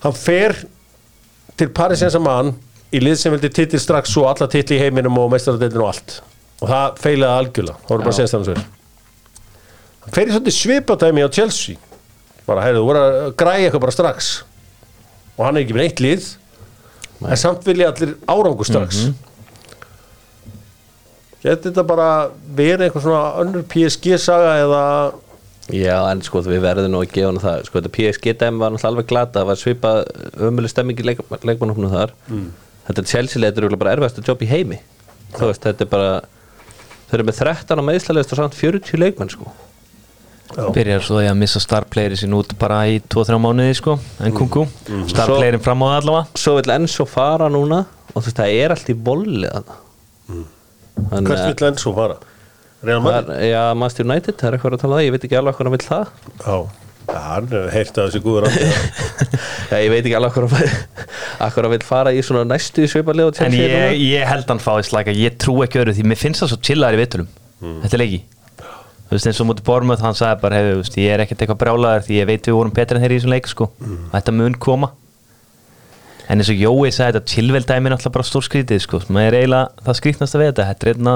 Hann 0.00 0.16
fer 0.16 0.56
til 1.60 1.70
Paris 1.76 2.00
Saint-Germain 2.00 2.54
í 2.96 3.04
lið 3.04 3.20
sem 3.20 3.34
vildi 3.34 3.52
titil 3.52 3.82
strax 3.82 4.16
og 4.16 4.30
alla 4.32 4.48
titli 4.50 4.78
í 4.78 4.82
heiminum 4.82 5.20
og 5.20 5.30
meistaradeildin 5.34 5.84
og 5.84 5.92
allt. 5.92 6.18
Og 6.60 6.68
það 6.72 7.00
feilaði 7.04 7.44
algjörlega, 7.44 7.80
það 7.84 7.96
voru 7.96 8.08
bara 8.08 8.28
svo 8.30 8.60
hann 10.00 10.16
fer 10.16 10.30
í 10.30 10.32
svolítið 10.32 10.56
svipatæmi 10.56 11.22
á 11.22 11.28
Chelsea. 11.28 11.76
Bara, 12.46 12.64
heyrðu, 12.64 12.80
þú 12.80 12.86
voru 12.88 13.00
að 13.04 13.32
græja 13.38 13.66
eitthvað 13.66 13.82
bara 13.84 13.94
strax. 13.94 14.30
Og 15.36 15.44
hann 15.44 15.58
er 15.58 15.66
ekki 15.66 15.76
með 15.76 15.86
eitt 15.86 16.00
lið 16.02 16.30
en 17.20 17.36
samt 17.36 17.66
vilja 17.68 17.90
allir 17.92 18.14
árangur 18.32 18.64
strax 18.68 19.10
Geti 21.40 21.70
þetta 21.70 21.84
bara 21.88 22.08
verið 22.56 22.86
eitthvað 22.88 23.04
svona 23.06 23.22
önnur 23.40 23.62
PSG-saga 23.72 24.50
eða? 24.64 24.82
Já, 25.70 25.96
en 26.10 26.20
sko 26.26 26.42
við 26.44 26.60
verðum 26.64 26.90
nú 26.92 27.00
að 27.04 27.12
gefa 27.14 27.30
hann 27.30 27.40
það. 27.40 27.62
Sko 27.68 27.78
þetta 27.80 27.92
PSG-dæmi 27.96 28.58
var 28.60 28.74
náttúrulega 28.74 28.90
alveg 28.90 29.06
glata. 29.12 29.38
Það 29.40 29.46
var 29.52 29.60
svipað 29.60 30.00
ömuleg 30.48 30.72
stemming 30.72 31.00
í 31.00 31.06
leik, 31.06 31.22
leikmannhófnum 31.46 31.92
þar. 31.94 32.12
Þetta 32.88 33.04
er 33.04 33.10
Chelsea-leitur 33.12 33.68
er 33.70 33.76
bara 33.80 33.94
erfasta 33.96 34.24
jobb 34.26 34.42
í 34.44 34.50
heimi. 34.50 34.80
Þú 35.38 35.46
veist, 35.52 35.62
þetta 35.64 35.86
er 35.86 35.90
bara 35.92 36.12
þau 37.10 37.16
eru 37.20 37.26
með 37.30 37.38
13 37.40 37.80
á 37.80 37.84
meðslæðist 37.88 38.32
og 38.34 38.40
samt 38.42 38.58
40 38.58 38.98
leikmenn 39.00 39.30
sko. 39.32 39.52
Byrjar 40.74 41.04
svo 41.06 41.20
því 41.20 41.28
að 41.30 41.36
missa 41.38 41.60
starplayeri 41.62 42.16
sín 42.18 42.32
út 42.34 42.56
bara 42.58 42.80
í 42.90 42.96
2-3 43.06 43.36
mánuði 43.38 43.76
sko 43.78 43.92
En 44.18 44.32
kungu, 44.34 44.64
Mm. 44.90 45.04
starplayerin 45.12 45.62
fram 45.62 45.78
á 45.86 45.86
það 45.86 46.00
allavega. 46.02 46.26
svo 46.34 46.54
vil 46.58 46.72
Enzo 46.74 47.06
fara 47.06 47.46
núna 47.48 47.84
og 48.14 48.18
þú 48.18 48.26
veist, 48.26 48.36
það 48.40 48.54
er 48.64 48.70
allt 48.74 48.90
í 48.90 48.94
bolli 48.98 49.46
þarna. 49.46 49.76
Þannig 50.28 50.46
hvert 50.96 51.32
að- 51.38 51.46
vill 51.54 51.68
enn 51.70 51.80
svo 51.80 51.94
fara? 51.96 52.16
Real 52.82 53.00
Madrid? 53.04 53.42
Já, 53.50 53.62
Master 53.76 54.04
United, 54.06 54.36
það 54.40 54.48
er 54.48 54.56
eitthvað 54.56 54.76
að 54.76 54.80
tala 54.84 54.94
um 54.94 55.00
það, 55.00 55.04
ég 55.06 55.12
veit 55.16 55.24
ekki 55.28 55.38
alveg 55.40 55.54
hvað 55.58 55.68
hann 55.68 55.74
vil 55.76 55.86
það. 55.86 56.06
Já, 56.46 56.56
hann 57.10 57.46
hefur 57.50 57.70
heyrt 57.74 57.98
að 58.00 58.06
þessi 58.08 58.22
góður 58.24 58.46
Já, 59.70 59.76
ég 59.84 59.90
veit 59.92 60.04
ekki 60.06 60.16
alveg 60.16 60.32
hvað 60.36 61.60
hann 61.60 61.70
vil 61.74 61.84
fara 61.84 62.12
í 62.16 62.22
svona 62.24 62.44
næstu 62.48 62.86
svipalið 62.88 63.28
og 63.30 63.40
En 63.44 63.52
ég, 63.58 64.00
ég 64.00 64.26
held 64.28 64.48
hann 64.48 64.62
fáið 64.62 64.88
slæka, 64.90 65.12
ég 65.14 65.36
trú 65.40 65.58
ekki 65.64 65.80
öðru 65.82 65.94
því. 65.96 66.06
Mér 66.08 66.20
finnst 66.20 66.42
það 66.44 66.52
svo 66.54 66.60
chillaðar 66.70 66.98
í 66.98 67.02
vitulum 67.04 67.30
Mm. 67.60 67.82
Þetta 67.84 67.92
er 67.92 68.00
leiki. 68.00 68.18
Þú 68.56 69.12
veist 69.12 69.26
eins 69.28 69.40
og 69.42 69.46
mútið 69.50 69.64
Bormöð 69.66 70.00
hann 70.00 70.14
sagði 70.16 70.40
bara, 70.40 70.56
hefur, 70.56 70.78
veist, 70.80 70.94
ég 70.96 71.10
er 71.12 71.20
ekkert 71.26 71.42
eitthvað 71.44 71.58
brjálaður 71.60 72.06
því 72.06 72.14
ég 72.16 72.28
veit 72.30 72.46
við 72.48 72.54
vorum 72.56 72.72
betra 72.72 72.96
en 72.96 73.02
þeir 73.04 73.12
í 73.12 73.18
þessum 73.18 73.34
leik 73.34 73.48
sko. 73.50 73.66
Og 73.84 74.14
þetta 74.14 74.32
mun 74.32 74.54
koma 74.56 74.88
en 76.30 76.38
eins 76.40 76.50
og 76.52 76.60
Jói 76.62 76.90
sagði 76.94 77.16
þetta 77.18 77.32
tilveldæmi 77.34 77.90
er 77.90 77.94
náttúrulega 77.96 78.16
bara 78.16 78.28
stór 78.28 78.44
skrítið 78.46 78.82
sko. 78.84 79.00
Maður 79.10 79.34
er 79.34 79.38
eiginlega 79.40 79.86
það 79.88 79.98
skrítnast 80.00 80.36
að 80.36 80.42
við 80.44 80.50
þetta. 80.52 80.66
Þetta 80.70 80.86
er 80.86 80.92
einna 80.94 81.14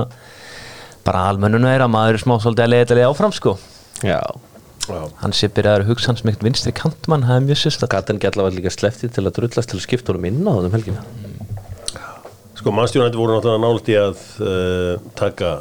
bara 1.07 1.23
almennunu 1.31 1.71
er 1.71 1.85
að 1.85 1.93
maður 1.95 2.19
er 2.19 2.23
smá 2.25 2.35
svolítið 2.43 2.65
að 2.67 2.73
leiða 2.73 2.89
þetta 2.91 3.09
áfram 3.13 3.35
sko. 3.37 3.55
Já, 4.05 4.19
Já. 4.89 4.99
hann 5.23 5.33
sé 5.37 5.49
byrjaður 5.55 5.85
að 5.85 5.91
hugsa 5.93 6.11
hans 6.11 6.25
meitt 6.27 6.43
vinstri 6.45 6.73
kantmann 6.77 7.23
það 7.29 7.39
er 7.39 7.45
mjög 7.47 7.61
sérstætt 7.63 7.93
Gatan 7.95 8.19
gætla 8.21 8.45
var 8.49 8.57
líka 8.57 8.73
slefti 8.75 9.09
til 9.13 9.25
að 9.25 9.37
drullast 9.39 9.71
til 9.71 9.79
að 9.79 9.85
skipta 9.87 10.13
honum 10.13 10.27
inn 10.29 10.43
á 10.45 10.55
þeim 10.65 10.75
helgina. 10.77 11.05
Sko, 12.59 12.73
mannstjónandi 12.75 13.21
voru 13.21 13.37
náttúrulega 13.37 13.63
nált 13.65 13.89
í 13.93 13.97
að 14.01 14.21
uh, 14.45 15.09
taka 15.19 15.55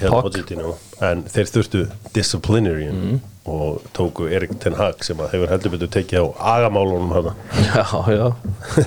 hérna 0.00 0.10
Puck. 0.16 0.26
Pochettino, 0.30 0.74
en 1.06 1.24
þeir 1.30 1.50
þurftu 1.54 1.84
disciplinary 2.14 2.88
Mhm. 2.92 3.20
Og 3.46 3.82
tóku 3.96 4.26
Erik 4.32 4.54
Ten 4.62 4.74
Hag 4.78 5.04
sem 5.06 5.18
að 5.22 5.32
hefur 5.36 5.50
heldur 5.52 5.72
betur 5.76 5.90
tekið 5.96 6.22
á 6.22 6.26
agamálunum 6.56 7.12
hana 7.14 7.34
Já, 7.62 7.84
já, 8.10 8.26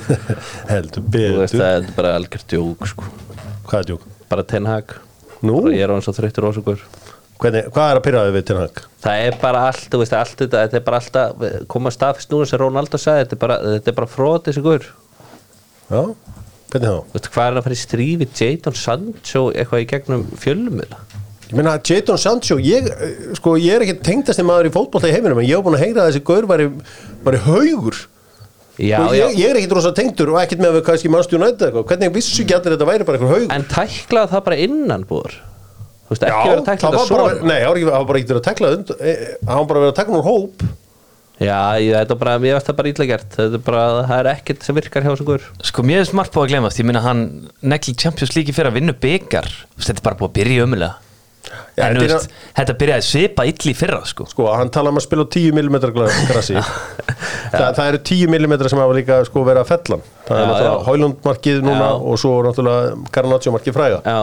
heldur 0.74 1.04
þú 1.06 1.14
veist 1.42 1.54
betur 1.54 1.62
það 1.64 1.76
er 1.78 1.94
bara 1.98 2.16
algjört 2.20 2.48
djók 2.52 2.88
sko. 2.92 3.08
Hvað 3.70 3.80
er 3.84 3.88
djók? 3.94 4.08
bara 4.30 4.44
tennhag 4.46 4.96
Nú? 5.42 5.56
bara 5.64 5.76
ég 5.78 5.86
er 5.86 5.94
hann 5.96 6.04
svo 6.06 6.14
þreyttur 6.18 6.50
ósugur 6.52 6.84
Hvernig, 7.40 7.70
hvað 7.72 7.90
er 7.94 7.98
að 8.02 8.04
pyrraði 8.04 8.34
við 8.36 8.48
Ten 8.50 8.58
Hag? 8.60 8.82
það 9.00 9.22
er 9.30 9.38
bara 9.42 9.62
allt, 9.70 9.86
þú 9.94 10.02
veist, 10.02 10.16
allt 10.20 10.42
þetta 10.44 10.64
þetta 10.66 10.80
er 10.82 10.88
bara 10.90 11.00
alltaf, 11.00 11.46
koma 11.72 11.94
staðfist 11.96 12.34
núna 12.34 12.50
sem 12.50 12.60
Ronaldo 12.60 13.00
sagði, 13.00 13.24
þetta 13.30 13.38
er 13.38 13.44
bara, 13.46 13.58
þetta 13.78 13.94
er 13.94 13.98
bara 14.02 14.12
frót 14.12 14.50
þessi 14.50 14.64
guður, 14.66 14.90
Já, 15.90 16.02
hvernig 16.74 16.90
þá? 16.92 16.98
þú 17.00 17.16
veist, 17.16 17.30
hvað 17.38 17.48
er 17.54 17.60
að 17.62 17.66
fara 17.70 17.78
í 17.78 17.82
strífi 17.86 18.28
Jadon 18.42 18.76
Sancho 18.78 19.46
eitthvað 19.56 19.86
í 19.86 19.88
gegnum 19.94 20.28
fjölumila 20.44 21.00
Ég 21.50 21.58
meina, 21.58 21.80
Jadon 21.82 22.20
Sancho, 22.22 22.60
ég, 22.62 22.86
eh, 22.86 23.34
sko, 23.34 23.56
ég 23.58 23.74
er 23.74 23.82
ekki 23.82 23.98
tengdasti 24.06 24.44
maður 24.46 24.70
í 24.70 24.74
fótbolta 24.74 25.10
í 25.10 25.14
heiminum 25.16 25.40
en 25.42 25.48
ég 25.48 25.58
hef 25.58 25.66
búin 25.66 25.78
að 25.80 25.82
heyra 25.82 26.04
að 26.04 26.12
þessi 26.12 26.24
gaur 26.28 26.46
væri, 26.46 26.68
væri 27.26 27.40
haugur. 27.48 27.98
Já, 28.78 29.00
og 29.02 29.16
já, 29.18 29.26
ég, 29.26 29.40
ég 29.42 29.50
er 29.50 29.58
ekkit 29.58 29.74
rosa 29.74 29.92
tengdur 29.98 30.30
og 30.36 30.38
ekkit 30.44 30.62
með 30.62 30.70
að 30.70 30.78
við 30.78 30.84
kannski 30.88 31.10
mannstjónu 31.12 31.48
eitthvað. 31.50 31.88
Hvernig 31.90 32.14
vissu 32.14 32.44
ekki 32.44 32.56
allir 32.56 32.70
að 32.70 32.78
þetta 32.78 32.90
væri 32.92 33.08
bara 33.08 33.18
eitthvað 33.18 33.34
haugur? 33.34 33.50
En 33.56 33.66
tæklaði 33.74 34.32
það 34.36 34.46
bara 34.46 34.60
innan 34.68 35.08
búður? 35.10 35.40
Þú 36.06 36.14
veist, 36.14 36.28
ekki 36.30 36.52
verið 36.52 36.62
að 36.62 36.70
tækla 36.70 36.86
það 36.86 36.94
þetta 36.94 37.02
var 37.02 37.10
bara, 37.18 37.34
svona? 37.34 37.50
nei, 37.50 37.58
það 37.58 37.74
var 37.74 37.82
það 37.82 37.98
var 37.98 38.08
bara 38.12 38.22
ekkert 38.22 38.32
verið 38.32 38.44
að 38.44 38.48
tekla 38.52 38.72
und, 38.78 38.94
e, 38.94 39.18
hann 39.50 39.60
var 39.60 39.68
bara 39.74 39.84
verið 39.84 39.92
að 39.96 40.00
tekla 40.04 40.22
úr 40.22 40.30
hóp. 40.30 40.64
Já, 41.40 41.60
ég, 41.82 41.92
þetta 41.98 42.16
er 42.16 42.22
bara, 42.24 42.38
ég 42.46 42.56
veist 42.60 42.70
það 42.70 42.80
bara 42.80 42.94
illa 42.94 43.10
gert. 43.10 43.30
Þetta 43.36 43.60
er 43.60 43.68
bara, 43.68 43.84
það 44.06 44.18
er 44.22 44.32
ekkert 44.36 44.66
sem 44.70 44.80
virkar 44.80 45.06
hjá 45.06 45.12
þessu 45.12 45.28
guður 45.28 45.46
Sko 45.70 45.86
mér 45.88 46.02
er 46.04 46.10
smart 46.10 46.34
búið 46.36 46.46
að 46.46 46.54
glemast, 46.54 46.82
ég 46.82 46.88
minna 46.90 47.04
hann 47.04 47.22
negli 47.62 47.94
Champions 47.96 48.34
League 48.36 48.56
fyrir 48.56 48.72
að 48.72 48.80
vinna 48.80 48.96
byggar 48.96 49.48
þetta 49.78 49.96
er 49.96 50.04
bara 50.10 50.20
búið 50.20 50.30
að 50.30 50.36
byrja 50.40 50.66
ömulega 50.66 51.09
Já, 51.50 51.84
en 51.88 51.98
er 51.98 52.04
veist, 52.04 52.34
þetta 52.58 52.74
byrjaði 52.82 53.06
svipa 53.08 53.46
illi 53.50 53.72
fyrra 53.78 54.02
sko. 54.06 54.26
Sko, 54.30 54.50
hann 54.54 54.70
tala 54.74 54.92
um 54.92 55.00
að 55.00 55.06
spila 55.08 55.24
á 55.26 55.28
10 55.34 55.56
mm 55.56 55.78
grassi 56.30 56.58
Þa, 56.60 57.72
það 57.74 57.86
eru 57.88 58.02
10 58.12 58.36
mm 58.36 58.54
sem 58.70 58.82
hafa 58.84 58.98
líka 58.98 59.18
sko 59.26 59.46
verið 59.48 59.64
að 59.64 59.72
fellan 59.72 60.04
það 60.28 60.36
er 60.36 60.44
Já, 60.44 60.50
náttúrulega 60.52 60.76
já. 60.76 60.84
Hólundmarkið 60.90 61.64
núna 61.66 61.88
Já. 61.88 61.96
og 62.12 62.20
svo 62.22 62.36
náttúrulega 62.46 63.10
Garnaccio 63.16 63.56
markið 63.56 63.78
fræga. 63.80 64.02
Já, 64.06 64.20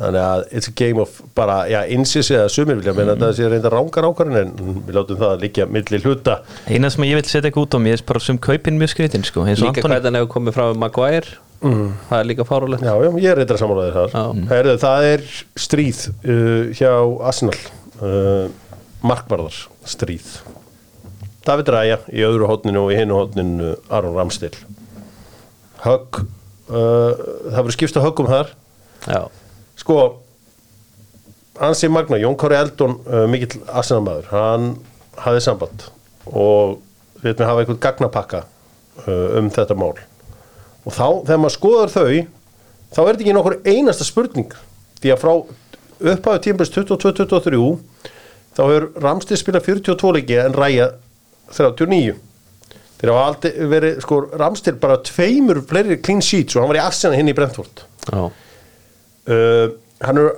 þannig 0.00 0.22
að 0.24 0.42
it's 0.56 0.68
a 0.70 0.72
game 0.80 0.98
of 1.02 1.20
bara, 1.36 1.58
já, 1.70 1.82
insis 1.92 2.30
eða 2.32 2.48
sumir 2.50 2.78
vilja 2.80 2.94
menna 2.96 3.14
Mhm. 3.14 3.20
þetta 3.20 3.36
sé 3.36 3.50
reynda 3.52 3.70
rángar 3.74 4.06
ákvarðin 4.08 4.40
en 4.40 4.52
við 4.86 4.96
látum 4.96 5.20
það 5.20 5.34
að 5.36 5.44
liggja 5.44 5.66
milli 5.68 6.00
hluta. 6.02 6.38
Eina 6.66 6.90
sem 6.90 7.04
ég 7.04 7.14
vil 7.20 7.24
setja 7.28 7.50
eitthvað 7.50 7.66
út 7.68 7.76
á 7.76 7.80
mér 7.84 7.98
er 8.00 8.04
bara 8.08 8.20
sem 8.24 8.38
kaupin 8.38 8.78
mjög 8.80 8.94
skritin 8.94 9.24
sko 9.28 9.44
eins 9.44 9.60
og 9.62 9.68
líka 9.74 9.84
hvað 9.84 10.08
hann 10.08 10.14
hefur 10.20 10.32
komið 10.38 10.56
frá 10.56 10.66
Maguire. 10.74 11.36
Það 11.60 12.16
er 12.16 12.24
líka 12.24 12.44
fárulegt 12.48 12.80
já, 12.82 12.94
já, 12.96 13.10
ég 13.20 13.28
er 13.30 13.36
reyndar 13.36 13.58
samanlæðið 13.60 13.96
þar. 13.98 14.14
Já. 14.16 14.48
Herðu, 14.48 14.76
það 14.80 15.08
er 15.10 15.24
stríð 15.60 15.98
uh, 16.08 16.72
hjá 16.72 16.92
Arsenal 17.28 17.58
uh, 18.00 18.48
markvarðar 19.04 19.58
stríð. 19.84 20.30
David 21.44 21.68
Ræja 21.72 21.98
í 22.12 22.24
öðru 22.24 22.48
hótninu 22.48 22.86
og 22.86 22.94
í 22.94 22.96
hinu 22.96 23.16
hótninu 23.18 23.74
Aron 23.92 24.16
Ramstil 24.16 24.52
högg 25.84 26.20
uh, 26.20 27.12
það 27.50 27.60
verður 27.60 27.76
skipst 27.76 27.96
á 28.00 28.04
höggum 28.04 28.28
þar. 28.30 28.50
Já, 29.08 29.22
sko 29.80 30.00
Ansi 31.60 31.90
Magna, 31.92 32.16
Jón 32.20 32.38
Kári 32.40 32.56
Eldon 32.56 32.96
uh, 33.04 33.26
mikill 33.28 33.58
Arsenal-maður, 33.68 34.30
hann 34.32 34.70
hafði 35.20 35.42
samband 35.44 35.88
og 36.30 36.78
við 37.20 37.32
veitum 37.32 37.50
hafa 37.50 37.64
einhvern 37.64 37.80
gagnapakka 37.84 38.44
uh, 39.04 39.26
um 39.40 39.50
þetta 39.52 39.76
mál. 39.76 39.92
Og 40.86 40.94
þá, 40.94 41.06
þegar 41.26 41.42
maður 41.42 41.56
skoðar 41.56 41.92
þau 41.92 42.06
þá 42.90 43.00
er 43.02 43.10
þetta 43.10 43.24
ekki 43.26 43.36
nokkur 43.36 43.58
einasta 43.68 44.06
spurning 44.06 44.54
því 45.02 45.12
að 45.12 45.20
frá 45.20 45.32
upphæðu 46.00 46.42
tímpins 46.46 46.72
22-23 46.72 47.60
þá 48.56 48.62
hefur 48.64 48.88
Ramstil 49.04 49.38
spilað 49.38 49.68
42 49.68 50.16
leiki 50.16 50.40
en 50.40 50.56
Ræja 50.56 50.90
39 51.52 52.16
þeir 53.00 53.12
hafa 53.12 53.26
aldrei 53.30 53.68
verið, 53.70 54.00
sko, 54.04 54.20
Ramstil 54.40 54.76
bara 54.80 55.00
tveimur 55.04 55.62
fleiri 55.68 56.00
clean 56.00 56.24
sheets 56.24 56.56
og 56.56 56.64
hann 56.64 56.72
var 56.72 56.80
í 56.80 56.84
Arsenal 56.84 57.16
hinn 57.16 57.30
í 57.32 57.36
Brentford. 57.36 57.84
Já, 58.08 58.26
uh, 59.28 59.72
hann 60.00 60.20
er 60.20 60.30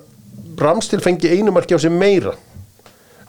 Ramstil 0.62 1.02
fengi 1.02 1.30
einu 1.32 1.52
marki 1.52 1.74
á 1.74 1.80
sig 1.80 1.92
meira. 1.92 2.34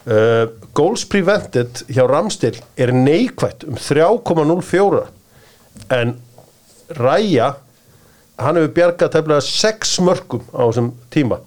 Uh, 0.04 0.50
goals 0.76 1.06
prevented 1.06 1.86
hjá 1.88 2.04
Ramstil 2.10 2.58
er 2.78 2.92
neikvætt 2.92 3.64
um 3.68 3.78
3,04 3.80 5.06
en 5.96 6.18
Ræja 7.00 7.54
hann 8.40 8.58
hefur 8.60 8.74
bjargað 8.76 9.14
tefnilega 9.14 9.46
6 9.48 9.94
mörgum 10.04 10.44
á 10.52 10.68
þessum 10.68 10.92
tíma. 11.14 11.40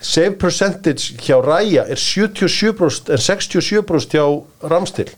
Save 0.00 0.36
percentage 0.38 1.16
hjá 1.16 1.40
Ræja 1.42 1.86
er 1.88 1.98
77% 1.98 3.14
en 3.14 3.24
67% 3.24 4.14
hjá 4.14 4.26
Ramstil 4.68 5.10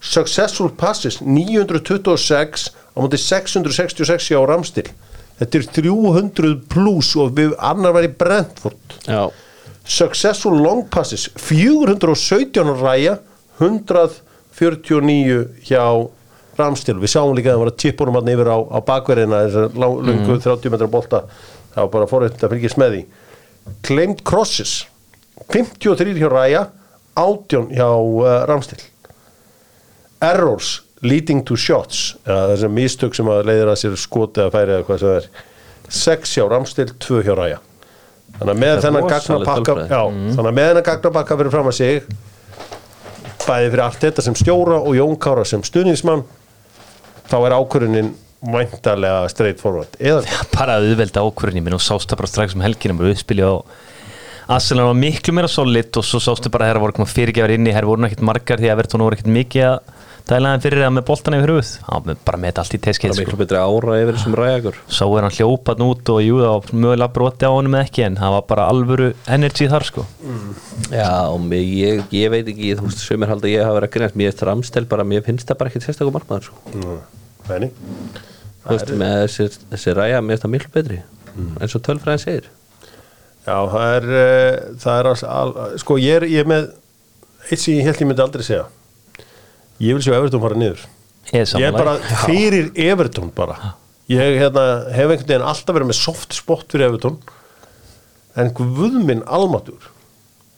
successful 0.00 0.70
passes 0.70 1.20
926 1.20 2.70
á 2.94 2.98
móti 3.00 3.18
666 3.18 4.30
hjá 4.30 4.38
Ramstil 4.46 4.90
þetta 5.38 5.58
er 5.60 5.68
300 5.78 6.54
pluss 6.72 7.14
og 7.18 7.34
við 7.38 7.54
annar 7.58 7.94
var 7.96 8.06
í 8.06 8.12
Brentford. 8.20 8.98
Já, 9.06 9.28
successful 9.88 10.58
long 10.58 10.84
passes 10.92 11.28
417 11.40 12.60
á 12.60 12.74
ræja 12.76 13.18
149 13.58 15.38
hjá 15.68 15.84
Ramstil 16.58 16.98
við 16.98 17.12
sáum 17.12 17.36
líka 17.38 17.52
að 17.52 17.54
það 17.54 17.62
var 17.62 17.70
að 17.70 17.80
tippunum 17.84 18.18
hann 18.18 18.32
yfir 18.32 18.50
á, 18.50 18.58
á 18.58 18.78
bakverðina 18.82 19.44
þessar 19.46 19.78
lungu 19.78 20.38
30 20.42 20.74
metra 20.74 20.90
bolta. 20.90 21.22
Það 21.74 21.84
var 21.84 21.92
bara 21.94 22.10
forrétt 22.10 22.42
að 22.42 22.54
fylgjast 22.56 22.80
með 22.82 22.94
því. 22.94 23.02
Claimed 23.86 24.24
crosses 24.26 24.72
53 25.54 26.18
hjá 26.18 26.28
ræja 26.32 26.64
18 27.18 27.70
hjá 27.78 27.86
uh, 27.86 28.26
Ramstil 28.48 28.80
errors 30.24 30.82
leading 31.04 31.44
to 31.46 31.56
shots 31.58 32.16
eða 32.26 32.52
þessar 32.52 32.74
mistök 32.74 33.16
sem 33.18 33.30
að 33.30 33.44
leiðir 33.50 33.72
að 33.72 33.80
sér 33.82 33.98
skoti 34.00 34.44
að 34.44 34.54
færi 34.56 34.76
eða 34.76 34.86
hvað 34.88 35.02
sem 35.02 35.08
það 35.08 35.18
er. 35.20 35.28
6 35.98 36.36
hjá 36.36 36.44
Ramstil, 36.52 36.88
2 37.00 37.20
hjá 37.26 37.34
ræja 37.38 37.60
þannig 38.38 38.52
að 38.52 38.62
með 38.62 38.80
þennan 38.84 39.08
gagnapakka 39.08 39.76
já, 39.88 40.00
þannig 40.08 40.50
að 40.50 40.56
með 40.58 40.70
þennan 40.70 40.88
gagnapakka 40.88 41.38
fyrir 41.40 41.54
fram 41.54 41.70
að 41.70 41.78
sig 41.78 42.08
bæði 43.48 43.70
fyrir 43.72 43.84
allt 43.86 44.02
þetta 44.04 44.24
sem 44.26 44.36
stjóra 44.36 44.80
og 44.82 44.96
Jón 44.98 45.16
Kára 45.22 45.44
sem 45.48 45.62
stuðningsmann 45.64 46.26
þá 47.28 47.38
er 47.38 47.56
ákvörunin 47.56 48.10
væntalega 48.38 49.28
straight 49.32 49.60
forward. 49.62 49.96
Eða 49.98 50.22
bara 50.52 50.78
auðvelda 50.78 51.24
ákvörðin, 51.24 51.58
ég 51.58 51.66
minn 51.66 51.76
og 51.78 51.82
sást 51.82 52.10
það 52.10 52.20
bara 52.20 52.30
strax 52.30 52.54
um 52.54 52.62
helgina 52.62 52.94
bara 52.98 53.14
uppspilja 53.14 53.48
á 53.50 53.56
Arsenal 54.48 54.86
var 54.88 54.96
miklu 54.96 55.34
meira 55.36 55.48
solid 55.50 55.92
og 55.98 56.06
svo 56.06 56.20
sástu 56.24 56.48
bara 56.52 56.68
að 56.68 56.78
það 56.78 56.84
voru 56.86 56.96
koma 56.96 57.10
fyrirgefar 57.10 57.52
inn 57.52 57.66
í, 57.68 57.72
það 57.74 57.88
voru 57.90 58.06
ekkert 58.08 58.24
margar 58.24 58.62
því 58.62 58.70
að 58.70 58.74
Evertón 58.76 59.04
voru 59.04 59.18
ekkert 59.18 59.34
mikið 59.34 59.66
að 59.66 59.90
dæla 60.28 60.52
þeim 60.54 60.62
fyrir 60.64 60.82
það 60.84 60.92
með 60.96 61.04
boltan 61.08 61.36
yfir 61.38 61.50
hruð 61.50 61.70
hann 61.86 62.04
var 62.04 62.18
bara 62.28 62.40
með 62.40 62.50
þetta 62.50 62.62
allt 62.64 62.74
í 62.74 62.78
það 62.78 62.86
teskið 62.88 63.08
er 63.08 63.14
sko. 63.14 63.24
miklu 63.24 63.38
betri 63.40 63.60
ára 63.62 63.98
yfir 64.02 64.16
þessum 64.18 64.36
ræjagur 64.38 64.78
svo 64.98 65.08
er 65.16 65.26
hann 65.26 65.36
hljópað 65.38 65.84
út 65.86 66.12
og 66.14 66.20
jú 66.24 66.40
það 66.42 66.52
var 66.54 66.72
mögulega 66.84 67.14
broti 67.18 67.48
á 67.48 67.52
honum 67.54 67.76
eða 67.78 67.88
ekki 67.88 68.04
en 68.06 68.18
það 68.18 68.34
var 68.36 68.44
bara 68.52 68.66
alvöru 68.72 69.08
energy 69.38 69.68
þar 69.72 69.86
sko. 69.88 70.04
Já, 70.92 71.10
og 71.32 71.40
mig, 71.44 71.64
ég, 71.78 72.02
ég 72.14 72.32
veit 72.32 72.48
ekki 72.48 72.74
þú 72.78 72.88
veist, 72.88 73.04
sömur 73.04 73.32
halda 73.32 73.50
ég 73.50 73.64
hafa 73.64 73.78
verið 73.78 73.88
að 73.88 73.94
grínast. 73.96 74.18
Mér 74.18 74.32
er 74.32 74.46
Ramstel 74.48 74.86
bara, 74.90 75.06
mér 75.08 75.24
finnst 75.26 75.48
það 75.48 75.60
bara 75.60 75.72
ekki 75.72 75.82
sérstaklega 75.84 76.16
markmaður 76.18 76.48
sko. 76.48 76.76
Nei, 77.48 77.70
þú 78.64 78.74
veist, 78.74 78.94
með 79.02 79.16
þessi, 79.24 79.48
þessi 79.72 79.96
ræja 79.98 80.22
mér 80.24 80.36
finnst 80.36 80.46
það 80.46 80.54
miklu 80.56 80.74
betri 80.76 81.02
eins 81.62 81.76
og 81.76 81.84
tölfræðin 81.86 82.24
segir. 82.24 82.48
Já, 83.46 83.56
það 83.72 83.92
er, 83.94 84.08
uh, 84.12 84.78
það 84.82 84.98
er 84.98 85.08
al, 85.08 85.18
al, 85.38 85.52
sko 85.80 85.96
ég 86.02 86.18
er, 86.18 86.26
ég 86.28 86.42
er 86.42 86.50
með 86.50 86.66
eitt 87.48 87.62
sem 87.62 87.78
ég 87.78 87.86
held 87.86 88.02
ég 88.02 88.10
myndi 88.10 88.24
aldrei 88.24 88.44
segja 88.44 88.66
ég 89.82 89.98
vil 89.98 90.04
sjá 90.04 90.14
Evertón 90.16 90.42
fara 90.44 90.58
niður. 90.58 90.86
Ég 91.28 91.44
er 91.44 91.60
ég 91.60 91.68
er 91.68 91.76
bara 91.76 91.98
fyrir 92.24 92.70
Evertón 92.88 93.30
bara. 93.34 93.74
Ég 94.08 94.38
hérna, 94.40 94.64
hef 94.94 95.10
einhvern 95.12 95.28
veginn 95.28 95.46
alltaf 95.50 95.76
verið 95.76 95.90
með 95.90 96.00
soft 96.00 96.36
spot 96.36 96.66
fyrir 96.72 96.88
Evertón 96.88 97.18
en 98.38 98.52
guð 98.56 98.96
minn 99.02 99.24
almatur. 99.26 99.90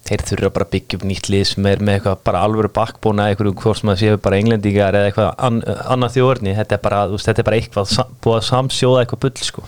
Þeir 0.07 0.25
þurfa 0.27 0.53
bara 0.55 0.67
að 0.67 0.73
byggja 0.75 0.99
upp 0.99 1.05
nýtt 1.07 1.29
lið 1.31 1.43
sem 1.53 1.67
er 1.71 1.83
með 1.85 1.99
eitthvað 1.99 2.23
bara 2.27 2.45
alvöru 2.47 2.71
bakkbóna 2.75 3.29
eitthvað 3.31 3.53
hvort 3.63 3.81
sem 3.81 3.93
að 3.93 4.01
séu 4.01 4.23
bara 4.23 4.39
englendingar 4.41 4.97
eða 4.99 5.11
eitthvað 5.11 5.29
an, 5.49 5.61
annað 5.95 6.17
þjóðurni 6.17 6.55
þetta 6.57 6.77
er 6.77 6.83
bara, 6.87 7.03
þetta 7.15 7.43
er 7.43 7.47
bara 7.51 7.61
eitthvað 7.61 7.93
búið 8.25 8.39
að 8.39 8.49
samsjóða 8.49 9.05
eitthvað 9.05 9.23
bull 9.27 9.45
sko 9.51 9.67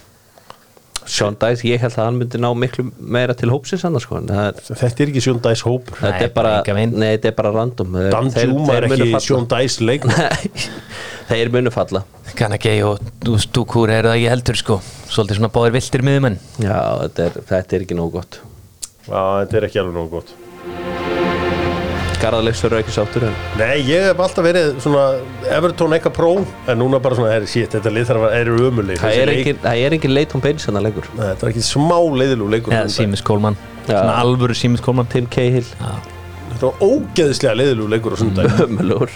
Sean 1.11 1.37
Dice, 1.41 1.65
ég 1.67 1.83
held 1.83 1.97
að 1.97 2.07
hann 2.07 2.19
myndi 2.21 2.41
ná 2.41 2.49
miklu 2.57 2.85
meira 2.99 3.35
til 3.39 3.51
hópsins 3.53 3.85
annars 3.89 4.07
sko 4.07 4.21
en 4.21 4.29
það 4.31 4.49
er, 4.51 4.61
Þetta 4.83 5.05
er 5.05 5.13
ekki 5.13 5.23
Sjón 5.25 5.41
Dæs 5.45 5.65
hópur. 5.67 5.99
Þetta 5.99 6.27
er 6.29 6.33
bara 6.37 6.53
nei, 6.69 7.09
þetta 7.17 7.33
er 7.33 7.37
bara 7.39 7.53
random. 7.57 7.99
Dan 8.15 8.31
Juma 8.37 8.77
er 8.79 8.89
ekki. 8.89 9.09
Sjón 9.27 9.49
Dæs 9.51 9.81
leik 9.83 10.07
Nei, 10.11 10.53
þeir 11.31 11.53
munu 11.55 11.73
falla. 11.75 12.05
Kanagei 12.39 12.79
og 12.87 13.03
Dúkúr 13.23 13.93
eru 13.93 14.13
það 14.13 14.21
ekki 14.21 14.31
heldur 14.33 14.61
sko. 14.63 14.79
Svolítið 15.13 15.41
svona 15.43 15.53
báðir 15.53 15.77
viltir 15.77 16.07
miðumenn 16.07 16.39
Já, 16.63 16.79
þetta 17.03 17.27
er, 17.29 17.43
þetta 17.51 17.77
er 17.77 17.87
ekki 17.89 17.99
nógu 17.99 18.17
gott. 18.21 18.41
Já, 19.09 19.21
þetta 19.43 19.61
er 19.61 19.69
ekki 19.69 19.83
alveg 19.83 19.99
nógu 20.01 20.21
gott 20.21 21.22
Garðarlegs 22.23 22.61
eru 22.69 22.79
ekki 22.79 22.93
sáttur 22.95 23.25
en 23.27 23.35
Nei, 23.59 23.81
ég 23.89 24.05
hef 24.09 24.21
alltaf 24.23 24.45
verið 24.47 24.77
svona 24.85 25.03
Everton 25.57 25.97
eitthvað 25.97 26.15
pró 26.17 26.29
En 26.71 26.79
núna 26.81 27.01
bara 27.03 27.19
svona, 27.19 27.33
er, 27.35 27.47
shit, 27.51 27.73
þetta 27.75 27.93
lið 27.93 28.07
þarf 28.13 28.27
að 28.29 28.35
vera 28.37 28.55
er 28.55 28.69
umulig 28.69 29.01
það 29.03 29.19
er 29.25 29.33
engin, 29.35 29.59
það 29.65 29.83
er 29.89 29.97
engin 29.99 30.15
leit 30.15 30.37
hún 30.37 30.45
beinis 30.45 30.69
hann 30.69 30.79
að 30.81 30.87
leikur 30.89 31.09
Nei, 31.17 31.25
Þetta 31.33 31.47
er 31.49 31.53
ekki 31.53 31.65
smá 31.67 31.99
leiðilú 32.23 32.49
leikur. 32.53 32.77
Eða 32.79 32.93
Símis 32.95 33.25
Kólmann. 33.27 33.59
Svona 33.89 34.15
alvöru 34.23 34.57
Símis 34.57 34.85
Kólmann 34.85 35.11
Tim 35.13 35.27
Cahill, 35.33 35.67
Þetta 36.53 36.71
var 36.71 36.87
ógeðslega 36.87 37.57
leiðilú 37.59 37.91
leikur 37.91 38.15
á 38.15 38.19
sundag 38.23 38.57
ömulur 38.69 39.11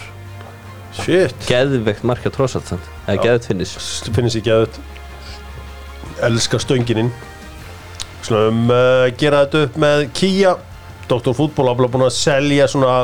Shit. 0.97 1.35
Geðveikt 1.45 2.03
markja 2.07 2.31
trósat 2.33 2.65
samt. 2.71 2.85
Eða 3.05 3.21
geðveikt 3.27 3.49
finnis 3.51 3.75
finnst 4.15 4.39
ekki 4.39 4.53
að 4.55 4.79
elska 6.27 6.57
stöngininn 6.63 7.11
Slum 8.25 8.65
uh, 8.73 9.05
gera 9.19 9.43
þetta 9.45 9.61
upp 9.67 9.77
með 9.79 10.07
Kia 10.17 10.55
Dr. 11.07 11.33
Fútból 11.37 11.69
hafði 11.71 11.89
búin 11.93 12.07
að 12.07 12.15
selja 12.17 12.67
svona 12.71 12.95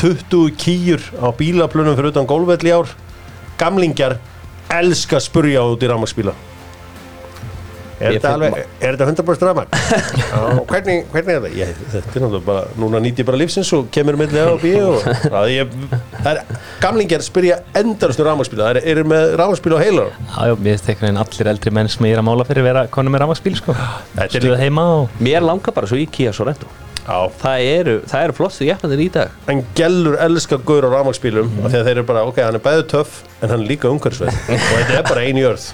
20 0.00 0.56
kýjur 0.60 1.06
á 1.18 1.28
bílaplunum 1.36 1.96
fyrir 1.96 2.12
utan 2.12 2.28
gólfvelli 2.28 2.72
í 2.72 2.76
ár 2.76 2.90
Gamlingjar 3.60 4.18
elska 4.76 5.16
að 5.20 5.26
spurja 5.30 5.64
út 5.64 5.82
í 5.82 5.88
rafmagsbíla 5.90 6.34
Er 7.96 8.12
Ég 8.12 8.18
þetta, 8.20 8.30
alveg, 8.36 8.56
er 8.84 8.96
þetta 8.98 9.06
100% 9.08 9.46
rafmagn? 9.46 9.70
Já, 10.20 10.40
hvernig, 10.68 11.06
hvernig 11.14 11.30
er 11.32 11.38
þetta? 11.46 11.50
Ég, 11.56 11.78
þetta 11.94 12.10
er 12.10 12.24
náttúrulega 12.26 12.44
bara, 12.44 12.64
núna 12.76 13.00
nýtt 13.00 13.22
ég 13.22 13.28
bara 13.30 13.40
lífsins 13.40 13.70
og 13.72 13.86
kemur 13.94 14.18
með 14.20 14.34
það 14.36 14.50
á 14.52 14.56
bíu 14.60 14.82
og 14.90 15.06
það 15.22 15.52
er, 15.54 15.70
það 16.18 16.30
er, 16.34 16.60
gamlingjar 16.84 17.24
spyrja 17.24 17.58
endarastu 17.80 18.26
rafmagsbíla, 18.28 18.66
það 18.66 18.82
er, 18.82 18.90
eru 18.92 19.08
með 19.14 19.32
rafmagsbíla 19.40 19.80
á 19.80 19.84
heilar 19.86 20.12
Já, 20.12 20.40
já, 20.50 20.56
mér 20.68 20.76
einhvern 20.76 21.06
veginn 21.06 21.22
allir 21.24 21.52
eldri 21.54 21.76
menn 21.80 21.92
sem 21.96 22.10
ég 22.10 22.18
er 22.18 22.20
að 22.20 22.28
mála 22.28 22.50
fyrir 22.50 22.68
vera 22.68 22.84
konum 22.92 23.16
með 23.16 23.24
rafmagsbíl 23.24 23.56
sko 23.62 23.78
Þetta 23.78 24.28
er 24.28 24.36
Stuða 24.44 24.60
heima 24.60 24.90
og 24.98 25.22
Mér 25.24 25.48
langar 25.48 25.72
bara 25.78 25.88
svo 25.88 25.96
í 25.96 26.04
Kia 26.04 26.36
Sorento 26.36 26.68
Já, 27.06 27.30
Það 27.38 27.64
eru, 27.70 27.94
það 28.10 28.24
eru 28.26 28.34
flottu 28.34 28.66
jafnandir 28.66 29.02
í 29.04 29.06
dag. 29.14 29.34
En 29.52 29.62
gellur 29.78 30.16
elskar 30.24 30.58
gaur 30.66 30.86
á 30.86 30.90
rafmagsbílum 30.96 31.46
mm. 31.52 31.68
þegar 31.70 31.86
þeir 31.86 31.94
eru 31.94 32.06
bara, 32.08 32.24
ok, 32.26 32.42
hann 32.42 32.58
er 32.58 32.64
bæðið 32.64 32.84
töff 32.90 33.20
en 33.38 33.52
hann 33.52 33.62
er 33.62 33.70
líka 33.70 33.92
umhverfisveið 33.92 34.34
og 34.56 34.74
þetta 34.74 34.98
er 34.98 35.06
bara 35.06 35.22
einu 35.22 35.44
jörð. 35.44 35.70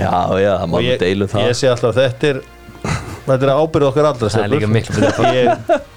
Já, 0.00 0.10
já, 0.42 0.52
það 0.58 0.68
má 0.72 0.76
við 0.82 0.98
deilum 1.04 1.30
það. 1.30 1.46
ég 1.46 1.58
sé 1.60 1.70
alltaf 1.70 1.92
að 1.92 2.02
þetta 2.02 2.30
er 2.32 2.44
þetta 3.26 3.46
er 3.46 3.52
ábyrð 3.58 3.86
okkar 3.88 4.06
allra 4.10 4.28
Það 4.30 4.42
er 4.44 4.50
líka 4.52 4.68
miklu 4.70 4.94
betra 5.02 5.30
ég, 5.34 5.46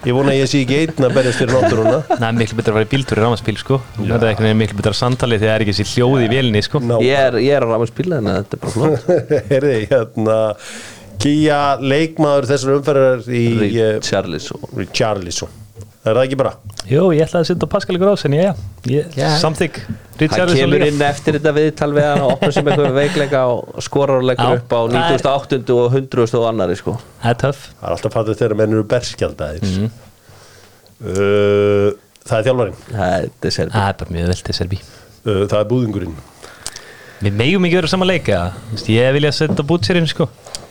ég 0.10 0.14
vona 0.18 0.32
að 0.34 0.40
ég 0.40 0.48
sé 0.50 0.62
ekki 0.64 0.78
einn 0.84 1.06
að 1.06 1.16
berjast 1.18 1.42
fyrir 1.42 1.54
náttúruna. 1.56 2.00
Það 2.10 2.28
er 2.30 2.38
miklu 2.40 2.56
betra 2.60 2.72
að 2.74 2.78
vera 2.80 2.88
í 2.88 2.92
bíltúr 2.94 3.18
í 3.20 3.22
rafmagsbíl 3.24 3.60
sko. 3.62 3.76
Það 3.98 4.26
er 4.30 4.40
veginn 4.42 4.62
miklu 4.64 4.78
betra 4.80 4.96
samtali 4.98 5.38
þegar 5.38 5.52
það 5.52 5.58
er 5.58 5.66
ekki 5.66 5.76
sér 5.80 5.90
hljóð 5.94 6.24
í 6.26 6.30
vélinni 6.34 6.62
sko. 6.66 6.82
Ég 7.06 7.18
er, 7.28 7.34
ég 7.46 7.54
er 7.58 7.64
er 11.20 11.24
Kia 11.24 11.62
leikmaður 11.84 12.48
þessar 12.54 12.76
umferðar 12.80 13.26
í 13.36 13.46
uh, 13.84 14.00
Charles 14.06 14.52
og 14.56 14.70
Richarlison. 14.80 15.50
Er 16.08 16.16
það 16.16 16.24
ekki 16.30 16.38
bara? 16.40 16.54
Jú, 16.88 17.02
ég 17.12 17.26
ætlaði 17.28 17.44
að 17.44 17.48
setja 17.50 17.68
á 17.68 17.74
Pascal 17.74 17.98
ykkur 17.98 18.10
ás 18.14 18.22
en 18.26 18.34
já, 18.38 18.54
já, 18.88 19.02
Já. 19.20 19.26
samþygg 19.42 19.80
Hann 19.84 19.98
Richarlison 20.22 20.60
kemur 20.64 20.80
líka. 20.80 20.88
inn 20.94 21.02
eftir 21.10 21.36
þetta 21.36 21.52
viðtal 21.58 21.90
við 21.98 22.06
hann 22.08 22.22
og 22.24 22.32
opnar 22.38 22.54
sem 22.56 22.70
eitthvað 22.72 22.96
veikleika 22.96 23.42
og 23.52 23.82
skorar 23.84 24.22
og 24.22 24.28
leggur 24.30 24.48
Já, 24.56 24.62
upp 24.62 24.72
á 24.72 24.80
það 24.80 24.96
er- 24.96 25.20
98. 25.20 25.76
og 25.76 25.98
100. 26.00 26.40
og 26.40 26.48
annari 26.50 26.78
sko. 26.80 26.96
Það 27.22 27.30
er 27.34 27.40
töff. 27.44 27.66
Það 27.82 27.84
er 27.90 27.96
alltaf 27.98 28.16
fattur 28.16 28.40
þegar 28.40 28.56
menn 28.62 28.78
eru 28.78 28.86
berskjaldaðir. 28.96 29.68
Mhm. 29.68 29.92
uh, 31.04 31.90
það 32.30 32.38
er 32.40 32.48
þjálfarinn. 32.48 32.80
Er 32.96 33.30
Það 33.44 33.84
er 33.90 34.00
bara 34.00 34.16
mjög 34.16 34.32
vel 34.32 34.42
til 34.48 34.56
Serbi 34.58 34.80
uh, 34.80 35.44
það 35.52 35.60
er 35.60 35.70
búðingurinn. 35.74 36.16
Við 37.20 37.36
megum 37.36 37.66
ekki 37.68 37.76
vera 37.82 37.90
saman 37.92 38.08
leika 38.08 38.38
Ég 38.88 39.12
vilja 39.18 39.34
setja 39.36 39.66
bútsirinn 39.68 40.08
sko. 40.08 40.30
Það 40.30 40.69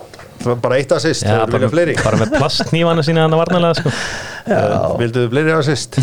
bara 0.65 0.79
eitt 0.81 0.93
assist, 0.97 1.25
Já, 1.27 1.41
það 1.43 1.55
vilja 1.55 1.71
fleiri. 1.73 1.95
bara 2.01 2.19
með 2.21 2.35
plastknífana 2.39 3.05
sína 3.07 3.25
þannig 3.27 3.41
varnalega 3.43 3.79
sko. 3.79 3.93
Vilduðu 5.01 5.31
fleiri 5.35 5.55
assist? 5.57 5.99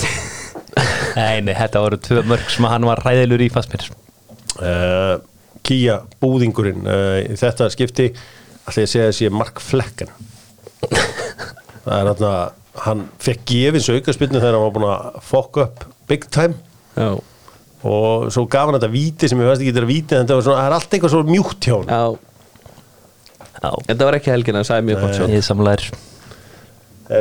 Nei, 1.15 1.39
nei, 1.45 1.53
þetta 1.55 1.79
voru 1.79 1.97
tvö 2.03 2.21
mörg 2.27 2.49
sem 2.51 2.65
hann 2.67 2.83
var 2.83 2.99
ræðilur 3.05 3.39
í 3.45 3.47
fastmir 3.53 3.85
uh, 4.59 5.13
Kia 5.63 6.01
búðingurinn 6.19 6.83
uh, 6.83 7.21
þetta 7.39 7.69
skipti 7.71 8.09
ætla 8.65 8.81
ég 8.83 8.89
að 8.89 8.91
segja 8.91 9.05
að 9.07 9.15
sé 9.15 9.29
Mark 9.31 9.61
Flecken. 9.63 10.11
Það 11.85 11.95
er 11.95 12.09
þarna 12.09 12.33
hann 12.85 13.05
fekk 13.23 13.45
gefins 13.47 13.87
aukaspilnu 13.93 14.41
þegar 14.41 14.57
hann 14.57 14.65
var 14.65 14.75
búin 14.75 14.87
að 14.89 15.21
fokk 15.23 15.61
upp 15.63 15.85
big 16.09 16.27
time. 16.33 16.57
Já, 16.97 17.13
og 17.85 18.27
svo 18.33 18.45
gaf 18.49 18.67
hann 18.69 18.77
þetta 18.79 18.91
víti 18.93 19.29
sem 19.29 19.41
ég 19.41 19.49
veist 19.51 19.61
ekki 19.61 19.71
þetta 19.73 19.83
er 19.83 19.89
víti 19.89 20.15
en 20.17 20.23
þetta 20.25 20.39
var 20.39 20.47
svona, 20.47 20.61
það 20.63 20.69
er 20.71 20.77
allt 20.79 20.95
eitthvað 20.97 21.13
svo 21.13 21.23
mjúkt 21.29 21.67
hjá 21.69 21.75
hann 21.77 21.91
Þetta 23.61 24.09
var 24.09 24.17
ekki 24.19 24.33
helgina, 24.33 24.61
það 24.61 24.69
sagði 24.71 24.87
mjög 24.89 25.01
gott 25.05 25.17
sjálf 25.19 25.33
ég 25.33 25.41
er 25.41 25.47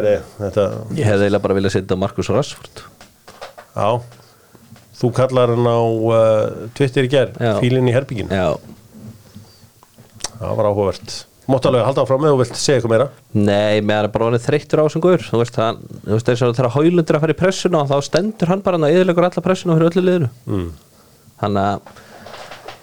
er, 0.08 0.22
þetta, 0.38 0.62
Ég 0.96 1.08
hefði 1.08 1.26
eiginlega 1.26 1.44
bara 1.44 1.56
viljað 1.58 1.74
setja 1.74 1.96
Markus 2.00 2.30
Rashford. 2.32 2.84
Já. 3.74 3.88
Þú 4.94 5.10
kallar 5.16 5.52
hann 5.52 5.68
á 5.68 5.80
uh, 5.84 6.64
Twitter 6.76 7.04
í 7.04 7.10
gerð, 7.12 7.36
fílinn 7.60 7.90
í 7.90 7.92
herbyggin 7.92 8.30
Já, 8.30 8.54
það 10.38 10.52
var 10.60 10.68
áhugavert. 10.70 11.16
Máttu 11.50 11.68
alveg 11.68 11.84
halda 11.84 12.04
áfram 12.06 12.22
með 12.24 12.34
og 12.36 12.38
vilt 12.40 12.56
segja 12.56 12.78
eitthvað 12.78 12.92
meira. 12.94 13.08
Nei, 13.36 13.82
meðan 13.84 14.06
er 14.06 14.12
bara 14.14 14.28
honum 14.30 14.40
þreyttur 14.40 14.80
á 14.80 14.84
þessum 14.86 15.02
guður 15.04 15.26
Þú 15.26 15.40
veist, 15.42 15.58
hann, 15.60 15.82
þú 16.06 16.14
veist, 16.14 16.30
þess 16.30 16.46
að 16.46 16.54
þegar 16.56 16.72
Hólundur 16.78 17.18
að 17.18 17.24
fara 17.26 17.34
í 17.34 17.40
pressuna 17.42 17.82
og 17.82 17.90
þá 17.90 18.08
stendur 18.08 18.52
hann 18.54 18.62
bara 18.64 18.78
hann 18.78 18.86
að 18.88 18.96
yðurlegur 18.96 19.28
alla 19.28 19.44
pressuna 19.44 19.76
fyrir 19.76 19.90
öllu 19.90 20.04
liðinu. 20.06 20.30
Mm. 20.48 20.70
Þannig 21.42 21.68
að 21.68 22.00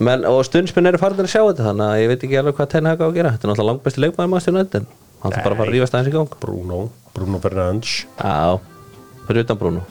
menn, 0.03 0.25
og 0.27 0.41
stundsminn 0.47 0.89
eru 0.91 0.99
farin 1.01 1.23
að 1.23 1.31
sjá 1.31 1.41
þetta 1.41 1.67
þannig 1.69 1.87
að 1.87 2.01
ég 2.01 2.11
veit 2.11 2.25
ekki 2.27 2.39
alveg 2.41 2.57
hvað 2.57 2.69
tenni 2.73 2.91
haka 2.91 3.05
á 3.05 3.09
að 3.09 3.17
gera. 3.17 3.31
Þetta 3.35 3.47
er 3.47 3.51
náttúrulega 3.51 3.71
langbæsti 3.71 4.03
leikmaður 4.03 4.31
maður 4.33 4.45
stjórn 4.45 4.61
en 4.61 4.85
hann 5.21 5.33
þarf 5.35 5.45
bara 5.45 5.55
að 5.55 5.61
fara 5.61 5.67
að 5.67 5.73
rífast 5.75 5.97
aðeins 5.97 6.11
í 6.11 6.13
gang. 6.15 6.37
Bruno, 6.41 6.79
Bruno 7.15 7.41
Fernandes. 7.43 7.95
Já, 8.17 8.59
fyrir 9.27 9.45
utan 9.45 9.61
Bruno. 9.61 9.83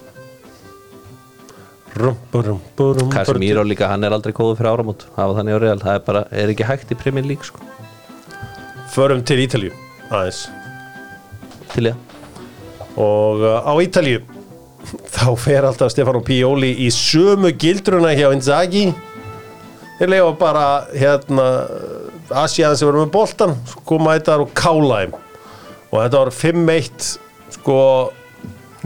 Casemiro 3.10 3.64
líka, 3.66 3.88
hann 3.90 4.06
er 4.06 4.14
aldrei 4.14 4.34
kóðu 4.34 4.58
fyrir 4.60 4.70
áramót. 4.70 5.08
Hafa 5.16 5.40
þannig 5.40 5.58
á 5.58 5.60
real, 5.62 5.80
það 5.82 5.96
er 5.98 6.04
bara, 6.06 6.24
er 6.30 6.52
ekki 6.54 6.68
hægt 6.68 6.94
í 6.94 6.98
Premier 6.98 7.26
League 7.26 7.46
sko, 7.46 7.62
Förum 8.90 9.22
til 9.26 9.38
Ítalju 9.42 9.74
aðeins. 10.10 10.46
Til 11.70 11.90
ég 11.92 12.06
og 12.98 13.42
uh, 13.44 13.62
á 13.62 13.72
Ítalju 13.78 14.22
þá 15.14 15.28
fer 15.38 15.66
alltaf 15.68 15.92
Stefano 15.92 16.22
Pioli 16.26 16.72
í 16.86 16.88
sömu 16.94 17.52
gildruna 17.54 18.10
hjá 18.16 18.30
Inzaghi 18.34 18.88
þeir 20.00 20.12
leifa 20.14 20.32
bara 20.40 20.66
hérna 20.96 21.46
Asiaðan 22.40 22.78
sem 22.80 22.88
verður 22.88 23.04
með 23.04 23.14
boltan 23.14 23.56
koma 23.88 24.16
þetta 24.16 24.38
og 24.40 24.52
kála 24.56 25.00
þeim. 25.02 25.16
Og 25.90 25.96
þetta 25.98 26.22
var 26.22 26.32
5-1 26.40 27.08
sko 27.58 27.78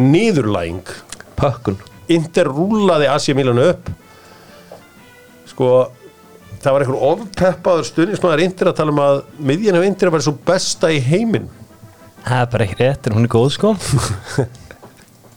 nýðurlæng 0.00 0.94
Pökkun. 1.38 1.78
Inter 2.14 2.50
rúlaði 2.50 3.06
Asia 3.10 3.36
Milan 3.36 3.60
upp. 3.62 3.90
Sko 5.50 5.70
það 6.64 6.72
var 6.72 6.84
einhver 6.84 7.06
ofpeppaður 7.12 7.88
stundismæður 7.90 8.44
Inter 8.48 8.72
að 8.72 8.78
tala 8.80 8.94
um 8.94 9.02
að 9.04 9.22
miðjan 9.38 9.78
af 9.78 9.86
Inter 9.86 10.12
var 10.14 10.24
svo 10.24 10.34
besta 10.48 10.90
í 10.90 10.98
heiminn. 11.04 11.46
Það 12.24 12.40
er 12.40 12.52
bara 12.54 12.66
ekki 12.66 12.80
rétt, 12.80 13.06
en 13.06 13.18
hún 13.18 13.26
er 13.28 13.34
góð 13.34 13.50
sko 13.52 13.74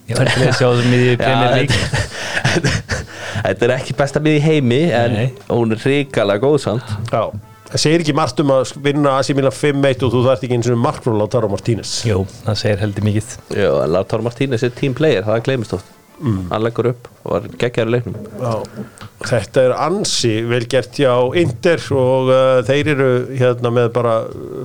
Ég 0.08 0.16
var 0.16 0.30
ekki 0.30 0.46
að 0.46 0.54
sjá 0.56 0.66
þessum 0.70 0.88
miðið 0.88 1.10
í 1.10 1.18
Premier 1.20 1.50
League. 1.58 2.78
Þetta 3.44 3.66
er 3.66 3.74
ekki 3.74 3.96
besta 3.98 4.22
mið 4.24 4.38
í 4.38 4.40
heimi 4.46 4.80
en 4.96 5.14
Nei. 5.18 5.26
hún 5.50 5.74
er 5.76 5.84
ríkala 5.84 6.38
góð 6.40 6.56
samt. 6.64 6.94
Já, 7.12 7.28
það 7.68 7.82
segir 7.82 8.04
ekki 8.04 8.14
margt 8.16 8.40
um 8.40 8.54
að 8.56 8.72
vinna 8.86 9.18
AC 9.18 9.34
Milan 9.36 9.54
5-1 9.54 10.06
og 10.08 10.14
þú 10.14 10.24
þarft 10.24 10.46
ekki 10.48 10.56
eins 10.56 10.70
og 10.72 10.80
marknum 10.80 11.20
Lautaro 11.20 11.50
Martínez. 11.52 11.92
Jú, 12.08 12.22
það 12.46 12.58
segir 12.62 12.82
heldur 12.82 13.06
mikið. 13.10 13.36
Já, 13.52 13.68
en 13.84 13.94
Lautaro 13.94 14.24
Martínez 14.24 14.64
er 14.64 14.74
team 14.80 14.96
player, 14.96 15.26
það 15.28 15.44
gleymist 15.50 15.76
oft. 15.78 15.94
Mm. 16.18 16.48
hann 16.50 16.64
leggur 16.66 16.88
upp 16.90 17.04
og 17.22 17.28
var 17.30 17.44
geggjaður 17.60 17.90
í 17.90 17.92
leiknum. 17.94 18.14
Já. 18.42 18.86
Þetta 19.28 19.62
er 19.68 19.74
ansi 19.84 20.32
vel 20.50 20.64
gert 20.70 20.98
hjá 20.98 21.12
Inter 21.38 21.84
og 21.94 22.32
uh, 22.32 22.58
þeir 22.66 22.90
eru 22.96 23.10
hérna 23.38 23.70
með 23.70 23.92
bara 23.94 24.14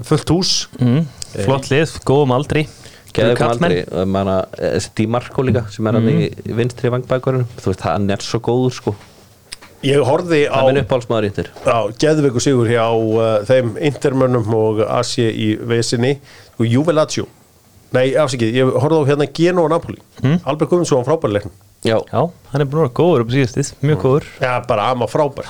fullt 0.07 0.33
hús. 0.33 0.53
Mm. 0.79 1.03
Flott 1.43 1.69
lið, 1.69 1.93
góðum 2.09 2.33
aldri 2.33 2.65
Geðu 3.13 3.33
kom 3.37 3.51
Kallmenn. 3.53 3.75
aldrei, 3.77 4.05
manna, 4.09 4.37
þessi 4.57 4.93
Di 4.97 5.07
Marco 5.15 5.45
líka 5.45 5.65
sem 5.73 5.89
er 5.89 5.97
hann 5.99 6.09
í 6.09 6.29
vinstri 6.57 6.89
vangbækurinn 6.93 7.45
þú 7.59 7.69
veist, 7.69 7.83
hann 7.85 8.09
er 8.13 8.25
svo 8.25 8.41
góður 8.43 8.77
sko. 8.79 8.95
Ég 9.83 9.99
horfði 10.07 10.45
á 10.47 10.63
er 10.71 11.49
Já, 11.65 11.77
geðveiku 11.99 12.41
sigur 12.41 12.69
hjá 12.71 12.87
uh, 12.87 13.43
þeim 13.43 13.75
Intermönnum 13.83 14.53
og 14.55 14.79
Asi 14.87 15.25
í 15.27 15.49
vesinni. 15.59 16.15
Og 16.55 16.69
Juve 16.69 16.95
Lazio 16.95 17.27
Nei, 17.93 18.15
afsakið, 18.17 18.55
ég 18.57 18.77
horfði 18.81 19.03
á 19.05 19.09
hérna 19.11 19.27
Geno 19.37 19.67
og 19.67 19.73
Napoli. 19.73 19.99
Mm. 20.23 20.39
Albert 20.49 20.71
Guðmundsson 20.71 21.03
var 21.03 21.11
frábær 21.11 21.29
í 21.29 21.35
leiknum 21.35 21.53
Já, 21.83 21.97
Já, 22.09 22.21
hann 22.53 22.63
er 22.63 22.69
vera 22.71 22.89
góður 22.95 23.25
upp 23.25 23.29
á 23.29 23.35
síðastið, 23.35 23.73
mjög 23.83 23.99
góður. 24.01 24.27
Já, 24.39 24.53
bara 24.69 24.87
ama 24.93 25.07
frábær. 25.11 25.49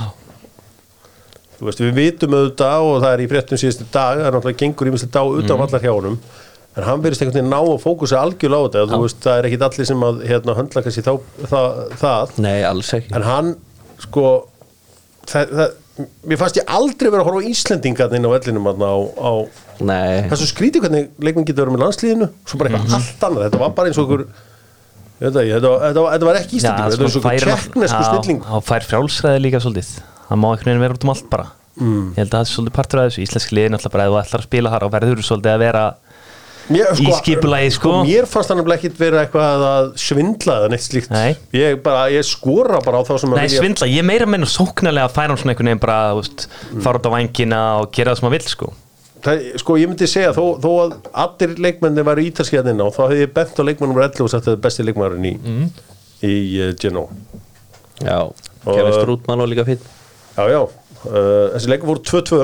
Þú 1.60 1.68
veist, 1.68 1.84
við 1.84 1.94
vitum 2.00 2.34
auðvitað 2.34 2.88
og 2.88 2.96
það 3.04 3.12
er 3.14 3.22
í 3.22 3.28
fréttum 3.30 3.62
síðustu 3.62 3.86
dag, 3.94 4.18
það 4.18 4.26
er 4.26 4.36
náttúrulega 4.36 4.62
gengur 4.64 4.90
ímestlega 4.90 5.14
dag 5.14 5.38
utan 5.38 5.54
mm. 5.54 5.64
allar 5.68 5.86
hjá 5.86 5.92
honum 5.94 6.18
en 6.78 6.84
hann 6.88 7.04
verðist 7.04 7.22
einhvern 7.22 7.38
veginn 7.38 7.52
ná 7.54 7.60
að 7.62 7.82
fókusa 7.84 8.22
algjörlega 8.24 8.66
á 8.66 8.68
þetta 8.74 8.88
þú 8.96 9.02
veist, 9.04 9.20
það 9.26 9.38
er 9.42 9.48
ekkit 9.50 9.66
allir 9.68 9.88
sem 9.92 10.04
að 10.08 10.24
hérna, 10.30 10.56
höndla 10.58 10.82
kannski 10.86 11.04
þá, 11.06 11.14
það, 11.52 11.68
það. 12.02 12.34
Nei, 12.46 12.60
alls 12.66 12.94
ekki. 12.98 13.14
En 13.20 13.26
hann, 13.28 13.52
sko 14.02 14.24
það, 15.30 15.52
það, 15.60 15.76
mér 16.32 16.40
fannst 16.42 16.58
ég 16.58 16.72
aldrei 16.78 17.10
vera 17.14 17.22
að 17.22 17.28
horfa 17.30 17.44
á 17.46 17.50
Íslendingarn 17.54 18.18
inn 18.18 18.26
á 18.26 18.32
vellinum 18.34 18.70
þarna 18.72 18.90
á, 18.90 18.98
á 19.22 19.32
Nei, 19.84 20.24
það 20.32 20.40
svo 20.42 20.48
skrítið 20.50 20.84
hvernig 20.88 21.12
leikmenn 21.22 21.46
getur 21.50 21.66
verið 21.68 21.76
með 21.78 21.84
landslíðinu 21.86 22.28
svo 22.50 22.60
bara 22.62 22.72
eitthvað 22.74 22.98
allt 22.98 23.28
annað, 23.30 23.46
þetta 23.48 23.62
var 23.64 23.76
bara 23.78 23.92
eins 23.92 24.02
og 24.02 24.14
ekki, 24.14 24.28
þetta, 25.24 25.70
var- 25.70 25.84
þetta, 25.86 26.02
var- 26.04 26.14
þetta 26.18 26.28
var 26.30 26.40
ekki 26.42 26.58
Íslendingur, 26.60 26.94
þetta 26.96 27.06
var 27.06 27.14
svo 27.14 27.22
okkur 27.24 27.46
tjekknesku 27.48 28.04
snilling. 28.10 28.42
hann 28.50 28.66
fær 28.66 28.88
frjálsræði 28.90 29.44
líka 29.46 29.62
svolítið. 29.64 29.92
Hann 30.30 30.42
má 30.42 30.48
einhvern 30.54 30.72
veginn 30.74 30.84
vera 30.88 30.98
út 30.98 31.04
um 31.06 31.14
allt 31.14 31.30
bara. 31.30 31.46
Mm. 31.74 32.14
ég 32.14 32.20
held 32.22 32.30
að 32.30 32.38
það 32.38 32.44
er 32.44 32.50
svolítið 32.54 32.74
partur 32.78 33.00
af 33.02 33.08
þessu. 33.10 33.22
Íslenski 33.26 33.56
liðin 33.58 33.74
alltaf 33.78 33.92
bara 33.94 34.04
ef 34.06 34.12
þú 34.14 34.18
ætlar 34.24 34.42
að 34.44 34.48
spila 34.50 34.70
þar 34.74 34.84
og 34.88 34.92
verður 34.94 35.24
svolítið 35.26 35.54
að 35.54 35.64
vera 35.64 35.84
Mér, 36.72 36.94
Í 36.96 37.10
skipulagi, 37.18 37.72
sko. 37.76 37.92
Mér 38.08 38.24
fannst 38.30 38.52
hann 38.54 38.62
ekkit 38.76 38.96
vera 39.00 39.26
eitthvað 39.26 39.64
að 39.68 39.88
svindla 40.00 40.54
eða 40.62 40.70
neitt 40.72 40.86
slíkt. 40.86 41.10
Nei. 41.12 41.34
ég, 41.52 41.82
bara, 41.84 42.06
ég 42.14 42.24
skora 42.24 42.80
bara 42.86 43.02
á 43.02 43.04
þá 43.04 43.18
sem 43.20 43.34
að 43.36 43.42
Nei, 43.42 43.50
svindla, 43.52 43.90
ég 43.92 44.06
meira 44.08 44.28
meina 44.30 44.48
sóknarlega 44.48 45.10
að 45.10 45.16
færa 45.18 45.34
hann 45.34 45.42
svona 45.42 45.52
einhvern 45.56 45.72
veginn 45.74 45.82
bara, 45.84 45.98
veist, 46.16 46.46
fara 46.86 47.02
út 47.02 47.10
á 47.10 47.12
vængina 47.18 47.60
og 47.82 47.92
gera 47.92 48.14
það 48.14 48.22
sem 48.22 48.28
hann 48.30 48.36
vill, 48.38 48.48
sko. 48.54 48.72
Það, 49.24 49.44
sko 49.60 49.76
ég 49.80 49.88
myndi 49.92 50.08
segja 50.12 50.32
þó, 50.36 50.44
þó 50.64 50.70
að 50.86 50.96
allir 51.26 51.54
leikmenni 51.68 52.04
væri 52.08 52.26
ítalskiðaninn 52.32 52.82
á 52.84 52.88
þá 52.96 53.02
hefði 53.10 53.22
ég 53.24 53.34
bent 53.36 53.60
á 53.60 53.64
leikmennum 53.68 54.00
11 54.04 54.24
og 54.26 54.32
sagt 54.32 54.44
að 54.44 54.50
það 54.50 54.58
er 54.58 54.64
besti 54.66 54.88
leikmæðurinn 54.88 55.28
í, 55.30 55.34
Mhm. 55.44 55.70
í 56.28 56.34
uh, 56.64 56.72
Genoa. 56.80 57.08
Já, 58.04 58.18
Kevin 58.66 58.94
Strútmann 58.98 59.44
og 59.44 59.48
líka 59.52 59.64
fín 59.68 59.80
Já, 60.36 60.44
já, 60.52 60.60
uh, 60.64 61.54
þessi 61.54 61.72
leikur 61.72 61.92
voru 61.94 62.04
2-2 62.04 62.42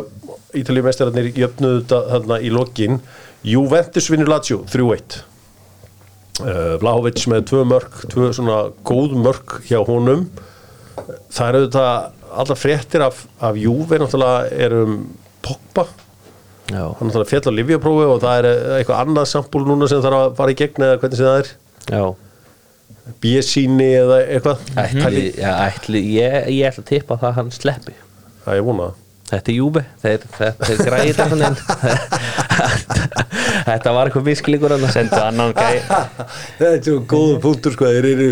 Ítalíu 0.59 0.83
meistararnir 0.85 1.27
jöfnuðu 1.35 1.81
þetta 1.83 1.99
þarna 2.13 2.37
í 2.41 2.49
lokin 2.53 2.99
Juventus 3.45 4.09
vinnur 4.11 4.27
Lazio 4.27 4.63
3-1 4.67 5.21
uh, 6.43 6.75
Vlahovic 6.81 7.23
með 7.31 7.47
tvö 7.51 7.63
mörg 7.67 8.03
tvö 8.11 8.31
svona 8.35 8.59
góð 8.87 9.15
mörg 9.19 9.59
hjá 9.69 9.79
honum. 9.87 10.27
Það 11.31 11.47
eru 11.47 11.63
þetta 11.67 11.85
alltaf 12.29 12.61
fréttir 12.61 13.05
af, 13.05 13.23
af 13.41 13.57
Juve 13.57 13.99
náttúrulega 14.01 14.51
er 14.65 14.75
um 14.81 15.01
Pogba. 15.45 15.87
Já, 16.69 16.83
hann 16.83 17.09
náttúrulega 17.09 17.31
fjall 17.31 17.49
á 17.49 17.57
Livjaprófi 17.57 18.07
og 18.11 18.23
það 18.23 18.41
er 18.41 18.49
eitthvað 18.77 19.03
annað 19.05 19.29
sampúl 19.31 19.65
núna 19.65 19.89
sem 19.89 20.03
þarf 20.03 20.25
að 20.25 20.33
fara 20.37 20.53
í 20.53 20.59
gegn 20.59 20.87
eða 20.89 20.99
hvernig 21.01 21.21
sem 21.21 21.29
það 21.29 21.43
er. 21.43 21.53
Já. 21.89 22.03
B-síni 23.23 23.91
eða 24.03 24.19
eitthvað. 24.27 24.65
Ætli, 24.83 25.27
já, 25.39 25.51
ætli, 25.65 26.03
ég, 26.19 26.41
ég 26.59 26.67
ætla 26.69 26.83
að 26.83 26.89
tippa 26.91 27.17
það 27.17 27.31
að 27.31 27.39
hann 27.39 27.53
sleppi. 27.55 27.95
Það 28.43 28.59
er 28.59 28.67
vonað 28.67 28.97
Þetta 29.29 29.51
er 29.51 29.55
Júbe, 29.59 29.81
þeir, 30.01 30.23
þeir, 30.33 30.53
þeir 30.65 30.79
græði 30.87 31.11
þetta 31.17 31.49
Þetta 33.69 33.91
var 33.93 34.09
eitthvað 34.09 34.25
visklingur 34.25 34.73
hann 34.73 34.85
sendu 34.89 35.19
annan 35.21 35.51
gæ 35.53 35.85
Það 36.57 36.69
er 36.69 36.79
svo 36.87 36.95
góða 37.11 37.35
punktur 37.43 37.75
sko, 37.75 37.85
þeir 37.93 38.07
eru, 38.09 38.29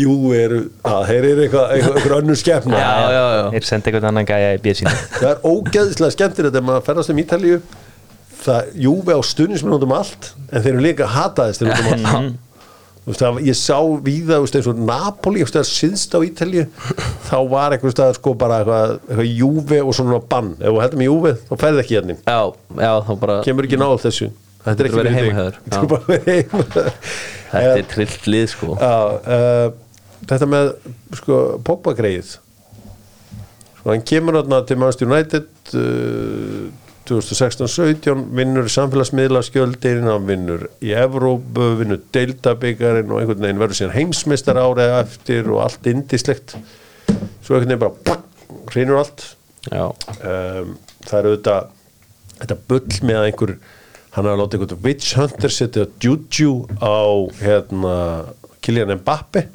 jú, 0.00 0.14
eru, 0.36 0.60
að 0.88 1.00
þeir 1.10 1.24
eru 1.32 1.40
eitthvað, 1.44 1.66
eitthvað, 1.76 1.98
eitthvað 2.00 2.78
já, 2.80 2.92
já 3.16 3.24
þeir 3.54 3.64
sendi 3.68 3.86
einhvern 3.92 4.08
annan 4.12 4.28
gæja 4.30 4.48
í 4.56 4.58
bjöð 4.64 4.76
sína 4.80 4.92
Það 5.20 5.30
er 5.34 5.38
ógeðslega 5.52 6.12
skemmtir 6.16 6.48
þetta 6.48 6.62
maður 6.70 6.86
ferðast 6.88 7.12
um 7.12 7.20
Ítalíu, 7.24 7.58
það, 8.46 8.60
jú, 8.86 8.94
við 9.10 9.20
á 9.20 9.22
stundismenn 9.34 9.76
út 9.76 9.84
um 9.90 9.96
allt, 10.00 10.22
en 10.48 10.64
þeir 10.64 10.72
eru 10.72 10.86
líka 10.88 11.04
hataðist 11.18 11.60
út 11.66 11.74
um 11.74 11.78
allt. 12.14 12.32
Veist, 13.10 13.22
það, 13.24 13.40
ég 13.48 13.58
sá 13.58 13.78
víða, 14.06 14.40
veist, 14.44 14.58
eins 14.60 14.68
og 14.70 14.82
Napoli, 14.86 15.42
veist, 15.44 15.58
síðst 15.70 16.14
á 16.14 16.18
Ítalíu, 16.26 16.66
þá 17.28 17.36
var 17.50 17.74
eitthvað 17.76 17.96
stað, 17.96 18.14
sko, 18.20 18.34
bara 18.38 18.60
eitthvað, 18.62 18.94
eitthvað 19.08 19.32
júfi 19.40 19.80
og 19.82 19.96
svona 19.98 20.20
bann. 20.30 20.52
Ef 20.60 20.70
þú 20.70 20.84
heldur 20.84 21.02
með 21.02 21.10
júfi, 21.10 21.34
þá 21.48 21.56
ferði 21.64 21.84
ekki 21.84 21.98
hérna. 21.98 22.18
Já, 22.22 22.40
já, 22.86 22.92
þá 23.08 23.12
bara 23.24 23.40
Kemur 23.46 23.68
ekki 23.68 23.80
náð 23.80 23.96
þessu. 24.06 24.30
Þetta 24.60 24.76
er 24.84 24.88
ekki 24.88 24.94
Þú 24.94 25.00
verður 25.00 25.14
fyrir 25.16 25.30
heima 25.30 25.30
þig. 25.30 25.40
hjá 25.40 25.44
þér. 25.46 25.60
Þú 25.64 25.80
verður 25.80 25.92
bara 25.96 26.24
heima 26.26 26.64
hjá 26.64 26.72
þér. 26.76 27.38
Þetta 27.50 27.78
er 27.80 27.88
trillt 27.90 28.28
lið 28.30 28.46
sko 28.52 28.76
Já, 28.78 28.94
uh, 29.34 29.72
þetta 30.30 30.48
með 30.50 30.70
sko, 31.18 31.38
Pogba 31.66 31.94
greið 31.98 32.34
sko, 32.36 33.88
hann 33.88 34.04
kemur 34.06 34.38
til 34.68 34.78
Manchester 34.78 35.10
United 35.10 35.74
uh, 35.74 36.68
2016-17 37.10 38.28
vinnur 38.38 38.68
samfélagsmiðlaskjöldin 38.70 40.06
hann 40.06 40.28
vinnur 40.28 40.68
í 40.84 40.92
Evrópu 40.94 41.72
vinnur 41.80 42.00
deildabyggarinn 42.14 43.10
og 43.10 43.22
einhvern 43.22 43.42
veginn 43.42 43.62
verður 43.62 43.80
síðan 43.80 43.96
heimsmeistar 43.96 44.60
árið 44.60 44.94
eftir 45.00 45.50
og 45.50 45.64
allt 45.64 45.90
indislegt 45.90 46.54
svo 47.42 47.58
einhvern 47.58 47.74
veginn 47.74 47.82
bara 47.82 48.18
hreinur 48.70 49.00
allt. 49.02 49.26
Já, 49.66 49.84
um, 49.90 50.74
það 51.04 51.18
er 51.18 51.28
auðvitað 51.30 51.70
þetta 52.40 52.58
bull 52.70 53.00
með 53.10 53.22
einhver 53.26 53.54
hann 54.14 54.26
har 54.30 54.40
látið 54.40 54.60
einhvern 54.60 54.84
witch 54.86 55.16
hunter 55.18 55.54
setja 55.54 55.86
juju 56.02 56.52
á 56.78 57.26
hérna 57.42 57.96
Kylian 58.62 58.96
Mbappe 59.00 59.46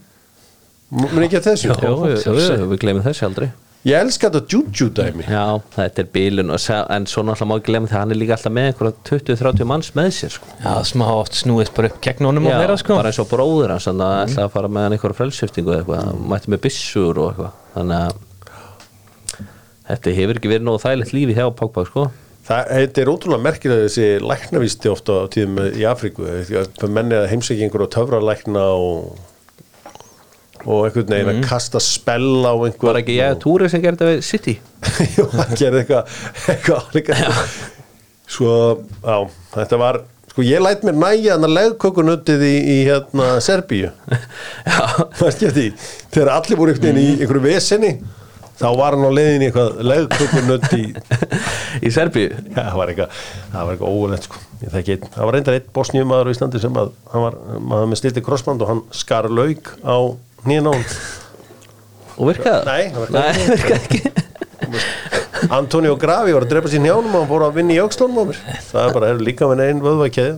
mun 0.95 1.26
ekki 1.26 1.39
að 1.39 1.49
þessu? 1.51 1.72
Jú, 1.72 1.95
jú, 2.14 2.36
jú, 2.36 2.68
við 2.72 2.82
glemum 2.84 3.06
þessi 3.06 3.26
aldrei 3.28 3.49
ég 3.86 4.00
elska 4.00 4.32
þetta 4.34 4.50
juju 4.50 4.88
dæmi. 4.98 5.26
Já, 5.30 5.62
þetta 5.76 6.02
er 6.02 6.10
bílun 6.14 6.54
og 6.56 6.68
en 6.96 7.08
svo 7.10 7.24
náttúrulega 7.26 7.50
má 7.50 7.56
ekki 7.60 7.70
glemma 7.70 7.90
því 7.90 7.96
að 7.96 8.02
hann 8.02 8.16
er 8.16 8.20
líka 8.22 8.36
alltaf 8.36 8.56
með 8.56 8.70
einhverja 8.72 8.96
20-30 9.10 9.70
manns 9.70 9.92
með 9.98 10.12
sér 10.18 10.36
sko. 10.36 10.52
Já, 10.64 10.72
smá 10.90 11.06
oft 11.14 11.38
snúist 11.38 11.76
bara 11.78 11.92
upp 11.92 12.02
gegn 12.06 12.30
honum 12.30 12.50
og 12.50 12.56
Já, 12.56 12.60
meira, 12.64 12.78
sko. 12.82 12.98
bara 12.98 13.12
eins 13.14 13.22
og 13.22 13.30
bróður 13.30 13.76
hans 13.76 13.88
þannig 13.90 14.06
að 14.10 14.18
mm. 14.18 14.30
ætla 14.32 14.48
að 14.48 14.54
fara 14.58 14.72
með 14.74 14.88
hann 14.88 14.98
einhverja 14.98 15.20
frelsöftingu 15.22 15.74
eða 15.76 15.84
eitthvað, 15.84 16.22
mætti 16.34 16.54
með 16.54 16.64
byssur 16.66 17.22
og 17.22 17.32
eitthvað. 17.32 17.62
Þannig 17.76 17.98
að 18.02 18.22
þetta 19.90 20.16
hefur 20.20 20.40
ekki 20.42 20.54
verið 20.56 20.70
nógu 20.70 20.84
þægilegt 20.86 21.16
lífi 21.16 21.38
hjá 21.38 21.46
Pogba 21.62 21.86
sko. 21.90 22.08
Það 22.46 22.68
þetta 22.78 23.02
er 23.02 23.10
ótrúlega 23.10 23.42
merkilega 23.42 23.86
þessi 23.88 24.10
læknavísti 24.22 24.90
ofta 24.92 25.22
á 25.22 25.30
tíðum 25.34 25.62
í 25.66 25.86
Afríku 25.90 26.28
það 26.46 26.92
menni 26.94 27.18
að 27.18 27.32
heimsækja 27.32 27.66
einhver 27.66 27.86
og 27.88 27.90
töfralækna 27.96 28.66
og 28.78 29.16
og 30.66 30.88
einhvern 30.88 31.13
veginn 31.13 31.32
að 31.36 31.45
kasta 31.45 31.82
spell 31.84 32.41
á 32.45 32.53
einhver 32.53 32.89
Var 32.89 33.01
ekki 33.03 33.20
ég 33.20 33.38
túri 33.43 33.70
sem 33.72 33.84
gerði 33.84 34.01
þetta 34.01 34.11
við 34.11 34.26
City? 34.26 34.57
Jú, 35.16 35.28
hann 35.36 35.55
gerði 35.59 35.84
eitthvað 35.84 36.20
eitthvað 36.51 36.91
álíka. 36.91 37.22
Svo, 38.36 38.51
já, 39.05 39.18
þetta 39.53 39.82
var 39.82 40.01
Sko, 40.36 40.43
ég 40.43 40.59
læt 40.59 40.82
mér 40.84 40.97
næja 40.99 41.38
hann 41.38 41.47
að 41.47 41.53
legkökunuttið 41.55 42.41
í, 42.43 42.55
í 42.59 42.78
hérna 42.89 43.38
Serbíu. 43.39 43.93
Já, 44.68 44.82
Það 45.16 45.30
skemmti, 45.32 45.63
þegar 46.11 46.32
allir 46.34 46.59
voru 46.59 46.74
einhvern 46.74 46.89
veginn 46.89 46.99
í 46.99 47.22
einhverju 47.22 47.43
vesenni 47.45 47.91
þá 48.59 48.68
var 48.76 48.95
hann 48.97 49.07
á 49.07 49.11
leiðin 49.16 49.45
í 49.45 49.47
eitthvað 49.47 49.80
legkökunutt 49.88 50.76
í 50.76 50.84
í 51.88 51.93
Serbíu? 51.95 52.34
Já, 52.51 52.66
það 52.66 52.78
var 52.82 52.91
eitthvað, 52.91 53.24
það 53.53 53.70
var 53.70 53.78
eitthvað 53.78 53.95
óulegt 53.95 54.28
sko. 54.28 54.43
Það 54.66 55.22
var 55.22 55.36
reyndar 55.38 55.57
einn 55.57 55.72
bosníumaður 55.76 56.32
á 56.32 56.34
Íslandi 56.36 56.61
sem 56.63 56.80
að, 56.84 56.93
hann 57.13 57.26
var, 57.30 57.39
maður 57.72 57.89
með 57.91 58.01
stilti 58.01 58.24
krossband 58.28 58.63
og 58.66 58.72
hann 58.74 58.84
skar 58.95 59.32
lauk 59.32 59.72
á 59.88 59.97
nýjan 60.50 60.70
á 60.70 60.74
hann 60.76 60.86
Og 62.16 62.30
virkaði 62.30 62.56
það? 62.56 62.66
Nei, 62.70 62.84
það 62.96 63.02
virkaði 63.52 63.80
ekki. 63.82 64.02
Antonio 65.56 65.98
Gravi 66.00 66.32
var 66.36 66.46
að 66.46 66.54
drepa 66.54 66.72
sér 66.72 66.82
njánum 66.86 67.12
og 67.12 67.20
hann 67.20 67.32
fór 67.34 67.43
að 67.50 67.58
vinna 67.60 67.76
í 67.76 67.82
aukslónum 67.84 68.22
á 68.24 68.24
mér. 68.30 68.39
Það 68.70 68.86
er 68.86 68.93
bara, 68.96 69.10
er 69.12 69.26
líka 69.28 69.50
með 69.52 69.66
einn 69.66 69.84
vöðvækkeði 69.84 70.34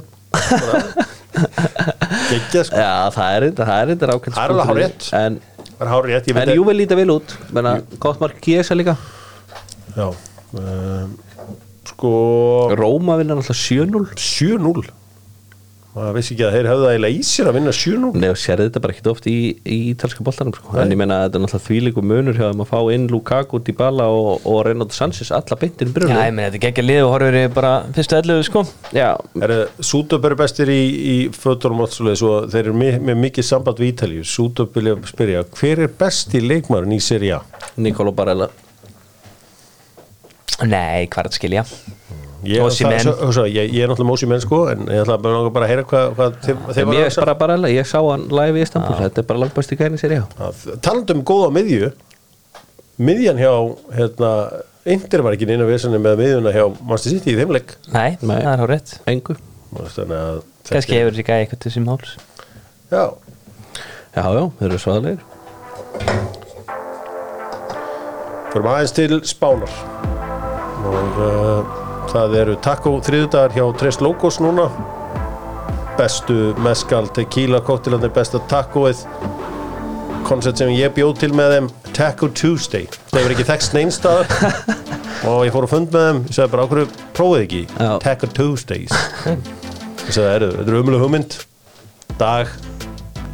geggja 2.31 2.63
sko. 2.67 2.79
Já, 2.81 2.93
það 3.13 3.35
er 3.35 3.45
eitthvað, 3.47 3.69
það 3.69 3.77
er 3.77 3.91
eitthvað 3.93 4.13
ákveðt 4.15 4.35
Það 4.37 4.43
er 4.43 4.53
alveg 4.53 4.69
hárrétt. 4.71 5.07
En, 5.19 5.37
það 5.77 5.91
hár 5.93 6.07
rétt, 6.09 6.27
ég 6.27 6.33
en 6.33 6.39
veit 6.41 6.57
jú 6.57 6.63
vil 7.01 7.13
út. 7.13 7.35
Menna, 7.55 7.73
gott 8.03 8.21
mark 8.23 8.39
Kiesa 8.43 8.77
líka. 8.77 8.97
Já, 9.97 10.07
um, 10.57 11.15
sko 11.87 12.11
Róma 12.77 13.17
vinna 13.19 13.37
alltaf 13.37 13.57
7-0 13.57 14.03
7-0 14.17 14.87
maður 15.97 16.15
vissi 16.17 16.33
ekki 16.35 16.45
að 16.47 16.55
þeir 16.55 16.67
hefðu 16.71 16.83
það 16.85 16.93
eiginlega 16.93 17.17
í 17.17 17.25
sér 17.27 17.49
að 17.49 17.55
vinna 17.57 17.73
7-0 17.77 18.21
Nei, 18.21 18.27
og 18.31 18.39
sérði 18.41 18.67
þetta 18.67 18.81
bara 18.83 18.95
ekkit 18.95 19.09
oft 19.11 19.27
í, 19.29 19.35
í 19.61 19.77
ítalska 19.91 20.25
boltanum 20.27 20.55
sko. 20.55 20.75
En 20.81 20.93
ég 20.93 20.99
meina 21.01 21.17
að 21.17 21.25
þetta 21.27 21.39
er 21.39 21.43
náttúrulega 21.45 21.67
þvílíku 21.67 22.03
munur 22.05 22.37
hjá 22.37 22.45
þeim 22.51 22.63
að 22.63 22.71
fá 22.71 22.93
inn 22.95 23.07
Lukaku, 23.11 23.61
Dybala 23.67 24.07
og, 24.13 24.45
og 24.47 24.59
Reynolds 24.67 24.99
Sanchez 25.01 25.33
alla 25.35 25.57
beintin 25.59 25.91
Já, 25.91 25.95
byrjunum 25.97 26.21
ég 26.21 26.35
meina, 26.37 26.47
þetta 26.47 26.61
er 26.61 26.65
geggja 26.67 26.85
lið 26.85 27.01
og 27.05 27.11
horfur 27.15 27.39
í 27.39 27.43
bara 27.57 27.73
fyrstu 27.97 28.19
ellu, 28.21 28.37
sko 28.47 28.63
Já, 28.95 29.09
Er 29.41 29.55
Sútöp 29.83 30.29
eru 30.29 30.37
bestir 30.39 30.71
í, 30.73 30.81
í 31.13 31.17
fötunum 31.33 31.83
og 31.85 31.91
svoleiðis 31.93 32.23
og 32.27 32.47
þeir 32.53 32.63
eru 32.65 32.77
með, 32.77 32.99
með 33.09 33.19
mikið 33.25 33.47
samband 33.49 33.81
við 33.81 33.93
Ítalíu. 33.93 34.23
Sútöp 34.27 34.77
vilja 34.77 34.95
spyrja, 35.09 35.43
hver 35.57 35.83
er 35.87 35.93
besti 35.99 36.41
leikmarin 36.43 36.95
í 36.95 37.01
Serie 37.03 37.39
A? 37.39 37.67
Niccolo 37.81 38.13
Barella 38.15 38.49
Nei, 40.65 41.05
hvað 41.05 41.19
er 41.21 41.27
þetta 41.27 41.37
skilja? 41.37 41.63
Ég, 42.47 42.61
það- 42.63 43.01
svo- 43.03 43.31
svo, 43.35 43.43
ég, 43.49 43.71
ég 43.75 43.83
er 43.83 43.91
náttúrulega 43.91 44.09
mósi 44.11 44.27
menn 44.31 44.41
sko, 44.43 44.59
en 44.71 44.85
ég 44.87 45.01
ætla 45.03 45.17
bara, 45.21 45.49
bara 45.53 45.65
að 45.67 45.71
heyra 45.73 45.83
hvað, 45.89 46.37
þeim, 46.45 46.61
þeim 46.71 46.77
Ég 46.77 46.87
var 46.87 47.03
veist 47.03 47.21
bara 47.23 47.35
Barella, 47.41 47.71
ég 47.73 47.87
sá 47.89 47.97
hann 47.99 48.27
live 48.31 48.57
í 48.59 48.63
Istanbul 48.63 48.95
Þetta 49.01 49.23
er 49.23 49.27
bara 49.31 49.43
langbæsti 49.43 49.77
gæni 49.79 49.99
sér 50.01 50.15
Talandum 50.81 51.21
um 51.21 51.25
góða 51.27 51.51
miðju, 51.57 51.91
miðjan 52.97 53.41
hjá, 53.41 53.51
hérna, 53.97 54.31
Inter 54.87 55.21
var 55.25 55.35
ekki 55.35 55.47
neina 55.49 55.65
vesenni 55.67 55.99
með 55.99 56.21
miðjuna 56.21 56.53
hjá 56.55 56.63
Master 56.87 57.11
City 57.11 57.33
í 57.33 57.39
þeimleik. 57.41 57.73
Nei, 57.91 58.15
Nei. 58.21 58.37
það 58.39 58.51
er 58.53 58.61
hár 58.63 58.71
rétt 58.71 58.93
Engu. 59.11 59.35
Að... 59.75 60.43
er- 60.95 61.01
hefur 61.01 61.11
þessi 61.11 61.25
gæja 61.27 61.41
eitthvað 61.43 61.59
til 61.65 61.71
sem 61.75 61.85
háls 61.91 62.13
Já, 62.91 63.03
Já, 64.15 64.23
já, 64.33 64.43
þeir 64.59 64.69
eru 64.71 64.79
svaðlegir 64.79 65.19
fyrir 68.53 68.69
aðeins 68.71 68.93
til 68.95 69.19
Spánar. 69.27 69.73
og 70.87 71.19
uh, 71.19 71.86
það 72.11 72.35
eru 72.41 72.55
taco 72.63 72.93
þriðudagar 73.05 73.55
hjá 73.55 73.65
Tres 73.79 73.99
Logos 74.03 74.37
núna. 74.43 74.67
Bestu 75.97 76.53
mezcal 76.61 77.07
tequila 77.15 77.59
kóttilandi 77.65 78.09
besta 78.13 78.39
tacoið. 78.51 79.03
Koncept 80.27 80.59
sem 80.59 80.71
ég 80.75 80.91
bjóð 80.95 81.13
til 81.21 81.31
með 81.35 81.53
þeim 81.55 81.67
Taco 81.95 82.27
Tuesday. 82.35 82.85
Það 83.09 83.19
hefur 83.21 83.33
ekki 83.35 83.45
þekst 83.47 83.75
neinstaðar 83.77 84.27
og 85.31 85.45
ég 85.47 85.53
fór 85.55 85.65
að 85.67 85.71
fund 85.71 85.93
með 85.95 86.07
þeim 86.09 86.19
ég 86.27 86.35
sagði 86.37 86.51
bara 86.53 86.65
okkur 86.67 86.81
prófið 87.17 87.43
ekki? 87.45 87.61
Já. 87.71 87.91
Taco 88.03 88.29
Tuesdays. 88.37 88.93
Sagði 90.13 90.27
"Heyrðu, 90.31 90.51
þetta 90.59 90.71
er 90.71 90.79
umlega 90.81 91.03
hugmynd. 91.03 91.37
Dag 92.19 92.51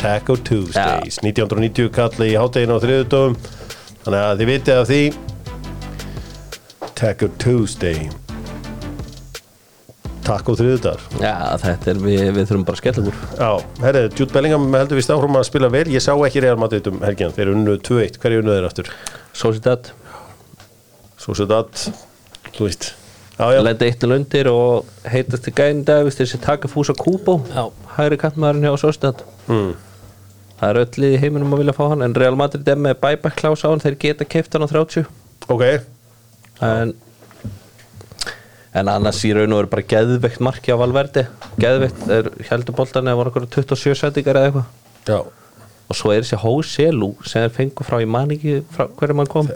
Taco 0.01 0.37
Tuesdays. 0.37 1.19
1990 1.25 1.91
kalli 1.93 2.31
í 2.33 2.39
hátteginu 2.39 2.77
á 2.77 2.83
þriðudöfum 2.85 3.37
þannig 4.05 4.19
að 4.23 4.41
þið 4.41 4.51
vitið 4.53 4.81
af 4.81 4.89
því. 4.93 5.03
Taco 6.93 7.27
Tuesday 7.41 8.09
Taco 10.23 10.55
þriðudagar 10.57 11.01
Já, 11.19 11.33
þetta 11.61 11.91
er, 11.91 11.99
við, 12.03 12.23
við 12.35 12.47
þurfum 12.49 12.65
bara 12.67 12.77
að 12.77 12.81
skella 12.81 13.03
úr 13.09 13.19
Já, 13.37 13.49
herrið, 13.83 14.07
Jude 14.19 14.35
Bellingham 14.35 14.67
heldur 14.77 14.99
vist 14.99 15.11
áfram 15.13 15.37
að 15.39 15.45
spila 15.49 15.69
vel. 15.73 15.85
Ég 15.91 16.03
sá 16.03 16.11
ekki 16.15 16.43
Real 16.43 16.59
Madrid 16.61 16.87
um 16.91 16.99
helgjan 17.03 17.33
þeir 17.35 17.45
eru 17.45 17.55
unnu 17.57 17.77
2-1, 17.83 18.19
hverju 18.23 18.43
unnu 18.43 18.55
þeir 18.55 18.67
aftur? 18.69 18.91
Sociedad. 19.35 19.89
Sociedad, 21.19 21.85
þú 22.53 22.67
veist. 22.67 22.91
Lenda 23.39 23.87
eitt 23.87 23.97
til 23.99 24.11
undir 24.13 24.47
og 24.51 24.91
heitast 25.09 25.47
til 25.47 25.55
gæðin 25.57 25.81
dag 25.87 26.07
þessi 26.13 26.39
taka 26.43 26.69
fúsa 26.69 26.93
Kubo 26.97 27.39
Já. 27.49 27.65
hægri 27.97 28.19
kantmaðurinn 28.21 28.67
hjá 28.69 28.77
Sociedad. 28.79 29.23
Mm. 29.49 29.73
Það 30.59 30.69
er 30.69 30.79
öll 30.83 31.07
í 31.09 31.15
heiminum 31.19 31.55
að 31.55 31.63
vilja 31.63 31.75
fá 31.75 31.83
hann 31.91 32.05
en 32.05 32.13
Real 32.15 32.37
Madrid 32.39 32.69
er 32.69 32.79
með 32.79 32.99
buyback 33.01 33.41
klás 33.41 33.65
á 33.65 33.71
hann. 33.71 33.81
Þeir 33.83 33.97
geta 33.99 34.27
keift 34.29 34.53
hann 34.53 34.63
á 34.63 34.69
30 34.69 35.09
ok. 35.51 35.65
En 36.63 36.93
en 38.73 38.89
annars 38.89 39.21
í 39.27 39.31
raun 39.35 39.53
og 39.53 39.61
veru 39.63 39.71
bara 39.75 39.85
geðveikt 39.93 40.41
marki 40.43 40.73
á 40.73 40.77
Valverdi 40.81 41.25
geðveikt, 41.61 42.03
er 42.09 42.29
heldur 42.49 42.75
boltan 42.77 43.07
eða 43.09 43.19
var 43.21 43.31
okkur 43.31 43.47
27 43.53 43.95
settingar 43.99 44.39
eða 44.39 44.49
eitthvað. 44.49 44.69
Já, 45.09 45.19
og 45.89 45.97
svo 45.99 46.13
er 46.13 46.23
þessi 46.25 46.39
Hóselu 46.41 47.11
sem 47.29 47.45
er 47.45 47.53
fengu 47.53 47.85
frá, 47.85 47.99
ég 48.01 48.09
man 48.09 48.31
ekki 48.33 48.61
frá 48.73 48.87
hverju 48.89 49.17
mann 49.19 49.29
kom. 49.29 49.49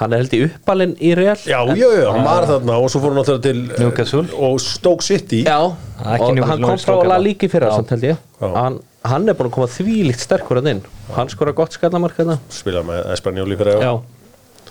Hann 0.00 0.14
er 0.16 0.22
held 0.22 0.32
í 0.32 0.38
uppalinn 0.46 0.94
í 0.96 1.10
Real. 1.16 1.36
Já, 1.44 1.58
já, 1.76 1.88
já, 1.92 2.06
hann 2.08 2.24
var 2.24 2.46
þarna 2.48 2.76
og 2.80 2.86
svo 2.92 3.02
fór 3.02 3.12
hann 3.12 3.18
náttúrulega 3.20 3.42
til 3.44 3.58
Newcastle. 3.82 4.22
og 4.32 4.60
Stoke 4.64 5.04
City. 5.04 5.42
Já, 5.44 5.58
Það 6.00 6.22
og 6.24 6.46
hann 6.48 6.62
kom 6.64 6.78
frá 6.80 6.94
í 7.20 7.34
Já. 7.68 7.74
samt 7.76 7.92
held 7.92 8.06
ég. 8.08 8.22
Já. 8.40 8.48
hann, 8.54 8.78
hann 9.04 9.28
er 9.28 9.36
búin 9.36 9.50
að 9.50 9.56
koma 9.58 9.68
þvílíkt 9.68 10.24
sterkur 10.24 10.60
hann 10.62 10.70
inn. 10.72 10.80
Hann 11.12 11.28
skora 11.28 11.52
gott 11.52 11.76
skallamark 11.76 12.16
hérna. 12.16 12.38
Spila 12.48 12.80
með 12.88 13.12
Espanjól 13.12 13.52
í 13.52 13.58
fyrir 13.60 13.76
Já, 13.84 13.92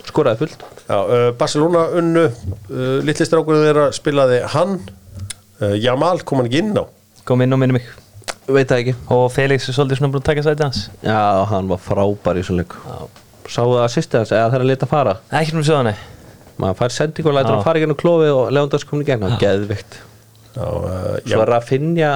skoraði 0.08 0.43
fullt. 0.43 0.66
Já, 0.88 0.97
uh, 0.97 1.30
Barcelona 1.38 1.86
unnu 2.00 2.28
uh, 2.30 3.00
litli 3.06 3.28
strákurinn 3.28 3.66
þeirra 3.68 3.89
spilaði 3.95 4.43
hann. 4.56 4.78
Uh, 5.60 5.76
Jamal 5.76 6.24
kom 6.24 6.41
hann 6.41 6.50
ekki 6.50 6.64
inn 6.64 6.78
á? 6.80 6.86
Kom 7.28 7.43
inn 7.45 7.54
og 7.56 7.62
minni 7.62 7.80
mig. 7.80 7.89
Veit 8.50 8.70
það 8.70 8.84
ekki. 8.84 8.95
Og 9.14 9.26
Felix 9.34 9.68
er 9.70 9.78
svolítið 9.78 10.00
svona 10.00 10.14
búin 10.14 10.24
að 10.24 10.30
taka 10.32 10.45
sæti 10.45 10.66
hans. 10.66 10.86
Já, 11.06 11.20
hann 11.52 11.70
var 11.70 11.82
frábær 11.84 12.39
í 12.39 12.45
svona 12.45 12.64
leik. 12.64 12.78
Sáu 13.50 13.74
það 13.74 13.84
að 13.84 13.91
sýsti 13.95 14.18
hans, 14.22 14.32
eða 14.34 14.47
það 14.47 14.58
er 14.60 14.66
að 14.66 14.72
leta 14.72 14.88
að 14.88 14.95
fara? 14.95 15.20
Ekki 15.34 15.54
svona 15.54 15.68
sjóðan 15.68 15.93
maður 16.60 16.80
fær 16.82 16.95
sending 16.95 17.30
og 17.30 17.36
lætur 17.38 17.56
hann 17.56 17.66
fara 17.66 17.80
í 17.80 17.84
gennum 17.84 18.00
klofi 18.00 18.30
og 18.34 18.52
Leondas 18.52 18.86
komin 18.88 19.06
í 19.06 19.10
gegn, 19.10 19.26
hann 19.26 19.39
geðvikt 19.41 20.00
Já, 20.56 20.66
uh, 20.66 21.16
Svo 21.24 21.43
er 21.43 21.52
Rafinha 21.54 22.12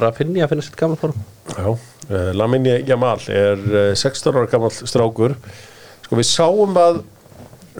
Rafinha 0.00 0.44
að 0.46 0.52
finna 0.52 0.64
sitt 0.64 0.76
gamla 0.80 0.96
form. 1.00 1.16
Já, 1.50 1.66
uh, 1.68 2.30
Lamine 2.36 2.78
Jamal 2.88 3.20
er 3.32 3.60
uh, 3.60 3.90
16 3.96 4.36
ára 4.36 4.48
gammal 4.52 4.72
strákur 4.72 5.34
sko 6.04 6.18
við 6.20 6.28
sáum 6.30 6.76
að 6.80 7.00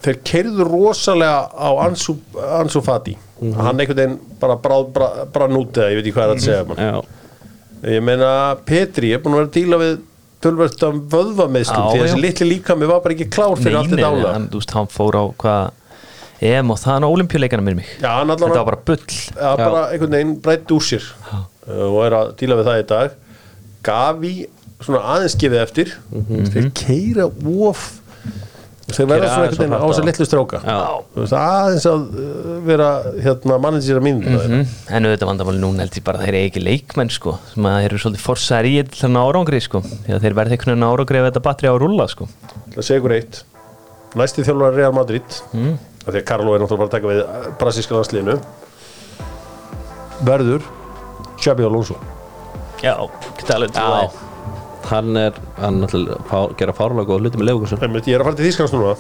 þeir 0.05 0.19
keirðu 0.27 0.67
rosalega 0.69 1.45
á 1.55 1.71
Ansu, 1.85 2.17
Ansu 2.59 2.83
Fati. 2.85 3.15
Hann 3.41 3.79
einhvern 3.79 4.01
veginn 4.01 4.17
bara 4.41 4.57
brann 4.61 4.91
bra, 4.95 5.11
bra 5.31 5.47
út 5.59 5.79
eða 5.79 5.93
ég 5.93 6.01
veit 6.01 6.09
ekki 6.09 6.17
hvað 6.17 6.33
er 6.33 6.35
að 6.35 6.43
segja 6.49 6.65
man. 6.69 6.83
Já, 6.83 7.95
ég 7.95 8.05
meina 8.05 8.33
Petri 8.67 9.13
er 9.15 9.23
búin 9.23 9.37
að 9.37 9.43
vera 9.43 9.51
að 9.51 9.57
díla 9.59 9.81
við 9.85 9.95
tölvöld 10.45 10.85
af 10.89 10.99
vöðvameðslum 11.15 11.81
Já, 11.81 11.89
því 11.89 12.01
að 12.01 12.05
þessi 12.05 12.19
já. 12.19 12.23
litli 12.25 12.49
líkami 12.51 12.89
var 12.91 13.01
bara 13.05 13.17
ekki 13.17 13.31
klár 13.33 13.57
fyrir 13.61 13.79
allt 13.81 13.95
þetta 13.95 14.11
ála 14.11 14.33
hann, 14.35 14.49
þú 14.53 14.61
veist, 14.61 14.75
hann 14.77 14.91
fór 14.93 15.17
á 15.17 15.25
hvað 15.41 15.83
EM 16.45 16.73
og 16.75 16.81
það 16.83 16.97
er 16.99 17.07
á 17.07 17.09
olimpíuleikana 17.09 17.65
minni 17.65 17.81
mig. 17.81 17.91
Já, 18.03 18.13
þetta 18.29 18.49
var 18.51 18.67
bara 18.69 18.81
bull. 18.91 19.05
Já, 19.15 19.51
bara 19.61 19.85
einhvern 19.93 20.17
veginn 20.19 20.35
breytt 20.45 20.75
úr 20.75 20.85
sér. 20.85 21.07
Uh, 21.65 21.87
og 21.87 22.01
er 22.05 22.17
að 22.19 22.33
díla 22.41 22.59
við 22.59 22.69
það 22.69 22.81
í 22.81 22.87
dag. 22.91 23.15
Gavi 23.87 24.33
svona 24.85 25.03
aðeins 25.15 25.37
gefið 25.41 25.63
eftir. 25.63 25.95
Þeir 26.53 26.69
keira 26.77 27.29
of 27.71 27.87
þeir 28.91 29.09
verða 29.09 29.29
svona 29.31 29.47
einhvern 29.47 29.61
veginn 29.63 29.75
á 29.75 29.79
of 29.79 29.85
hratt 29.85 29.91
þess 29.91 29.97
á. 29.97 30.03
að 30.03 30.09
litlu 30.09 30.27
stráka. 30.29 30.61
Já. 30.65 30.79
Þú 31.15 31.23
veist, 31.23 31.37
aðeins 31.41 31.87
að 31.89 32.03
uh, 32.05 32.51
vera 32.67 32.89
hérna 33.25 33.59
manager 33.65 34.01
að 34.01 34.05
mínu 34.05 34.35
mm. 34.35 34.75
en 34.91 35.09
auðvitað 35.09 35.31
vandamáli 35.31 35.63
núna 35.63 35.85
held 35.87 35.99
ég 35.99 36.05
bara 36.05 36.21
að 36.21 36.27
þeir 36.27 36.35
eru 36.35 36.51
ekki 36.51 36.65
leikmenn 36.65 37.13
sko, 37.15 37.37
sem 37.53 37.69
að 37.71 37.79
þeir 37.79 37.89
eru 37.89 38.03
svolítið 38.05 38.25
forsaðar 38.27 38.69
í 38.69 38.75
þannig 39.01 39.31
árangri 39.31 39.63
sko, 39.65 39.83
því 40.05 40.17
að 40.17 40.27
þeir 40.27 40.39
verði 40.41 40.59
einhvern 40.59 40.75
veginn 40.75 40.89
árangri 40.91 41.21
ef 41.21 41.29
þetta 41.31 41.45
batteri 41.49 41.73
á 41.73 41.75
að 41.75 41.81
rúlla 41.85 42.09
sko. 42.13 42.29
Það 42.75 42.89
segja 42.89 43.01
ykkur 43.01 43.17
eitt. 43.17 43.41
Næsti 44.15 44.47
þjálfur 44.47 44.77
Real 44.77 44.95
Madrid. 44.95 45.39
Mm. 45.57 45.79
því 46.05 46.21
að 46.21 46.27
Carlo 46.29 46.53
er 46.55 46.63
náttúrulega 46.63 46.85
bara 46.85 46.91
að 46.91 46.97
taka 46.99 47.13
við 47.15 47.57
brasilska 47.63 47.97
landsliðinu. 47.97 48.37
Verður 50.29 50.69
Xabi 51.41 51.65
Alonso. 51.67 51.97
Já, 52.85 52.95
talent 53.49 53.77
Já, 53.77 54.11
hann 54.91 55.17
er 55.21 55.39
hann 55.61 55.81
náttúrulega 55.83 56.19
fá, 56.29 56.39
gera 56.59 56.75
fárlega 56.77 57.09
góð 57.09 57.25
hluti 57.25 57.41
með 57.41 57.51
Leifugusson 57.51 57.83
Ég 57.85 58.15
er 58.17 58.25
að 58.25 58.29
fara 58.29 58.39
til 58.39 58.49
Þýskans 58.49 58.75
núna. 58.75 58.95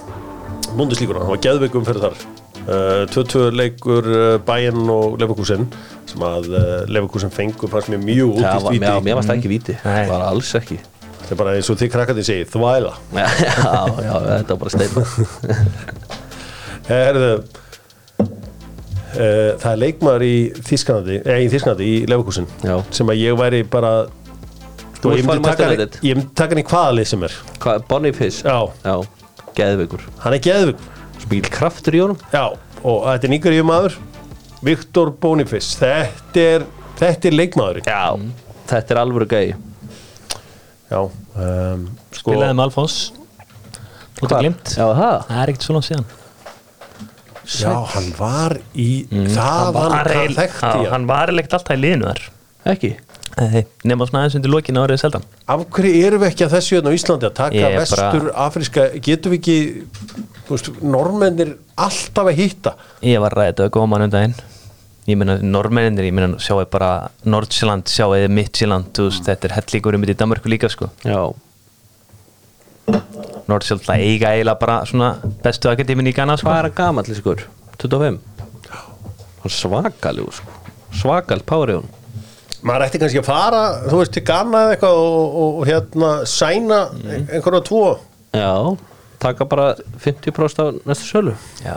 Bundeslíkuna, 0.74 1.22
það 1.22 1.32
var 1.34 1.42
geðveikum 1.44 1.84
fyrir 1.86 2.02
þar. 2.08 2.24
Uh, 2.64 3.02
22 3.12 3.50
leikur 3.52 4.06
uh, 4.08 4.22
Bayern 4.46 4.88
og 4.88 5.18
Leverkusen 5.20 5.66
sem 6.08 6.22
að 6.24 6.48
uh, 6.54 6.62
Leverkusen 6.88 7.32
fengur 7.34 7.68
fannst 7.70 7.90
mér 7.92 8.00
mjög 8.00 8.38
út 8.38 8.46
í 8.72 8.78
víti. 8.78 8.88
mér 9.04 9.18
varst 9.18 9.28
það 9.28 9.36
ekki 9.36 9.52
víti. 9.52 9.76
Nei. 9.84 10.06
bara 10.08 10.30
alls 10.32 10.54
ekki. 10.56 10.78
Það 11.24 11.34
er 11.34 11.40
bara 11.42 11.52
eins 11.58 11.68
og 11.72 11.78
þið 11.80 11.92
krakkandi 11.92 12.24
segi, 12.24 12.46
þvæla. 12.52 12.94
Já, 13.12 13.28
já, 13.68 13.76
já 14.08 14.14
þetta 14.30 14.56
var 14.56 14.62
bara 14.64 14.72
steina 14.72 15.04
Herðu 16.88 17.30
uh, 18.24 19.54
Það 19.60 19.70
er 19.70 19.80
leikmaður 19.80 20.24
í 20.26 20.34
Þýskanandi 20.68 21.20
eða 21.22 21.38
í 21.40 21.48
Þýskanandi 21.52 21.88
í 21.88 21.96
Leverkusen 22.10 22.48
Já. 22.64 22.76
sem 22.94 23.12
að 23.12 23.22
ég 23.22 23.38
væri 23.40 23.62
bara 23.68 23.94
Þú 25.04 25.12
ég 25.12 25.18
vilt 25.20 25.28
fara 25.28 25.36
myndi 25.36 25.50
taka 25.50 25.68
hann 25.68 26.06
ég 26.08 26.16
myndi 26.18 26.34
taka 26.40 26.54
hann 26.54 26.62
í 26.62 26.66
hvaða 26.70 26.94
lið 26.98 27.08
sem 27.10 27.24
er? 27.28 27.34
Hvað, 27.60 27.84
Boniface? 27.90 28.40
Já, 28.44 28.56
Já, 28.84 28.94
geðveikur. 29.58 30.06
Hann 30.24 30.36
er 30.38 30.44
geðvig 30.48 30.86
Spíl 31.24 31.44
kraftur 31.48 31.96
í 31.96 32.00
honum. 32.04 32.18
Já, 32.32 32.44
og 32.84 33.04
þetta 33.08 33.28
er 33.28 33.32
nýgur 33.32 33.58
maður 33.68 33.98
Viktor 34.64 35.12
Boniface 35.20 35.76
þetta 35.80 36.44
er, 36.56 36.66
þetta 36.98 37.30
er 37.30 37.36
leikmaðurinn. 37.36 37.88
Já, 37.88 38.16
þetta 38.72 38.94
er 38.96 39.00
alvöru 39.02 39.28
gæi. 39.28 39.54
Já, 40.90 41.00
um, 41.04 41.86
sko 42.14 42.32
spilaði 42.32 42.56
með 42.56 42.66
Alfons. 42.68 42.98
Að 44.24 44.36
glimt. 44.40 44.74
Já, 44.78 44.84
það 44.96 45.16
það 45.28 45.40
er 45.42 45.52
ekkert 45.52 45.66
svo 45.66 45.76
langt 45.76 45.88
síðan. 45.90 46.12
Já, 47.44 47.72
hann 47.92 48.06
var 48.16 48.54
í 48.72 48.88
það 49.10 49.34
hann, 49.36 49.76
hann 49.76 50.08
eiginlega- 50.08 50.36
þekkti 50.38 50.64
já, 50.64 50.76
hann 50.78 50.92
hann 50.94 51.08
var 51.10 51.32
ekkert 51.34 51.56
alltaf 51.58 51.76
í 51.76 51.80
liðinu 51.82 52.08
þar. 52.08 52.22
Ekki 52.72 52.92
nema 53.34 54.06
svona 54.06 54.22
aðeins 54.22 54.36
undir 54.38 54.52
lokinu 54.52 54.82
árið 54.84 55.00
seldan. 55.02 55.24
Af 55.50 55.64
hverju 55.74 56.06
erum 56.06 56.22
við 56.22 56.30
ekki 56.30 56.46
að 56.46 56.56
þessu 56.56 56.76
hérna 56.76 56.92
á 56.94 56.96
Íslandi 56.98 57.28
að 57.28 57.36
taka 57.40 57.56
Ég 57.58 57.64
er 57.66 57.80
vestur 57.80 58.28
Afríska 58.44 58.84
getum 59.02 59.34
við 59.34 59.40
ekki 59.40 59.56
veist, 60.48 60.70
normennir 60.82 61.54
alltaf 61.74 62.30
að 62.30 62.38
hitta? 62.38 62.74
Ég 63.02 63.22
var 63.24 63.34
ræðið 63.34 63.64
að 63.66 63.72
góða 63.74 63.90
mann 63.90 64.06
um 64.06 64.12
daginn. 64.12 64.36
Ég 65.04 65.18
meina, 65.20 65.36
norrmenninir, 65.42 66.06
ég 66.08 66.14
meina, 66.16 66.38
sjáu 66.40 66.62
bara 66.70 67.10
Nordsjöland, 67.28 67.90
sjáu 67.92 68.14
Midtjöland 68.32 68.94
þú 68.96 69.08
veist, 69.10 69.26
þetta 69.26 69.50
er 69.50 69.56
hellíkur 69.58 69.98
um 69.98 70.06
þetta 70.06 70.14
í 70.14 70.20
Danmarku 70.22 70.52
líka 70.52 70.70
sko. 70.72 70.88
Já, 71.04 71.34
Nordsjöland 73.50 73.84
það 73.84 74.06
eiga 74.06 74.30
eiginlega 74.32 74.60
bara 74.62 74.78
svona 74.88 75.10
bestu 75.44 75.68
akadémin 75.72 76.08
í 76.08 76.14
Ghana 76.16 76.38
sko. 76.40 76.48
Hvað 76.48 76.62
er 76.62 76.70
hann 76.70 76.78
gamall 76.78 77.04
þessi 77.08 77.20
skur? 77.20 77.44
25? 77.82 78.22
Hann 78.70 79.50
er 79.50 79.58
svakalegur 79.58 80.38
sko. 80.38 80.56
Svakal 80.94 81.42
power 81.44 81.74
í 81.74 81.78
honum 81.80 82.00
maður 82.64 82.86
ætti 82.88 83.00
kannski 83.02 83.20
að 83.20 83.26
fara 83.28 83.62
þú 83.90 84.00
veist 84.00 84.12
til 84.16 84.22
Ghana 84.28 84.60
eða 84.64 84.74
eitthvað 84.76 85.00
og, 85.04 85.38
og, 85.44 85.58
og 85.60 85.66
hérna 85.68 86.10
sæna 86.26 86.78
Mhm. 86.94 87.26
einhverja 87.36 87.62
tvo. 87.68 87.82
Já, 88.34 88.76
taka 89.20 89.44
bara 89.44 89.74
50% 90.04 90.58
á 90.60 90.66
næstu 90.88 91.06
sölu. 91.12 91.34
Já, 91.64 91.76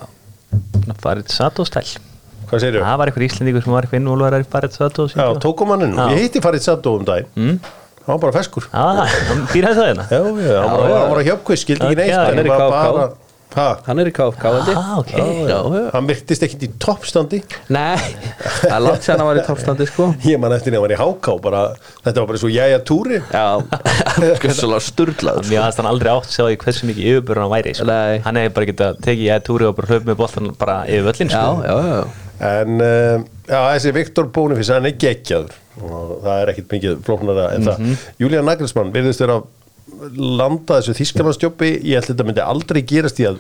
svona 0.84 0.96
Farid 1.04 1.28
Sato 1.30 1.66
stæl. 1.68 1.98
Hvað 2.48 2.60
segir 2.64 2.80
Það 2.82 2.98
var 2.98 3.08
einhver 3.12 3.26
íslendingur 3.28 3.64
sem 3.64 3.74
var 3.74 3.84
eitthvað 3.84 4.00
innvolvar 4.02 4.38
í 4.40 4.46
Farid 4.48 4.72
Sato 4.72 5.08
Já, 5.12 5.28
tókumanninn, 5.44 5.96
Já. 6.00 6.08
ég 6.16 6.24
hitti 6.24 6.40
farið 6.42 6.62
satt 6.64 6.86
um 6.88 7.04
daginn. 7.06 7.28
Mm. 7.36 7.60
hann 8.08 8.16
var 8.16 8.20
bara 8.20 8.32
feskur. 8.40 8.64
Já, 8.72 9.04
hann 9.28 9.42
býr 9.52 9.66
hægt 9.68 9.78
það 9.78 9.88
hérna. 9.92 10.06
Já, 10.08 10.22
já, 10.48 10.62
hann 10.64 10.78
var, 10.80 10.92
hann 10.96 11.10
var 11.12 11.18
að 11.20 11.28
hjöpkvist, 11.28 11.64
skildi 11.68 11.84
ekki 11.92 11.96
neitt 12.40 13.27
já, 13.58 13.64
er 13.64 13.68
Ha, 13.68 13.68
Hann 13.88 14.00
er 14.04 14.10
í 14.10 14.14
KFK 14.14 14.44
held 14.54 14.70
ég. 14.70 14.78
Ah, 14.78 14.92
ok. 15.02 15.12
Já, 15.18 15.58
já. 15.74 15.84
hann 15.96 16.08
virtist 16.10 16.44
ekkit 16.46 16.66
í 16.68 16.70
toppstandi 16.84 17.40
Nei, 17.74 17.98
það 18.62 18.76
er 18.76 18.84
langt 18.86 19.06
sér 19.08 19.18
hann 19.18 19.30
var 19.32 19.40
í 19.42 19.46
toppstandi 19.48 19.88
sko 19.90 20.10
Ég 20.30 20.38
man 20.42 20.54
eftir 20.56 20.72
því 20.72 20.78
að 20.78 20.80
hann 20.80 20.86
var 20.88 20.96
í 20.96 21.00
háká 21.02 21.36
bara, 21.48 21.64
Þetta 22.06 22.22
var 22.22 22.30
bara 22.32 22.42
svo 22.44 22.52
jæja 22.54 22.80
túri 22.88 23.20
Já, 23.34 23.46
skjössalega 24.40 24.86
sturlaður 24.88 25.50
Mér 25.52 25.64
aðast 25.66 25.82
hann 25.82 25.90
aldrei 25.92 26.14
átt 26.14 26.32
sjá 26.34 26.44
því 26.46 26.60
hversu 26.64 26.90
mikið 26.92 27.10
yfirbörun 27.12 27.48
hann 27.48 27.54
væri 27.58 27.76
sko. 27.78 27.90
Nei. 27.90 28.22
Hann 28.28 28.40
hefði 28.42 28.56
bara 28.60 28.70
getað 28.72 29.02
tekið 29.10 29.26
ég 29.28 29.46
túri 29.50 29.68
og 29.70 29.76
bara 29.82 29.92
hlöp 29.94 30.08
með 30.12 30.20
boltan 30.22 30.54
bara 30.62 30.78
yfir 30.88 31.08
völlin 31.10 31.34
Já, 31.34 31.44
sko. 31.44 31.66
já, 31.66 31.78
já 31.92 32.26
En 32.48 32.76
uh, 32.86 33.24
já, 33.50 33.60
þessi 33.74 33.96
Viktor 33.98 34.28
Bónifis 34.30 34.70
Hann 34.70 34.86
er 34.86 34.94
geggjaður 35.02 35.56
og 35.78 36.12
það 36.24 36.40
er 36.42 36.50
ekkit 36.54 36.72
mikið 36.74 36.94
flóknara 37.06 37.44
en 37.54 37.66
það 37.68 37.82
Júlían 38.22 38.48
Nagelsmann 38.50 38.90
virðist 38.96 39.22
vera 39.22 39.36
að 39.38 39.44
landa 40.18 40.80
þessu 40.80 40.98
þískalandsjópi 40.98 41.70
Ég 41.88 42.00
held 42.00 42.08
að 42.08 42.12
þetta 42.12 42.28
myndi 42.28 42.44
aldrei 42.44 42.82
gerast 42.88 43.22
í 43.22 43.28
að 43.30 43.40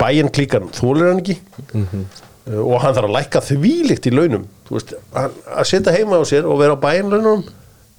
bæinn 0.00 0.30
klíkan 0.32 0.68
þólir 0.74 1.10
hann 1.10 1.22
ekki. 1.22 1.38
Uh, 1.72 2.58
og 2.58 2.80
hann 2.82 2.94
þarf 2.96 3.08
að 3.08 3.16
lækka 3.16 3.42
þvílíkt 3.46 4.08
í 4.10 4.14
launum. 4.14 4.46
Veist, 4.70 4.94
hann, 5.14 5.34
að 5.46 5.68
setja 5.70 5.94
heima 5.94 6.18
á 6.18 6.24
sér 6.28 6.48
og 6.48 6.60
vera 6.60 6.76
á 6.76 6.82
bæinlaunum 6.82 7.44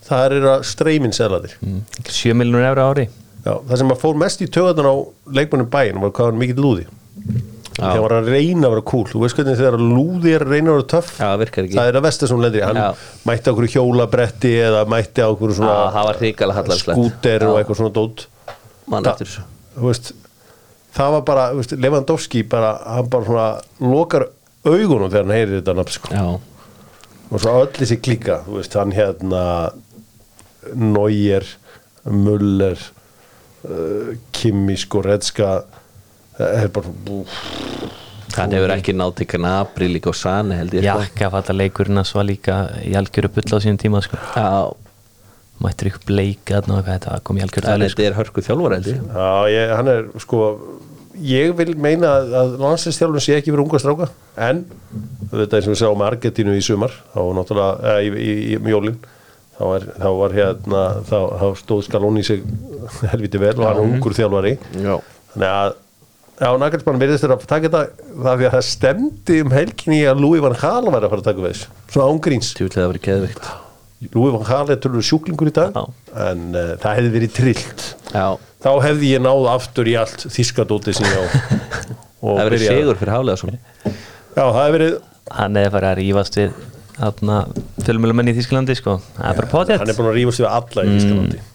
það 0.04 0.38
er 0.38 0.48
að 0.52 0.66
streymin 0.68 1.16
selaðir 1.16 1.54
7 2.10 2.36
miljonur 2.36 2.66
efra 2.68 2.90
ári. 2.92 3.06
Já, 3.44 3.54
það 3.56 3.78
sem 3.80 3.94
að 3.94 4.02
fór 4.04 4.20
mest 4.20 4.44
í 4.44 4.50
töðan 4.52 4.90
á 4.90 4.96
leikmannum 5.36 5.72
bæinn 5.72 6.02
var 6.04 6.14
hvað 6.16 6.30
hann 6.32 6.42
mikill 6.42 6.64
lúði 6.64 6.86
hann 7.80 8.02
var 8.04 8.14
að 8.20 8.28
reyna 8.30 8.68
að 8.68 8.74
vera 8.76 8.84
cool. 8.92 9.06
Þú 9.10 9.22
veist 9.24 9.38
hvernig 9.38 9.58
þegar 9.60 9.78
lúði 9.82 10.34
er 10.38 10.44
að 10.46 10.52
reyna 10.54 10.70
að 10.74 10.78
vera 10.78 10.88
töff? 10.94 11.14
Það 11.80 11.90
er 11.90 11.98
að 12.00 12.06
versta 12.06 12.30
sem 12.30 12.44
lendir 12.44 12.66
hann 12.68 12.80
Já. 12.80 12.88
mætti 13.30 13.50
á 13.50 13.52
okkur 13.54 13.70
hjólabretti 13.74 14.52
eða 14.68 14.84
mætti 14.94 15.26
á 15.26 15.28
okkur 15.32 15.56
svona 15.58 15.78
það 16.70 16.84
skúter 16.84 17.48
og 17.50 17.58
eitthvað 17.62 17.80
svona 17.82 17.96
dót. 17.98 18.26
Þú 19.74 19.88
veist, 19.90 20.14
það 20.94 21.16
var 21.18 21.26
bara 21.32 21.46
veist, 21.58 21.74
Lewandowski 21.82 22.44
bara, 22.50 22.76
hann 22.98 23.10
bara 23.10 23.26
svona 23.26 23.50
lokar 23.94 24.28
augunum 24.68 25.10
þegar 25.10 25.26
hann 25.26 25.36
heyrir 25.38 25.62
þetta 25.62 25.78
nafn 25.80 25.96
sko. 25.98 26.14
Og 27.34 27.42
svo 27.42 27.56
öll 27.64 27.72
þessi 27.74 27.98
klíka 28.06 28.44
veist, 28.46 28.78
hann 28.78 28.94
hérna 28.94 29.44
Neuer, 30.78 31.48
Muller 32.06 32.78
uh, 33.66 34.14
Kimmich 34.36 34.86
og 34.94 35.08
Redska 35.10 35.64
það 36.38 36.56
er 36.64 36.72
bara 36.74 36.94
hann 38.34 38.54
hefur 38.56 38.72
ekki 38.74 38.96
nátt 38.98 39.18
til 39.20 39.28
Gnabry 39.36 39.90
líka 39.94 40.10
og 40.10 40.18
Sane 40.18 40.56
held 40.58 40.74
ég 40.74 40.86
Já, 40.88 40.96
sko. 40.96 41.04
ekki 41.10 41.26
að 41.28 41.36
fatta 41.36 41.54
leikurinn 41.54 42.02
að 42.02 42.08
svo 42.10 42.24
líka 42.26 42.56
í 42.82 42.96
algjöru 42.98 43.30
bull 43.36 43.54
á 43.54 43.58
sínum 43.62 43.78
tíma 43.82 44.02
sko. 44.06 44.18
Já, 44.34 44.74
Mættur 45.64 45.92
ykkur 45.92 46.08
bleika 46.10 46.58
þarna 46.58 46.80
og 46.80 46.88
hvað 46.88 46.96
þetta 46.98 47.20
kom 47.30 47.38
í 47.38 47.44
algjöru 47.46 47.68
sko. 47.70 47.78
þetta 47.86 48.08
er 48.10 48.18
hörku 48.18 48.42
þjálfur 48.48 48.74
held 48.78 48.90
ég 48.90 49.04
Já, 49.14 49.30
ég, 49.54 49.76
hann 49.78 49.92
er 49.94 50.02
sko 50.24 50.40
ég 51.22 51.54
vil 51.60 51.76
meina 51.78 52.10
að- 52.18 52.34
að 52.42 52.56
landslistjálfum 52.64 53.22
sé 53.22 53.36
ekki 53.38 53.54
verið 53.54 53.68
unga 53.68 53.80
stráka 53.84 54.08
en 54.42 54.64
þetta 55.30 55.60
eins 55.60 55.68
og 55.70 55.76
við 55.76 55.82
sáum 55.84 56.00
með 56.02 56.10
Argentínu 56.10 56.56
í 56.58 56.64
sumar 56.66 56.90
þá 57.14 57.20
var 57.22 57.38
náttúrulega, 57.38 57.78
eða 57.86 58.02
í, 58.02 58.10
í, 58.18 58.34
í, 58.56 58.58
mjólin 58.66 58.98
þá, 59.60 59.64
er, 59.78 59.86
þá 60.02 60.10
var 60.18 60.34
hérna 60.40 60.82
þá, 61.06 61.18
þá 61.38 61.48
stóð 61.62 61.84
Skalóni 61.86 62.26
sig 62.26 62.42
helviti 63.14 63.38
vel 63.38 63.54
og 63.60 63.68
hann 63.70 63.78
er 63.78 63.86
ungur 63.86 64.18
þjálfari 64.18 64.56
Já, 64.82 64.98
þannig 65.36 65.50
að 65.54 65.76
Já, 66.42 66.50
Nagelsmann 66.58 67.02
virðist 67.02 67.24
þér 67.24 67.36
að 67.36 67.44
taka 67.46 67.70
þetta 67.70 67.82
það 68.24 68.40
því 68.40 68.48
að 68.48 68.56
það 68.56 68.64
stemdi 68.70 69.36
um 69.44 69.52
helginni 69.54 70.00
að 70.10 70.24
Louis 70.24 70.42
van 70.44 70.56
Gaal 70.58 70.88
var 70.88 71.06
að 71.06 71.12
fara 71.14 71.22
að 71.22 71.28
taka 71.28 71.44
við 71.44 71.52
þessu. 71.54 71.68
Svona 71.94 72.08
ángríns 72.10 72.50
tjúlega 72.58 72.88
verið 72.90 73.06
geðvikt 73.08 73.52
Louis 74.18 74.34
van 74.34 74.48
Gaal 74.48 74.74
er 74.74 74.80
tölur 74.84 75.06
sjúklingur 75.06 75.52
í 75.52 75.54
dag 75.56 75.78
Já. 75.78 75.84
en 76.26 76.42
uh, 76.58 76.74
það 76.82 76.98
hefði 76.98 77.14
verið 77.14 77.36
trillt. 77.38 77.86
Já, 78.12 78.26
þá 78.66 78.72
hefði 78.88 79.14
ég 79.14 79.24
náð 79.24 79.48
aftur 79.54 79.92
í 79.92 79.96
allt 80.02 80.26
þískadóti 80.34 80.96
sem 80.98 81.08
ég 81.08 81.22
á. 81.22 81.26
Það 82.24 82.46
verið 82.48 82.62
sigur 82.64 83.00
fyrir 83.00 83.12
Haflega 83.12 83.40
svona 83.42 83.58
Já, 83.84 84.44
það 84.44 84.60
hefði 84.62 84.76
verið 84.78 84.94
Hann 85.38 85.58
hefði 85.60 85.72
farið 85.74 85.90
að 85.90 85.98
rífast 86.00 86.38
við 86.40 86.54
þarna 86.94 87.40
fjölmjölumenn 87.84 88.30
í 88.30 88.36
Þísklandi 88.38 88.76
sko. 88.80 88.94
Það 89.18 89.28
er 89.30 89.40
bara 89.40 89.50
potið 89.52 89.82
hann 89.82 89.92
er 89.92 89.98
búin 89.98 90.10
að 90.12 90.18
rífast 90.20 90.44
við 90.44 90.48
alla 90.50 90.86
í 90.86 90.94
Þískalandi 90.94 91.40
Þú 91.40 91.42
veist, 91.42 91.53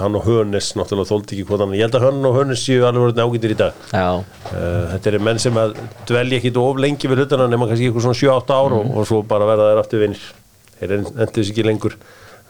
hann 0.00 0.18
og 0.18 0.26
Hönes 0.26 0.72
náttúrulega 0.78 1.10
þóldi 1.10 1.36
ekki 1.36 1.46
hvað 1.48 1.64
hann 1.64 1.76
ég 1.78 1.86
held 1.86 1.98
að 1.98 2.06
hann 2.06 2.28
og 2.28 2.36
Hönes 2.38 2.64
séu 2.64 2.84
alveg 2.88 3.06
voruð 3.06 3.22
ágættir 3.24 3.54
í 3.54 3.58
dag. 3.60 3.86
Uh, 3.92 4.84
þetta 4.94 5.12
eru 5.12 5.22
menn 5.28 5.42
sem 5.42 5.60
að 5.60 5.78
dvelja 6.10 6.40
ekki 6.40 6.54
of 6.60 6.82
lengi 6.82 7.10
við 7.10 7.24
hlutana 7.24 7.48
nema 7.50 7.70
kannski 7.70 7.88
eitthvað 7.88 8.06
svona 8.08 8.20
7-8 8.20 8.58
ár 8.60 8.76
og, 8.80 8.92
og 8.94 9.08
svo 9.08 9.22
bara 9.30 9.48
verða 9.48 9.70
þær 9.70 9.82
aftur 9.84 10.04
vinnir 10.04 10.28
þeir 10.80 10.96
endur 11.00 11.32
þess 11.38 11.54
ekki 11.54 11.66
lengur. 11.66 11.98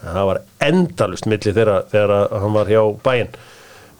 En 0.01 0.13
það 0.17 0.29
var 0.31 0.43
endalust 0.71 1.31
milli 1.31 1.57
þeirra 1.57 1.81
þegar 1.93 2.37
hann 2.41 2.55
var 2.57 2.71
hjá 2.73 2.85
bæinn 3.05 3.41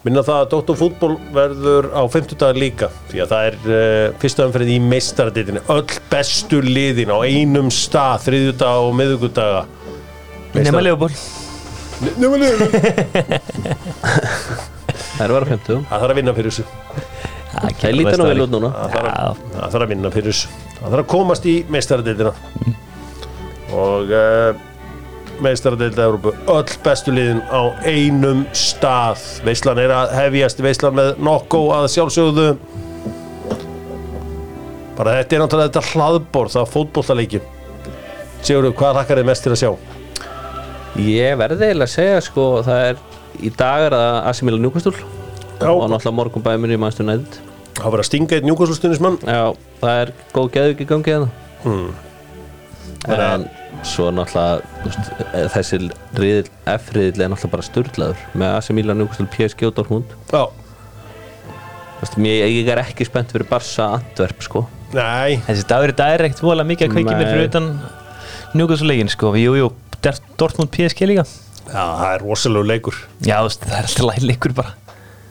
minna 0.07 0.23
það 0.25 0.39
að 0.39 0.49
Dóttor 0.55 0.79
fútból 0.81 1.11
verður 1.35 1.91
á 1.93 2.03
50 2.09 2.41
dagar 2.41 2.61
líka 2.61 2.89
því 3.11 3.21
að 3.25 3.35
það 3.35 3.49
er 3.51 3.59
uh, 3.61 4.15
fyrsta 4.23 4.47
umferðin 4.49 4.79
í 4.79 4.89
meistaraditinni 4.95 5.65
öll 5.75 5.85
bestu 6.13 6.63
liðin 6.65 7.13
á 7.13 7.19
einum 7.21 7.69
stað 7.75 8.27
þriðjudag 8.31 8.89
og 8.89 8.97
miðugudaga 9.03 9.63
Nefna 10.57 10.85
liðin 10.87 11.50
það 15.17 15.25
er 15.25 15.29
að 15.29 15.37
vera 15.37 15.51
50 15.51 15.85
Það 15.91 16.01
þarf 16.01 16.11
að 16.11 16.17
vinna 16.21 16.35
fyrir 16.39 16.51
þessu. 16.55 16.65
Það 17.51 17.95
lítur 17.99 18.19
nú 18.21 18.27
vel 18.31 18.45
út 18.45 18.53
núna 18.55 18.71
Það 18.73 18.95
þarf, 18.95 19.11
að, 19.11 19.45
það 19.53 19.69
þarf 19.75 19.85
að 19.85 19.93
vinna 19.93 20.13
fyrir 20.15 20.33
þessu. 20.33 20.49
Það 20.79 20.89
þarf 20.89 21.03
að 21.03 21.11
komast 21.13 21.45
í 21.51 21.55
meistaradildina 21.77 22.33
og 23.71 24.11
uh, 24.11 24.51
meistaradeilda 25.45 26.09
Európu 26.09 26.33
öll 26.51 26.73
bestu 26.85 27.15
liðin 27.15 27.43
á 27.49 27.63
einum 27.87 28.43
stað. 28.57 29.23
Veislan 29.47 29.81
er 29.83 29.95
að 29.95 30.17
hefjast 30.19 30.61
Veislan 30.65 30.97
með 30.97 31.13
nokko 31.23 31.63
að 31.77 31.89
sjálfsögðu. 31.95 32.49
Bara 34.99 35.17
þetta 35.21 35.37
er 35.37 35.45
náttúrulega 35.45 35.71
þetta 35.71 35.95
hlaðbor 35.95 36.51
það 36.53 36.67
fótbollaleiki 36.75 37.39
Sigurður, 38.45 38.75
hvað 38.77 38.99
hlakkar 38.99 39.21
þið 39.21 39.29
mest 39.31 39.45
til 39.47 39.53
að 39.55 39.61
sjá? 39.63 39.71
Ég 40.99 41.37
verði 41.39 41.69
eiginlega 41.69 41.87
að 41.87 41.95
segja 41.95 42.25
sko 42.27 42.49
það 42.67 42.89
er 42.89 43.05
í 43.41 43.53
dag 43.55 43.87
er 43.87 43.95
það 43.95 44.19
Asimila 44.33 44.59
Njúkastúl 44.59 44.97
Já. 45.61 45.71
og 45.71 45.87
náttúrulega 45.93 46.17
morgun 46.17 46.45
bæminu 46.45 46.75
í 46.75 46.81
mannstur 46.81 47.07
næðið 47.07 47.39
Það 47.81 47.95
var 47.95 48.03
að 48.03 48.09
stinga 48.09 48.37
eitt 48.37 48.47
njúkvæmslustunismann 48.49 49.19
Já, 49.25 49.43
það 49.81 50.01
er 50.03 50.13
góð 50.35 50.49
geðviki 50.57 50.87
gangi 50.91 51.15
hérna. 51.15 51.29
Hmm. 51.65 51.91
en 53.09 53.47
svo 53.89 54.11
náttúrulega 54.13 54.61
eh, 55.31 55.47
þessi 55.55 55.79
riðil, 56.19 56.51
F-riðil 56.75 57.25
er 57.25 57.31
náttúrulega 57.33 57.55
bara 57.55 57.67
sturlaður 57.69 58.25
með 58.43 58.73
Milan, 58.77 59.01
Newcastle, 59.01 59.29
PSG 59.33 59.69
og 59.71 59.77
Dortmund. 59.79 60.13
Já, 60.33 60.43
mér, 62.21 62.45
ég 62.51 62.69
er 62.69 62.83
ekki 62.83 63.07
spennt 63.09 63.33
fyrir 63.33 63.49
Barca 63.49 63.89
Antwerp 63.97 64.45
sko. 64.45 64.67
Nei. 64.93 65.39
Þessi 65.47 65.65
dagur 65.71 65.95
er 65.95 66.27
ekkert 66.27 66.45
vola 66.45 66.67
mikið 66.67 66.89
að 66.89 66.97
kveiki 66.97 67.15
mér 67.15 67.31
fyrir 67.31 67.49
utan 67.49 67.71
Newcastle-leikin 68.59 69.13
sko. 69.13 69.33
Jú, 69.41 69.57
jú, 69.57 69.71
Dortmund 70.41 70.71
PSG 70.75 71.07
líka. 71.11 71.25
Já, 71.71 71.83
það 71.85 72.13
er 72.15 72.23
rosalegu 72.27 72.67
leikur. 72.67 72.97
Já, 73.23 73.37
þú 73.43 73.49
veist, 73.51 73.65
það 73.67 73.79
er 73.81 73.89
alltaf 73.89 74.07
læg 74.11 74.25
leikur 74.31 74.55
bara. 74.57 74.77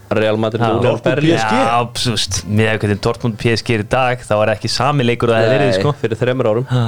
Real 0.09 0.37
Madrid 0.41 0.63
og 0.65 0.81
Dortmund 0.85 1.21
PSG? 1.21 1.55
Já, 1.59 1.79
þú 1.99 2.13
veist, 2.15 2.37
með 2.49 2.69
hvernig 2.81 3.01
Dortmund 3.05 3.37
PSG 3.41 3.75
er 3.75 3.83
í 3.83 3.87
dag 3.91 4.23
þá 4.25 4.35
er 4.41 4.51
ekki 4.55 4.71
sami 4.73 5.05
leikur 5.05 5.29
að 5.29 5.35
það 5.37 5.45
hefði 5.45 5.57
verið 5.59 5.73
sko. 5.79 5.93
fyrir 6.01 6.21
þreymur 6.23 6.49
árum. 6.51 6.67
Já. 6.69 6.85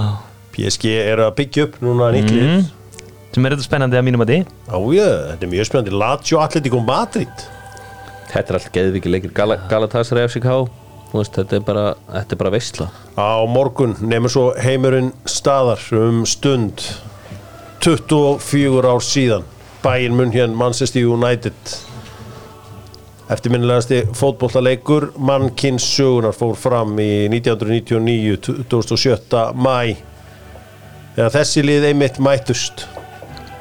PSG 0.55 0.85
er 1.11 1.21
að 1.27 1.35
byggja 1.37 1.63
upp 1.67 1.75
núna 1.85 2.09
nýttlið 2.15 2.47
Mhm. 2.47 2.65
sem 3.33 3.45
er 3.45 3.51
þetta 3.55 3.67
spennandi 3.67 3.97
að 3.99 4.05
mínum 4.07 4.23
að 4.25 4.31
því? 4.31 4.39
Já, 4.67 4.77
já, 4.97 5.07
þetta 5.31 5.43
er 5.45 5.51
mjög 5.53 5.65
spennandi. 5.69 5.91
Lazio 6.01 6.39
Atletico 6.41 6.79
Madrid. 6.83 7.45
Þetta 8.31 8.49
er 8.49 8.57
allt 8.57 8.71
geðviki 8.73 9.11
leikir 9.11 9.33
Gal 9.35 9.57
Galatasaray 9.69 10.23
FCK 10.27 10.67
Þú 11.11 11.17
veist, 11.19 11.33
þetta 11.35 11.53
er 11.57 11.63
bara, 11.67 11.85
þetta 12.13 12.31
er 12.31 12.39
bara 12.39 12.51
veistla 12.53 12.85
Á 13.19 13.43
morgun 13.45 13.95
nefnir 13.99 14.31
svo 14.31 14.43
heimurinn 14.55 15.11
staðar 15.27 15.81
um 15.99 16.21
stund 16.25 16.79
24 17.81 18.85
ár 18.85 19.01
síðan. 19.01 19.43
Bayern 19.81 20.13
München 20.13 20.53
Manchester 20.53 21.01
United. 21.01 21.53
Eftirminnilegasti 23.31 24.03
fótbollaleikur 24.13 25.11
mannkins 25.17 25.87
sögunar 25.95 26.35
fór 26.37 26.53
fram 26.59 26.93
í 27.01 27.25
1999 27.31 28.37
2007 28.69 29.53
mæ 29.55 29.95
þegar 31.15 31.33
þessi 31.39 31.63
lið 31.65 31.89
einmitt 31.89 32.19
mættust. 32.21 32.85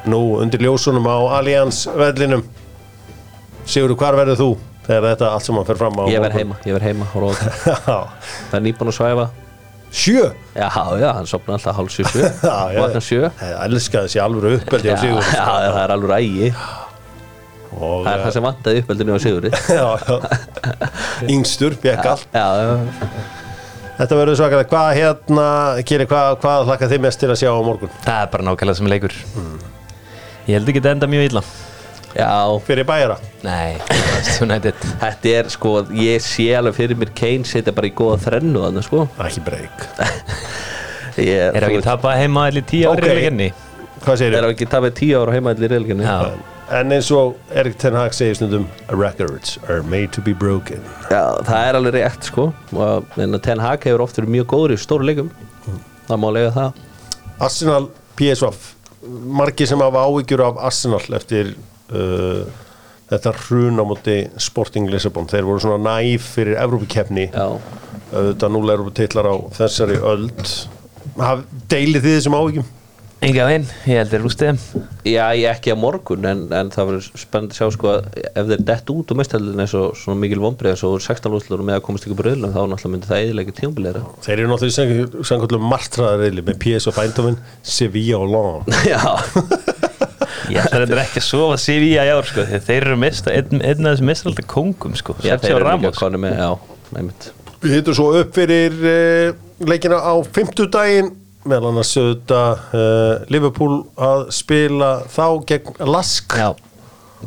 Nú 0.04 0.40
undir 0.42 0.64
ljósunum 0.64 1.08
á 1.08 1.40
Allianz 1.40 1.86
vellinum 1.96 2.44
Sigurður, 3.68 3.98
hvar 4.00 4.16
verður 4.16 4.38
þú 4.40 4.50
þegar 4.86 5.04
þetta 5.10 5.28
allt 5.34 5.46
saman 5.46 5.66
fer 5.68 5.78
fram 5.80 6.00
á 6.00 6.04
Ég 6.10 6.24
verð 6.24 6.40
heima, 6.40 6.56
ég 6.66 6.76
verð 6.76 6.88
heima 6.88 7.08
Það. 7.86 8.10
Er 8.56 8.64
nýbúin 8.64 8.92
að 8.92 8.96
svæfa 8.96 9.26
Sjö? 9.90 10.28
Já, 10.54 10.68
já, 11.00 11.08
hann 11.16 11.26
sopna 11.26 11.56
alltaf 11.56 11.74
hálf 11.76 11.90
sjö 11.90 12.04
sjö. 12.06 12.28
Já, 12.46 12.56
já. 12.74 12.78
Vatna 12.84 13.00
sjö. 13.02 13.30
Það 13.40 13.64
elska 13.66 14.02
þessi 14.06 14.20
alvöru 14.22 14.52
uppeldi 14.60 14.92
á 14.92 14.94
Já, 14.94 15.00
Sigur 15.02 15.24
já, 15.34 15.42
það 15.42 15.80
er 15.82 15.94
alveg 15.96 16.14
ægi. 16.20 16.50
Og, 17.70 18.04
Það 18.04 18.10
er 18.12 18.22
það 18.24 18.32
sem 18.36 18.46
vantaði 18.46 18.82
uppeldinu 18.84 19.14
á 19.14 19.18
Sigurði. 19.24 19.50
Já, 19.78 19.86
já. 20.06 20.16
Yngstur, 21.34 21.76
fekk 21.82 22.08
allt. 22.12 22.28
Já, 22.34 22.46
já, 22.60 23.18
Þetta 24.00 24.16
verður 24.16 24.38
svakalega, 24.38 24.68
hvað 24.70 24.90
hérna 24.96 25.46
Kiri, 25.84 26.06
hvað, 26.08 26.30
hvað 26.40 26.62
hlakka 26.70 26.88
þið 26.88 27.02
mest 27.04 27.20
til 27.20 27.28
að 27.34 27.40
sjá 27.42 27.50
á 27.52 27.60
morgun? 27.66 27.90
Það 28.06 28.22
er 28.22 28.30
bara 28.32 28.46
nákvæmlega 28.46 28.78
sem 28.78 28.88
leikur. 28.88 29.16
Ég 30.46 30.54
held 30.56 30.70
ekki 30.72 30.80
að 30.80 30.86
þetta 30.86 30.94
enda 30.96 31.10
mjög 31.12 31.26
illa 31.28 31.42
Já, 32.16 32.58
fyrir 32.66 32.86
bæjara 32.88 33.16
Nei, 33.46 33.78
Manchester 33.88 34.46
United. 34.48 34.84
Þetta 35.00 35.34
er 35.38 35.50
sko 35.54 35.74
Ég 35.96 36.22
sé 36.24 36.48
alveg 36.58 36.76
fyrir 36.80 36.98
mér 37.00 37.12
Kane 37.16 37.46
setja 37.48 37.74
bara 37.76 37.90
í 37.90 37.94
góða 37.96 38.18
þrennu 38.26 38.64
þannig 38.66 38.86
sko. 38.86 39.06
Ekki 39.26 39.42
breyk 39.46 39.84
Ég 41.30 41.50
Er 41.50 41.58
það 41.60 41.68
ekki 41.70 41.82
tapað 41.86 42.22
heima 42.22 42.46
allir 42.50 42.66
tíu 42.66 42.88
Ok. 42.90 42.98
ári 42.98 43.06
okay. 43.06 43.18
leginni? 43.20 43.50
hvað 44.00 44.22
segir 44.22 44.38
Er 44.38 44.46
það 44.46 44.54
ekki 44.56 44.70
tapið 44.74 44.96
tíu 45.02 45.20
ára 45.20 45.36
heima 45.36 45.54
allir 45.54 45.68
í 45.68 45.74
reilginni 45.74 46.06
Já, 46.08 46.32
en 46.80 46.94
eins 46.96 47.10
og 47.14 47.36
Erik 47.62 47.78
Ten 47.82 47.98
Hag 47.98 48.14
segir 48.16 48.38
stundum 48.38 48.66
records 48.88 49.58
are 49.68 49.82
made 49.82 50.12
to 50.14 50.22
be 50.22 50.32
broken. 50.32 50.82
Já, 51.10 51.24
það 51.46 51.64
er 51.66 51.78
alveg 51.80 51.96
rétt 51.98 52.28
sko. 52.30 52.44
En 53.18 53.34
Ten 53.42 53.62
Hag 53.62 53.82
hefur 53.84 54.04
oft 54.06 54.20
verið 54.20 54.36
mjög 54.36 54.46
góður 54.54 54.76
í 54.76 54.78
stóru 54.80 55.08
leikum 55.08 55.32
það 56.06 56.20
má 56.22 56.28
lega 56.34 56.52
það. 56.54 56.78
Arsenal 57.42 57.88
PSV 58.18 58.70
margir 59.40 59.68
sem 59.70 59.80
hafa 59.82 60.04
áhyggjur 60.06 60.44
af 60.46 60.62
Arsenal 60.70 61.02
eftir 61.18 61.54
uh, 61.92 62.66
þetta 63.10 63.34
hrun 63.44 63.82
á 63.82 63.84
móti 63.86 64.18
Sporting 64.40 64.90
Lisabon 64.90 65.30
þeir 65.30 65.48
voru 65.48 65.62
svona 65.62 65.80
næf 66.00 66.32
fyrir 66.36 66.60
Evrópikefni 66.62 67.30
auðvitað 67.34 68.52
núlega 68.54 68.78
Evrópititlar 68.78 69.30
á 69.30 69.36
þessari 69.56 69.96
öld. 70.02 70.44
Haf, 71.20 71.42
deilið 71.70 72.06
þið 72.06 72.14
þessum 72.18 72.38
áhyggjum? 72.38 72.76
Enga 73.20 73.44
veginn, 73.44 73.66
ég 73.84 73.98
held 74.00 74.12
þeir 74.14 74.22
rústið 74.24 74.46
þeim. 74.48 74.84
Já 75.04 75.24
ég 75.36 75.50
ekki 75.50 75.74
á 75.74 75.76
morgun 75.76 76.24
en, 76.24 76.46
en 76.56 76.70
það 76.72 76.86
verður 76.88 77.20
spennandi 77.20 77.52
að 77.52 77.58
sjá 77.58 77.74
sko 77.74 77.90
að 77.92 78.06
ef 78.30 78.46
þeir 78.48 78.62
dett 78.70 78.92
út 78.94 79.12
og 79.12 79.20
mestallin 79.20 79.60
eins 79.60 79.74
og 79.76 79.98
svona 80.00 80.22
mikil 80.22 80.40
vombrið 80.40 80.72
eins 80.72 80.84
og 80.88 80.96
16 81.04 81.36
útlur 81.36 81.60
og 81.60 81.68
með 81.68 81.76
að 81.76 81.84
komast 81.84 82.08
ykkur 82.08 82.20
bröðlum 82.22 82.54
þá 82.54 82.62
náttúrulega 82.62 82.94
myndi 82.94 83.10
það 83.10 83.26
eðilega 83.26 83.56
tíumbilegra 83.58 84.06
þeir 84.24 84.36
eru 84.38 84.52
náttúrulega 84.54 84.96
í 84.96 85.28
samkvæmlega 85.28 85.70
martraðarreili 85.74 86.46
með 86.48 86.60
PSV 86.64 87.04
Eindhoven, 87.04 87.38
Sevilla 87.76 88.22
og 88.24 88.32
Lyon. 88.32 88.72
Já, 88.94 89.04
Ég 90.50 90.60
ætla 90.60 90.82
þetta 90.84 91.02
ekki 91.04 91.20
að 91.22 91.26
sofa 91.26 91.58
Sevilla 91.60 92.06
í 92.06 92.12
ár 92.12 92.28
sko 92.28 92.44
Þeir 92.50 92.76
eru 92.78 92.96
mista, 93.00 93.32
einn, 93.34 93.60
einn 93.62 93.86
af 93.88 93.94
þessum 93.94 94.10
mistalda 94.10 94.44
kongum 94.50 94.96
sko 94.98 95.16
já 95.24 95.36
þeir 95.40 95.56
eru 95.58 95.76
líka 95.78 95.92
konu 95.96 96.20
með, 96.20 96.36
já, 96.40 96.50
einmitt. 97.00 97.30
Við 97.60 97.76
hittum 97.78 97.96
svo 97.96 98.10
upp 98.20 98.36
fyrir 98.36 98.76
uh, 98.80 99.40
leikina 99.68 100.00
á 100.00 100.14
fimmtudaginn 100.36 101.12
meðal 101.48 101.70
annars 101.70 101.92
auðvitað 101.96 102.64
uh, 102.76 103.12
Liverpool 103.32 103.78
að 104.00 104.26
spila 104.36 104.90
þá 105.08 105.24
gegn 105.48 105.78
Lask. 105.88 106.36
Já, 106.36 106.50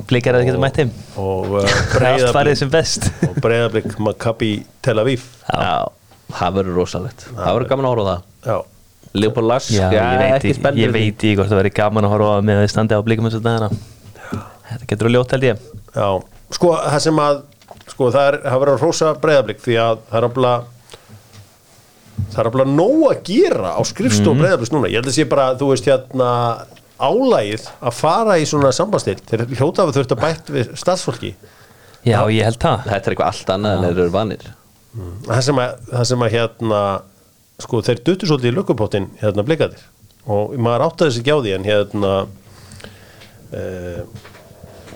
blikar 0.10 0.38
að 0.38 0.44
það 0.44 0.50
getur 0.52 0.64
mætt 0.64 0.82
heim 0.84 0.94
og 1.22 1.56
uh, 1.58 1.64
Allt 1.66 1.96
farið 1.96 2.28
breyðablik 2.30 2.62
sem 2.62 2.74
best. 2.74 3.10
Og 3.30 3.40
breyðablik 3.42 3.98
Maccabi 4.04 4.52
Tel 4.86 5.00
Aviv. 5.02 5.26
Já, 5.50 5.90
það 6.38 6.60
verður 6.60 6.80
rosalegt. 6.84 7.26
Það 7.32 7.58
verður 7.58 7.72
gaman 7.74 7.90
að 7.90 7.96
horfa 7.96 8.06
á 8.06 8.10
það. 8.12 8.30
Já, 8.44 8.58
Leopold 9.14 9.48
Lask, 9.50 9.72
Já, 9.74 9.88
ég 9.94 10.20
veit, 10.20 10.36
ekki 10.38 10.50
ég, 10.52 10.58
spennandi 10.58 10.84
ég 10.84 10.94
veit 10.94 11.14
ekki 11.14 11.34
hvort 11.38 11.52
það 11.52 11.62
verið 11.62 11.76
gaman 11.80 12.08
að 12.08 12.14
horfa 12.16 12.30
á 12.34 12.38
með 12.42 12.60
að 12.60 12.64
þið 12.66 12.72
standi 12.74 12.98
á 12.98 13.06
blikum 13.06 13.28
þessu 13.30 13.42
dagana 13.46 13.70
Þetta 14.74 14.88
getur 14.90 15.10
að 15.10 15.14
ljóta 15.14 15.36
held 15.38 15.46
ég. 15.46 15.66
Já, 15.94 16.08
sko 16.58 16.72
það 16.82 17.02
sem 17.06 17.20
að 17.22 17.42
sko 17.94 18.08
það 18.16 18.30
er, 18.32 18.38
það 18.48 18.62
verður 18.64 18.74
að 18.78 18.84
hrósa 18.86 19.10
breyðablik 19.22 19.60
því 19.62 19.76
að 19.84 20.00
það 20.10 20.20
er 20.20 20.28
afla 20.30 20.54
það 22.34 22.40
er 22.44 22.50
afla 22.50 22.66
nóg 22.72 23.04
að 23.12 23.20
gera 23.30 23.74
á 23.78 23.82
skrifstof 23.86 24.34
mm 24.34 24.42
breyðabliks 24.42 24.74
núna, 24.74 24.90
ég 24.90 25.02
held 25.02 25.12
að 25.12 25.18
sé 25.20 25.26
bara 25.30 25.50
þú 25.60 25.70
veist 25.74 25.90
hérna 25.90 26.30
álægið 27.04 27.68
að 27.84 27.98
fara 27.98 28.38
í 28.40 28.46
svona 28.50 28.72
sambandstill, 28.74 29.20
þeir 29.30 29.46
hljóta 29.60 29.86
að 29.86 29.98
þurft 30.00 30.16
að 30.16 30.24
bætt 30.24 30.52
við 30.54 30.74
staðsfólki 30.80 31.34
Já, 32.04 32.20
ég 32.28 32.44
held 32.44 32.60
það. 32.60 32.82
Þetta 32.84 33.08
er 33.10 33.14
eitthvað 33.14 33.30
allt 33.32 33.52
annað 33.54 33.74
en 33.78 33.84
þeir 33.86 34.00
eru 34.04 34.14
vanir. 34.14 34.48
Það 35.24 35.42
sem 35.48 35.60
að, 35.64 35.76
það 35.94 36.08
sem 36.10 36.26
að 36.26 36.34
hérna 36.34 36.80
sko 37.64 37.82
þeir 37.86 38.04
duttu 38.06 38.30
svolítið 38.30 38.52
í 38.52 38.56
lukkupottin 38.58 39.10
hérna 39.22 39.46
blikaðir 39.48 39.84
og 40.30 40.54
maður 40.56 40.86
áttaði 40.88 41.24
á 41.28 41.38
því 41.44 41.56
en 41.58 41.68
hérna 41.68 42.14
e, 43.52 43.64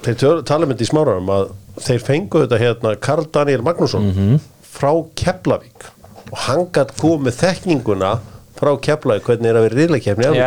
þeir 0.05 0.43
tala 0.47 0.67
með 0.67 0.77
þetta 0.77 0.85
í 0.87 0.91
smárarum 0.91 1.33
að 1.35 1.49
þeir 1.83 2.05
fengu 2.07 2.45
þetta 2.45 2.61
hérna 2.61 2.95
Karl 3.03 3.27
Daniel 3.33 3.65
Magnússon 3.65 4.39
frá 4.77 4.91
Keflavík. 5.17 5.91
Og 6.31 6.41
hann 6.47 6.65
gætt 6.75 6.95
komið 6.99 7.37
þekkninguna 7.41 8.15
frá 8.57 8.71
Keflavík 8.81 9.27
hvernig 9.27 9.51
er 9.51 9.59
að 9.59 9.65
vera 9.67 9.77
riðleikefni 9.77 10.27
og 10.31 10.37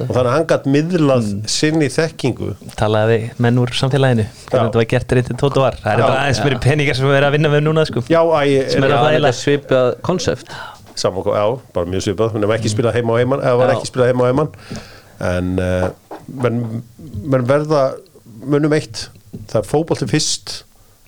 þannig 0.00 0.18
að 0.20 0.28
hann 0.34 0.48
gætt 0.50 0.66
miðlað 0.74 1.30
sinni 1.50 1.88
þekkingu. 1.94 2.50
Talaði 2.80 3.20
menn 3.40 3.60
úr 3.62 3.72
samfélaginu 3.76 4.26
hvernig 4.26 4.66
þetta 4.68 4.82
var 4.82 4.88
gert 4.92 5.14
reyndin 5.16 5.40
tótt 5.40 5.56
og 5.56 5.64
var. 5.64 5.78
Það 5.80 5.94
er 5.94 6.02
Já. 6.02 6.06
bara 6.06 6.20
aðeins 6.26 6.42
meiri 6.44 6.60
peningar 6.66 6.98
sem 6.98 7.08
við 7.08 7.16
erum 7.20 7.30
að 7.30 7.36
vinna 7.38 7.52
með 7.54 7.64
núna 7.68 7.86
sko. 7.88 8.04
já, 8.10 8.20
æ, 8.20 8.68
Sem 8.74 8.84
er 8.84 8.92
að 8.92 8.98
þetta 8.98 9.08
þægilegt. 9.08 9.30
er 9.32 9.40
svipað 9.40 9.90
konsept 10.10 10.54
Saman, 11.00 11.26
já, 11.26 11.44
bara 11.74 11.90
mjög 11.90 12.06
svipað 12.06 12.36
menn 12.36 12.48
var 12.50 12.60
ekki 12.60 12.72
spilað 12.72 12.98
heima 12.98 13.16
á 13.16 13.20
heimann 13.20 13.44
eða 13.44 13.60
var 13.60 13.74
ekki 13.74 13.90
spilað 13.90 14.12
heima 14.12 14.26
á 14.26 14.28
heimann 14.30 14.52
en 15.30 15.50
uh, 15.60 15.88
menn, 16.44 16.60
menn 17.24 17.48
verða 17.48 17.82
munum 18.40 18.76
eitt 18.76 19.08
það 19.50 19.58
er 19.62 19.68
fótbolti 19.68 20.08
fyrst 20.10 20.54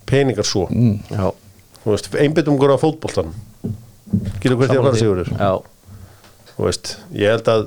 peningar 0.08 0.46
svo. 0.46 0.66
Mm. 0.70 0.98
Þú 1.82 1.94
veist, 1.94 2.10
einbyttum 2.20 2.58
góra 2.60 2.76
á 2.76 2.82
fótboltan 2.82 3.32
skilur 4.38 4.58
hvert 4.60 4.74
ég 4.74 4.80
að 4.80 4.88
fara 4.88 5.00
sigurður? 5.00 5.30
Já, 5.32 5.52
þú 6.52 6.66
veist, 6.66 6.92
ég 7.16 7.32
held 7.32 7.48
að 7.52 7.64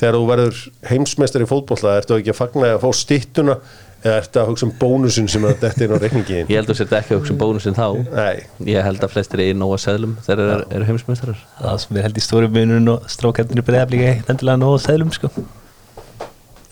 þegar 0.00 0.18
þú 0.18 0.26
verður 0.28 0.60
heimsmeistar 0.90 1.44
í 1.44 1.48
fótbolta 1.48 1.96
ertu 2.00 2.18
ekki 2.18 2.32
að 2.32 2.38
fagna 2.40 2.72
að 2.74 2.82
fá 2.82 2.90
stittuna 2.98 3.58
eða 4.02 4.16
ertu 4.18 4.40
að 4.42 4.48
hugsa 4.50 4.66
um 4.66 4.72
bónusin 4.80 5.28
sem 5.30 5.44
að 5.46 5.60
þetta 5.62 5.84
er 5.86 5.92
á 5.94 5.98
reikningi 6.02 6.36
ég 6.40 6.50
held 6.58 6.70
að 6.72 6.78
setja 6.80 6.98
ekki 6.98 7.14
að 7.14 7.20
hugsa 7.20 7.34
um 7.34 7.38
bónusinn 7.38 7.76
þá 7.76 7.86
Nei, 8.10 8.42
Ég 8.72 8.86
held 8.86 9.04
að 9.06 9.12
flestir 9.14 9.42
er 9.44 9.52
í 9.52 9.56
nóga 9.58 9.78
seðlum 9.78 10.16
þegar 10.26 10.42
eru, 10.44 10.66
eru 10.78 10.88
heimsmeistarar 10.88 11.42
Það 11.60 11.76
sem 11.84 11.98
er 12.00 12.06
held 12.08 12.18
í 12.18 12.24
stóru 12.26 12.48
munun 12.56 12.92
og 12.96 13.06
strókættinu 13.14 13.64
breiðablíka 13.66 14.08
ekkert 14.10 14.32
endilega 14.34 14.60
nóg 14.62 14.78
seðlum 14.82 15.12
sko. 15.14 15.30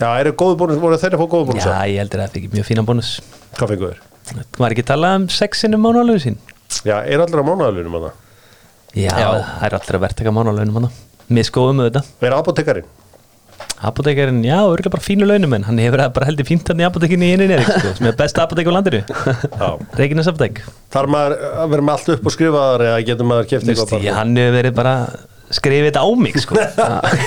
já, 0.01 0.09
eru 0.21 0.33
góðu 0.43 0.59
bónus, 0.65 0.81
voru 0.83 0.99
þeir 0.99 1.15
að 1.17 1.23
fá 1.23 1.29
góðu 1.37 1.51
bónus 1.53 1.69
Já, 1.69 1.77
ég 1.87 2.01
heldur 2.03 2.23
að 2.25 2.27
það 2.27 2.39
fikk 2.39 2.57
mjög 2.57 2.69
fína 2.71 2.87
bónus 2.89 3.13
hvað 3.59 3.77
þeir? 3.77 4.01
Það 4.31 4.63
var 4.65 4.75
ekki 4.75 4.87
talað 4.91 5.19
um 5.21 5.29
sexinu 5.35 5.79
mánuðalögu 5.81 6.25
sín 6.27 6.41
Já, 6.87 6.97
er 7.03 7.23
allir 7.23 7.43
á 7.43 7.47
mánuðalunum 7.47 7.99
að 8.01 8.09
það? 8.09 8.19
Já, 8.95 9.11
Já. 9.11 9.29
það 9.31 9.67
er 9.69 9.77
allir 9.79 9.99
að 9.99 10.05
verðtaka 10.07 10.35
mánuðalögunum 10.35 10.81
hann 10.81 10.91
Miskóðum 11.31 11.85
auðvitað 11.85 12.27
Er 12.27 12.35
apotekarinn? 12.35 12.89
Apotekarinn, 13.81 14.43
já, 14.45 14.59
örgulega 14.69 14.91
bara 14.93 15.01
fínu 15.05 15.25
launum 15.25 15.55
en 15.57 15.63
hann 15.65 15.79
hefur 15.81 16.03
bara 16.13 16.27
heldur 16.29 16.45
fínt 16.45 16.69
hann 16.69 16.83
í 16.83 16.85
apotekinni 16.85 17.31
í 17.31 17.37
einu 17.37 17.47
nerik 17.49 17.65
sko, 17.71 17.93
sem 17.97 18.09
er 18.11 18.17
besta 18.19 18.43
apotek 18.45 18.69
á 18.69 18.73
landinu. 18.77 19.01
Já. 19.09 19.69
Reykjanes 19.97 20.29
apotek 20.29 20.61
Þar 20.93 21.09
maður 21.15 21.35
að 21.49 21.73
vera 21.73 21.87
með 21.89 21.95
allt 21.97 22.11
upp 22.17 22.29
og 22.29 22.35
skrifa 22.35 22.65
þar 22.67 22.85
eða 22.91 22.99
getur 23.09 23.29
maður 23.31 23.49
keft 23.55 23.65
Þú 23.65 23.73
veist, 23.79 23.95
ég, 24.05 24.13
hann 24.19 24.37
hefur 24.37 24.57
verið 24.59 24.77
bara 24.77 24.95
skrifið 25.51 25.89
þetta 25.89 26.03
á 26.05 26.09
mig 26.21 26.37
sko. 26.45 26.61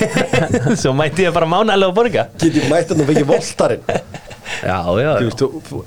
svo 0.84 0.94
mætti 0.96 1.26
ég 1.26 1.34
bara 1.36 1.50
mánalega 1.50 1.90
að 1.90 1.98
borga. 1.98 2.28
Getur 2.44 2.70
mætt 2.72 2.94
að 2.94 3.02
þú 3.02 3.08
fengið 3.10 3.28
voltarinn? 3.34 3.90
Já, 4.64 4.78
já, 5.02 5.10
Þú, 5.18 5.34
þú, 5.42 5.50
þú, 5.72 5.82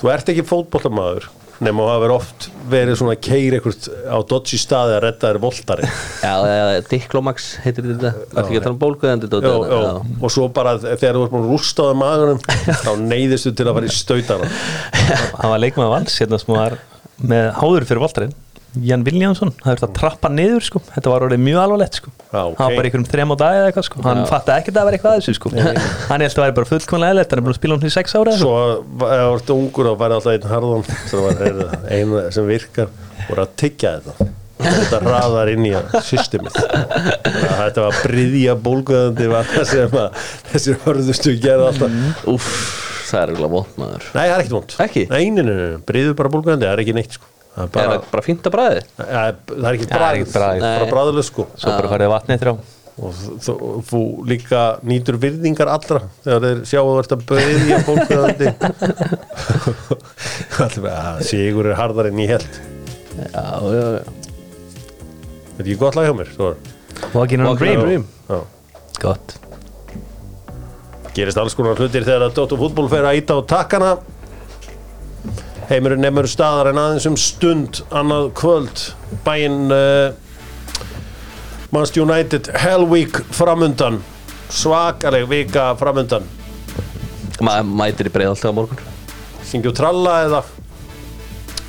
þú 0.00 0.10
ert 0.16 0.32
ekki 0.32 0.46
fótboltamaður 0.48 1.28
nema 1.64 1.82
að 1.84 1.88
hafa 1.90 2.02
verið 2.04 2.14
oft 2.16 2.46
verið 2.70 2.98
svona 3.00 3.14
keir 3.28 3.56
ekkert 3.58 3.88
á 4.06 4.18
dodgy 4.30 4.58
staði 4.60 4.94
að 4.96 5.00
redda 5.06 5.30
þér 5.32 5.38
voltarinn 5.42 5.94
já, 6.22 6.34
já 6.46 6.82
Diklomax 6.90 7.48
heitir 7.64 7.88
þetta. 7.88 8.12
Það 8.34 8.42
ekki 8.44 8.60
að 8.60 8.66
tala 8.66 8.74
um 8.76 8.80
bólguðandi 8.82 9.30
Jó, 9.32 9.54
jó. 9.66 9.80
og 10.20 10.34
svo 10.34 10.48
bara 10.54 10.76
þegar 10.82 11.18
þú 11.18 11.24
ert 11.24 11.34
búin 11.34 11.46
að 11.46 11.54
rústa 11.54 11.86
á 11.86 11.88
þeim 11.90 12.02
maðurum 12.04 12.42
þá 12.84 12.90
neyðistu 13.02 13.54
til 13.58 13.66
að 13.66 13.78
fara 13.78 13.88
í 13.90 13.96
stautana 13.96 14.50
hann 15.40 15.54
var 15.54 15.64
leikmaður 15.64 15.94
vals 15.96 16.20
hérna 16.22 16.42
sem 16.42 16.54
var 16.54 16.78
með 17.18 17.48
háður 17.58 17.88
fyrir 17.90 18.04
voltarinn 18.04 18.36
Jan 18.76 19.02
Viljánsson, 19.06 19.50
það 19.62 19.70
þetta 19.72 19.86
að 19.88 19.94
trappa 19.96 20.28
niður 20.28 20.64
sko. 20.66 20.80
þetta 20.92 21.12
var 21.12 21.24
orðið 21.24 21.40
mjög 21.40 21.60
alvarlegt 21.62 21.98
sko. 21.98 22.10
Já, 22.28 22.40
ok. 22.42 22.58
hann 22.58 22.66
var 22.68 22.74
bara 22.76 22.88
einhverjum 22.90 23.06
þrem 23.08 23.32
á 23.32 23.36
dag 23.40 23.58
eða 23.58 23.68
eitthvað 23.70 23.86
sko. 23.88 24.02
hann 24.04 24.20
Já. 24.20 24.24
fattaði 24.28 24.60
ekki 24.62 24.72
að 24.72 24.78
það 24.78 24.88
var 24.88 24.96
eitthvað 24.98 25.14
að 25.14 25.22
þessu 25.22 25.36
sko. 25.38 25.52
hann 26.10 26.24
held 26.24 26.28
að 26.28 26.36
það 26.36 26.44
væri 26.44 26.56
bara 26.58 26.70
fullkomlega 26.72 27.14
eðlert 27.14 27.32
hann 27.32 27.40
er 27.40 27.46
búin 27.46 27.54
að 27.54 27.60
spila 27.60 27.78
hún 27.78 27.88
í 27.88 27.92
sex 27.96 28.16
ára 28.18 28.34
svo 28.38 28.56
ert 29.08 29.52
ungur 29.56 29.88
þá 29.88 29.94
væri 30.02 30.18
alltaf 30.18 30.34
einn 30.34 30.50
harðan 30.52 31.86
einu 31.88 32.26
sem 32.36 32.50
virkar 32.52 32.92
voru 33.28 33.46
að 33.46 33.56
tyggja 33.64 33.94
þetta 34.02 34.28
þetta 34.58 35.00
raðar 35.06 35.52
inn 35.54 35.64
í 35.68 35.72
systemið 36.04 36.58
þetta 36.58 37.86
var 37.86 38.02
bryðja 38.02 38.58
bólguðandi 38.68 39.30
var 39.32 39.48
það 39.48 39.66
sem 39.72 39.96
að 40.02 40.20
þessir 40.52 40.78
hörðustu 40.84 41.34
gerða 41.40 41.72
alltaf 41.72 42.28
Úff, 42.34 42.52
það 43.08 43.22
er 43.22 43.32
eiginlega 43.32 43.52
vond 43.54 43.80
maður 43.80 44.08
Nei, 44.12 44.22
það 44.22 44.34
er 44.34 44.38
ekkert 44.42 44.56
vond 44.58 44.78
Ekki? 44.88 45.08
Nei, 45.14 45.24
nei, 45.30 45.42
nei, 45.46 45.56
nei, 45.62 45.82
bryðu 45.88 46.16
bara 46.18 46.34
bólguðandi, 46.34 46.66
það 46.66 46.74
er 46.74 46.84
ekki 46.84 46.96
neitt 46.98 47.18
sko 47.18 47.34
Það 47.58 47.64
er 47.66 47.70
bara, 47.74 47.92
það 47.98 48.08
bara 48.14 48.22
fínt 48.28 48.46
að 48.48 48.54
bræði? 48.54 48.80
ja, 48.98 49.04
það 49.04 49.68
er 49.68 49.78
ekki 49.78 49.86
það 49.88 50.08
ekkert 50.08 50.32
bræð 50.32 50.32
bragð. 50.32 50.60
bara 50.64 50.82
Nei. 50.84 50.90
bræðuleg 50.92 51.26
sko 51.28 51.42
svo 51.58 51.70
bara 51.74 51.88
farið 51.94 52.12
vatni 52.14 52.36
eftir 52.38 52.50
á 52.52 52.54
og 52.98 53.14
þú- 53.86 54.26
líka 54.26 54.60
nýtur 54.90 55.16
virðingar 55.22 55.68
allra 55.70 56.00
þegar 56.24 56.40
þeir 56.48 56.62
sjá 56.66 56.78
að 56.80 56.88
þú 56.88 56.96
ert 57.02 57.12
að 57.14 57.20
bryðja 57.28 57.76
bólguðandi 57.86 58.48
Sigur 61.28 61.68
er 61.70 61.76
harðar 61.78 62.08
en 62.10 62.18
ég 62.22 62.32
held 62.34 62.58
Já, 63.18 63.44
já, 63.62 63.84
já 63.98 64.02
Þetta 65.58 65.64
er 65.64 65.66
ekki 65.66 65.78
gott 65.80 65.96
lag 65.98 66.06
hjá 66.06 66.14
mér. 66.14 66.28
Walking 67.14 67.40
on 67.42 67.48
a 67.50 67.54
Dream 67.58 67.80
Dream. 67.82 68.04
Já. 68.30 68.38
gott 69.02 69.34
Gerist 71.16 71.38
alls 71.42 71.54
konar 71.58 71.74
hlutir 71.78 72.04
þegar 72.06 72.28
að 72.28 72.36
Dóttu 72.36 72.58
fútból 72.60 72.86
fer 72.92 73.06
að 73.08 73.18
íta 73.22 73.34
á 73.34 73.40
takkana 73.50 73.90
Heimurinn 75.68 76.00
nefnur 76.00 76.24
staðar 76.32 76.70
en 76.70 76.78
aðeins 76.80 77.06
um 77.10 77.16
stund 77.20 77.82
annað 77.92 78.30
kvöld. 78.38 78.84
Bæinn 79.26 79.68
uh, 79.68 80.14
Manchester 81.68 82.06
United 82.06 82.48
Hell 82.56 82.86
Week 82.88 83.20
framundan. 83.36 83.98
Svakaleg 84.48 85.26
vika 85.28 85.74
framundan. 85.76 86.24
Ma 87.44 87.58
mætir 87.60 88.08
í 88.08 88.14
breið 88.14 88.32
alltaf 88.32 88.56
á 88.56 88.56
morgun. 88.56 88.80
Syngju 89.44 89.74
tralla 89.76 90.16
eða? 90.24 90.40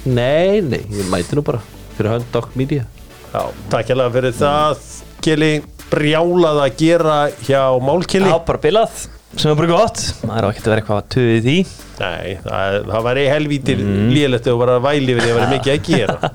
Nei, 0.07 0.63
nei, 0.63 0.85
ég 0.95 1.11
mæti 1.11 1.35
nú 1.35 1.43
bara 1.43 1.59
fyrir 1.97 2.15
hönd 2.15 2.41
Media. 2.55 2.87
Já, 3.33 3.51
takk 3.69 3.91
hérlega 3.91 4.15
fyrir 4.15 4.33
það 4.39 4.87
Kili 5.19 5.53
brjálað 5.91 6.63
að 6.63 6.75
gera 6.79 7.21
hjá 7.43 7.63
Málkili. 7.83 8.31
Já, 8.31 8.39
bara 8.47 8.63
bilað 8.63 9.09
sem 9.35 9.51
er 9.51 9.59
bara 9.59 9.69
gott. 9.69 10.01
Maður 10.25 10.47
á 10.47 10.49
ekki 10.49 10.63
að 10.63 10.71
vera 10.71 10.81
eitthvað 10.81 11.01
að 11.01 11.09
tuði 11.15 11.39
því. 11.45 11.57
Nei, 11.99 12.29
það, 12.45 12.77
það 12.89 13.05
væri 13.09 13.25
helvítir 13.29 13.83
mm. 13.83 14.09
lélegt 14.15 14.49
og 14.49 14.61
bara 14.63 14.79
væli 14.83 15.15
við 15.17 15.25
því 15.25 15.31
að 15.33 15.39
væri 15.39 15.51
mikið 15.57 15.75
að 15.75 15.89
gera. 15.91 16.17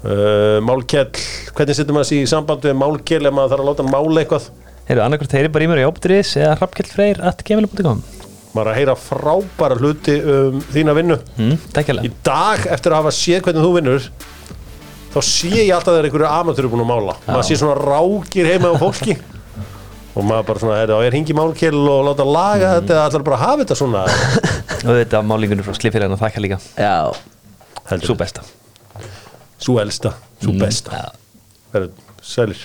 Uh, 0.00 0.56
Málkell. 0.64 1.10
Hvernig 1.52 1.76
setur 1.76 1.92
maður 1.92 2.06
sér 2.08 2.22
í 2.24 2.28
samband 2.30 2.62
við 2.64 2.72
Málkell 2.80 3.18
ef 3.20 3.34
maður 3.36 3.50
þarf 3.52 3.60
að 3.60 3.66
láta 3.68 3.84
mála 3.84 4.22
eitthvað? 4.22 4.46
Heyrðu, 4.86 5.02
annarkvært 5.04 5.34
heyri 5.36 5.50
bara 5.52 5.66
í 5.66 5.68
mér 5.68 5.80
í 5.82 5.84
óbútturis 5.90 6.30
eða 6.40 6.54
hrappkjellfreyr 6.56 7.20
at 7.28 7.44
gmail.com 7.44 8.00
maður 8.54 8.62
er 8.64 8.70
að 8.72 8.78
heyra 8.80 8.94
frábæra 8.98 9.76
hluti 9.78 10.16
um 10.24 10.62
þína 10.72 10.94
vinnu. 10.96 11.18
Mm, 11.36 11.52
í 12.00 12.12
dag 12.26 12.64
eftir 12.64 12.94
að 12.94 13.02
hafa 13.02 13.12
séð 13.14 13.44
hvernig 13.44 13.66
þú 13.66 13.74
vinnur 13.76 14.08
þá 15.10 15.20
sé 15.26 15.52
ég 15.52 15.74
alltaf 15.74 15.94
þegar 15.94 16.08
einhverju 16.08 16.30
amatúri 16.30 16.72
búin 16.72 16.84
að 16.86 16.90
mála. 16.90 17.18
Maður 17.28 17.46
sé 17.50 17.60
svona 17.60 17.76
rákir 17.78 18.50
heima 18.50 18.72
á 18.72 18.80
fólki 18.80 19.18
og 20.14 20.26
maður 20.26 20.46
bara 20.48 20.62
svona, 20.62 20.78
er, 20.82 20.92
er 21.06 21.16
hingi 21.16 21.36
málkell 21.36 21.80
og 21.80 22.08
láta 22.08 22.26
laga 22.26 22.72
þetta 22.78 22.96
eða 22.96 23.04
ætlar 23.10 23.26
bara 23.28 23.40
hafa 23.44 23.62
þetta 23.62 23.78
svona? 23.78 24.04
Og 24.80 24.96
þetta 24.96 25.20
málingunum 25.28 25.66
frá 25.66 25.74
og 25.76 26.20
þakka 26.22 26.40
líka. 26.40 26.56
Já, 26.80 27.12
Svo 28.00 28.14
besta. 28.16 28.44
Svo 29.60 29.76
elsta, 29.82 30.14
svo 30.40 30.54
besta. 30.56 30.96
Já. 30.96 31.08
Verður, 31.74 31.90
sælir 32.24 32.62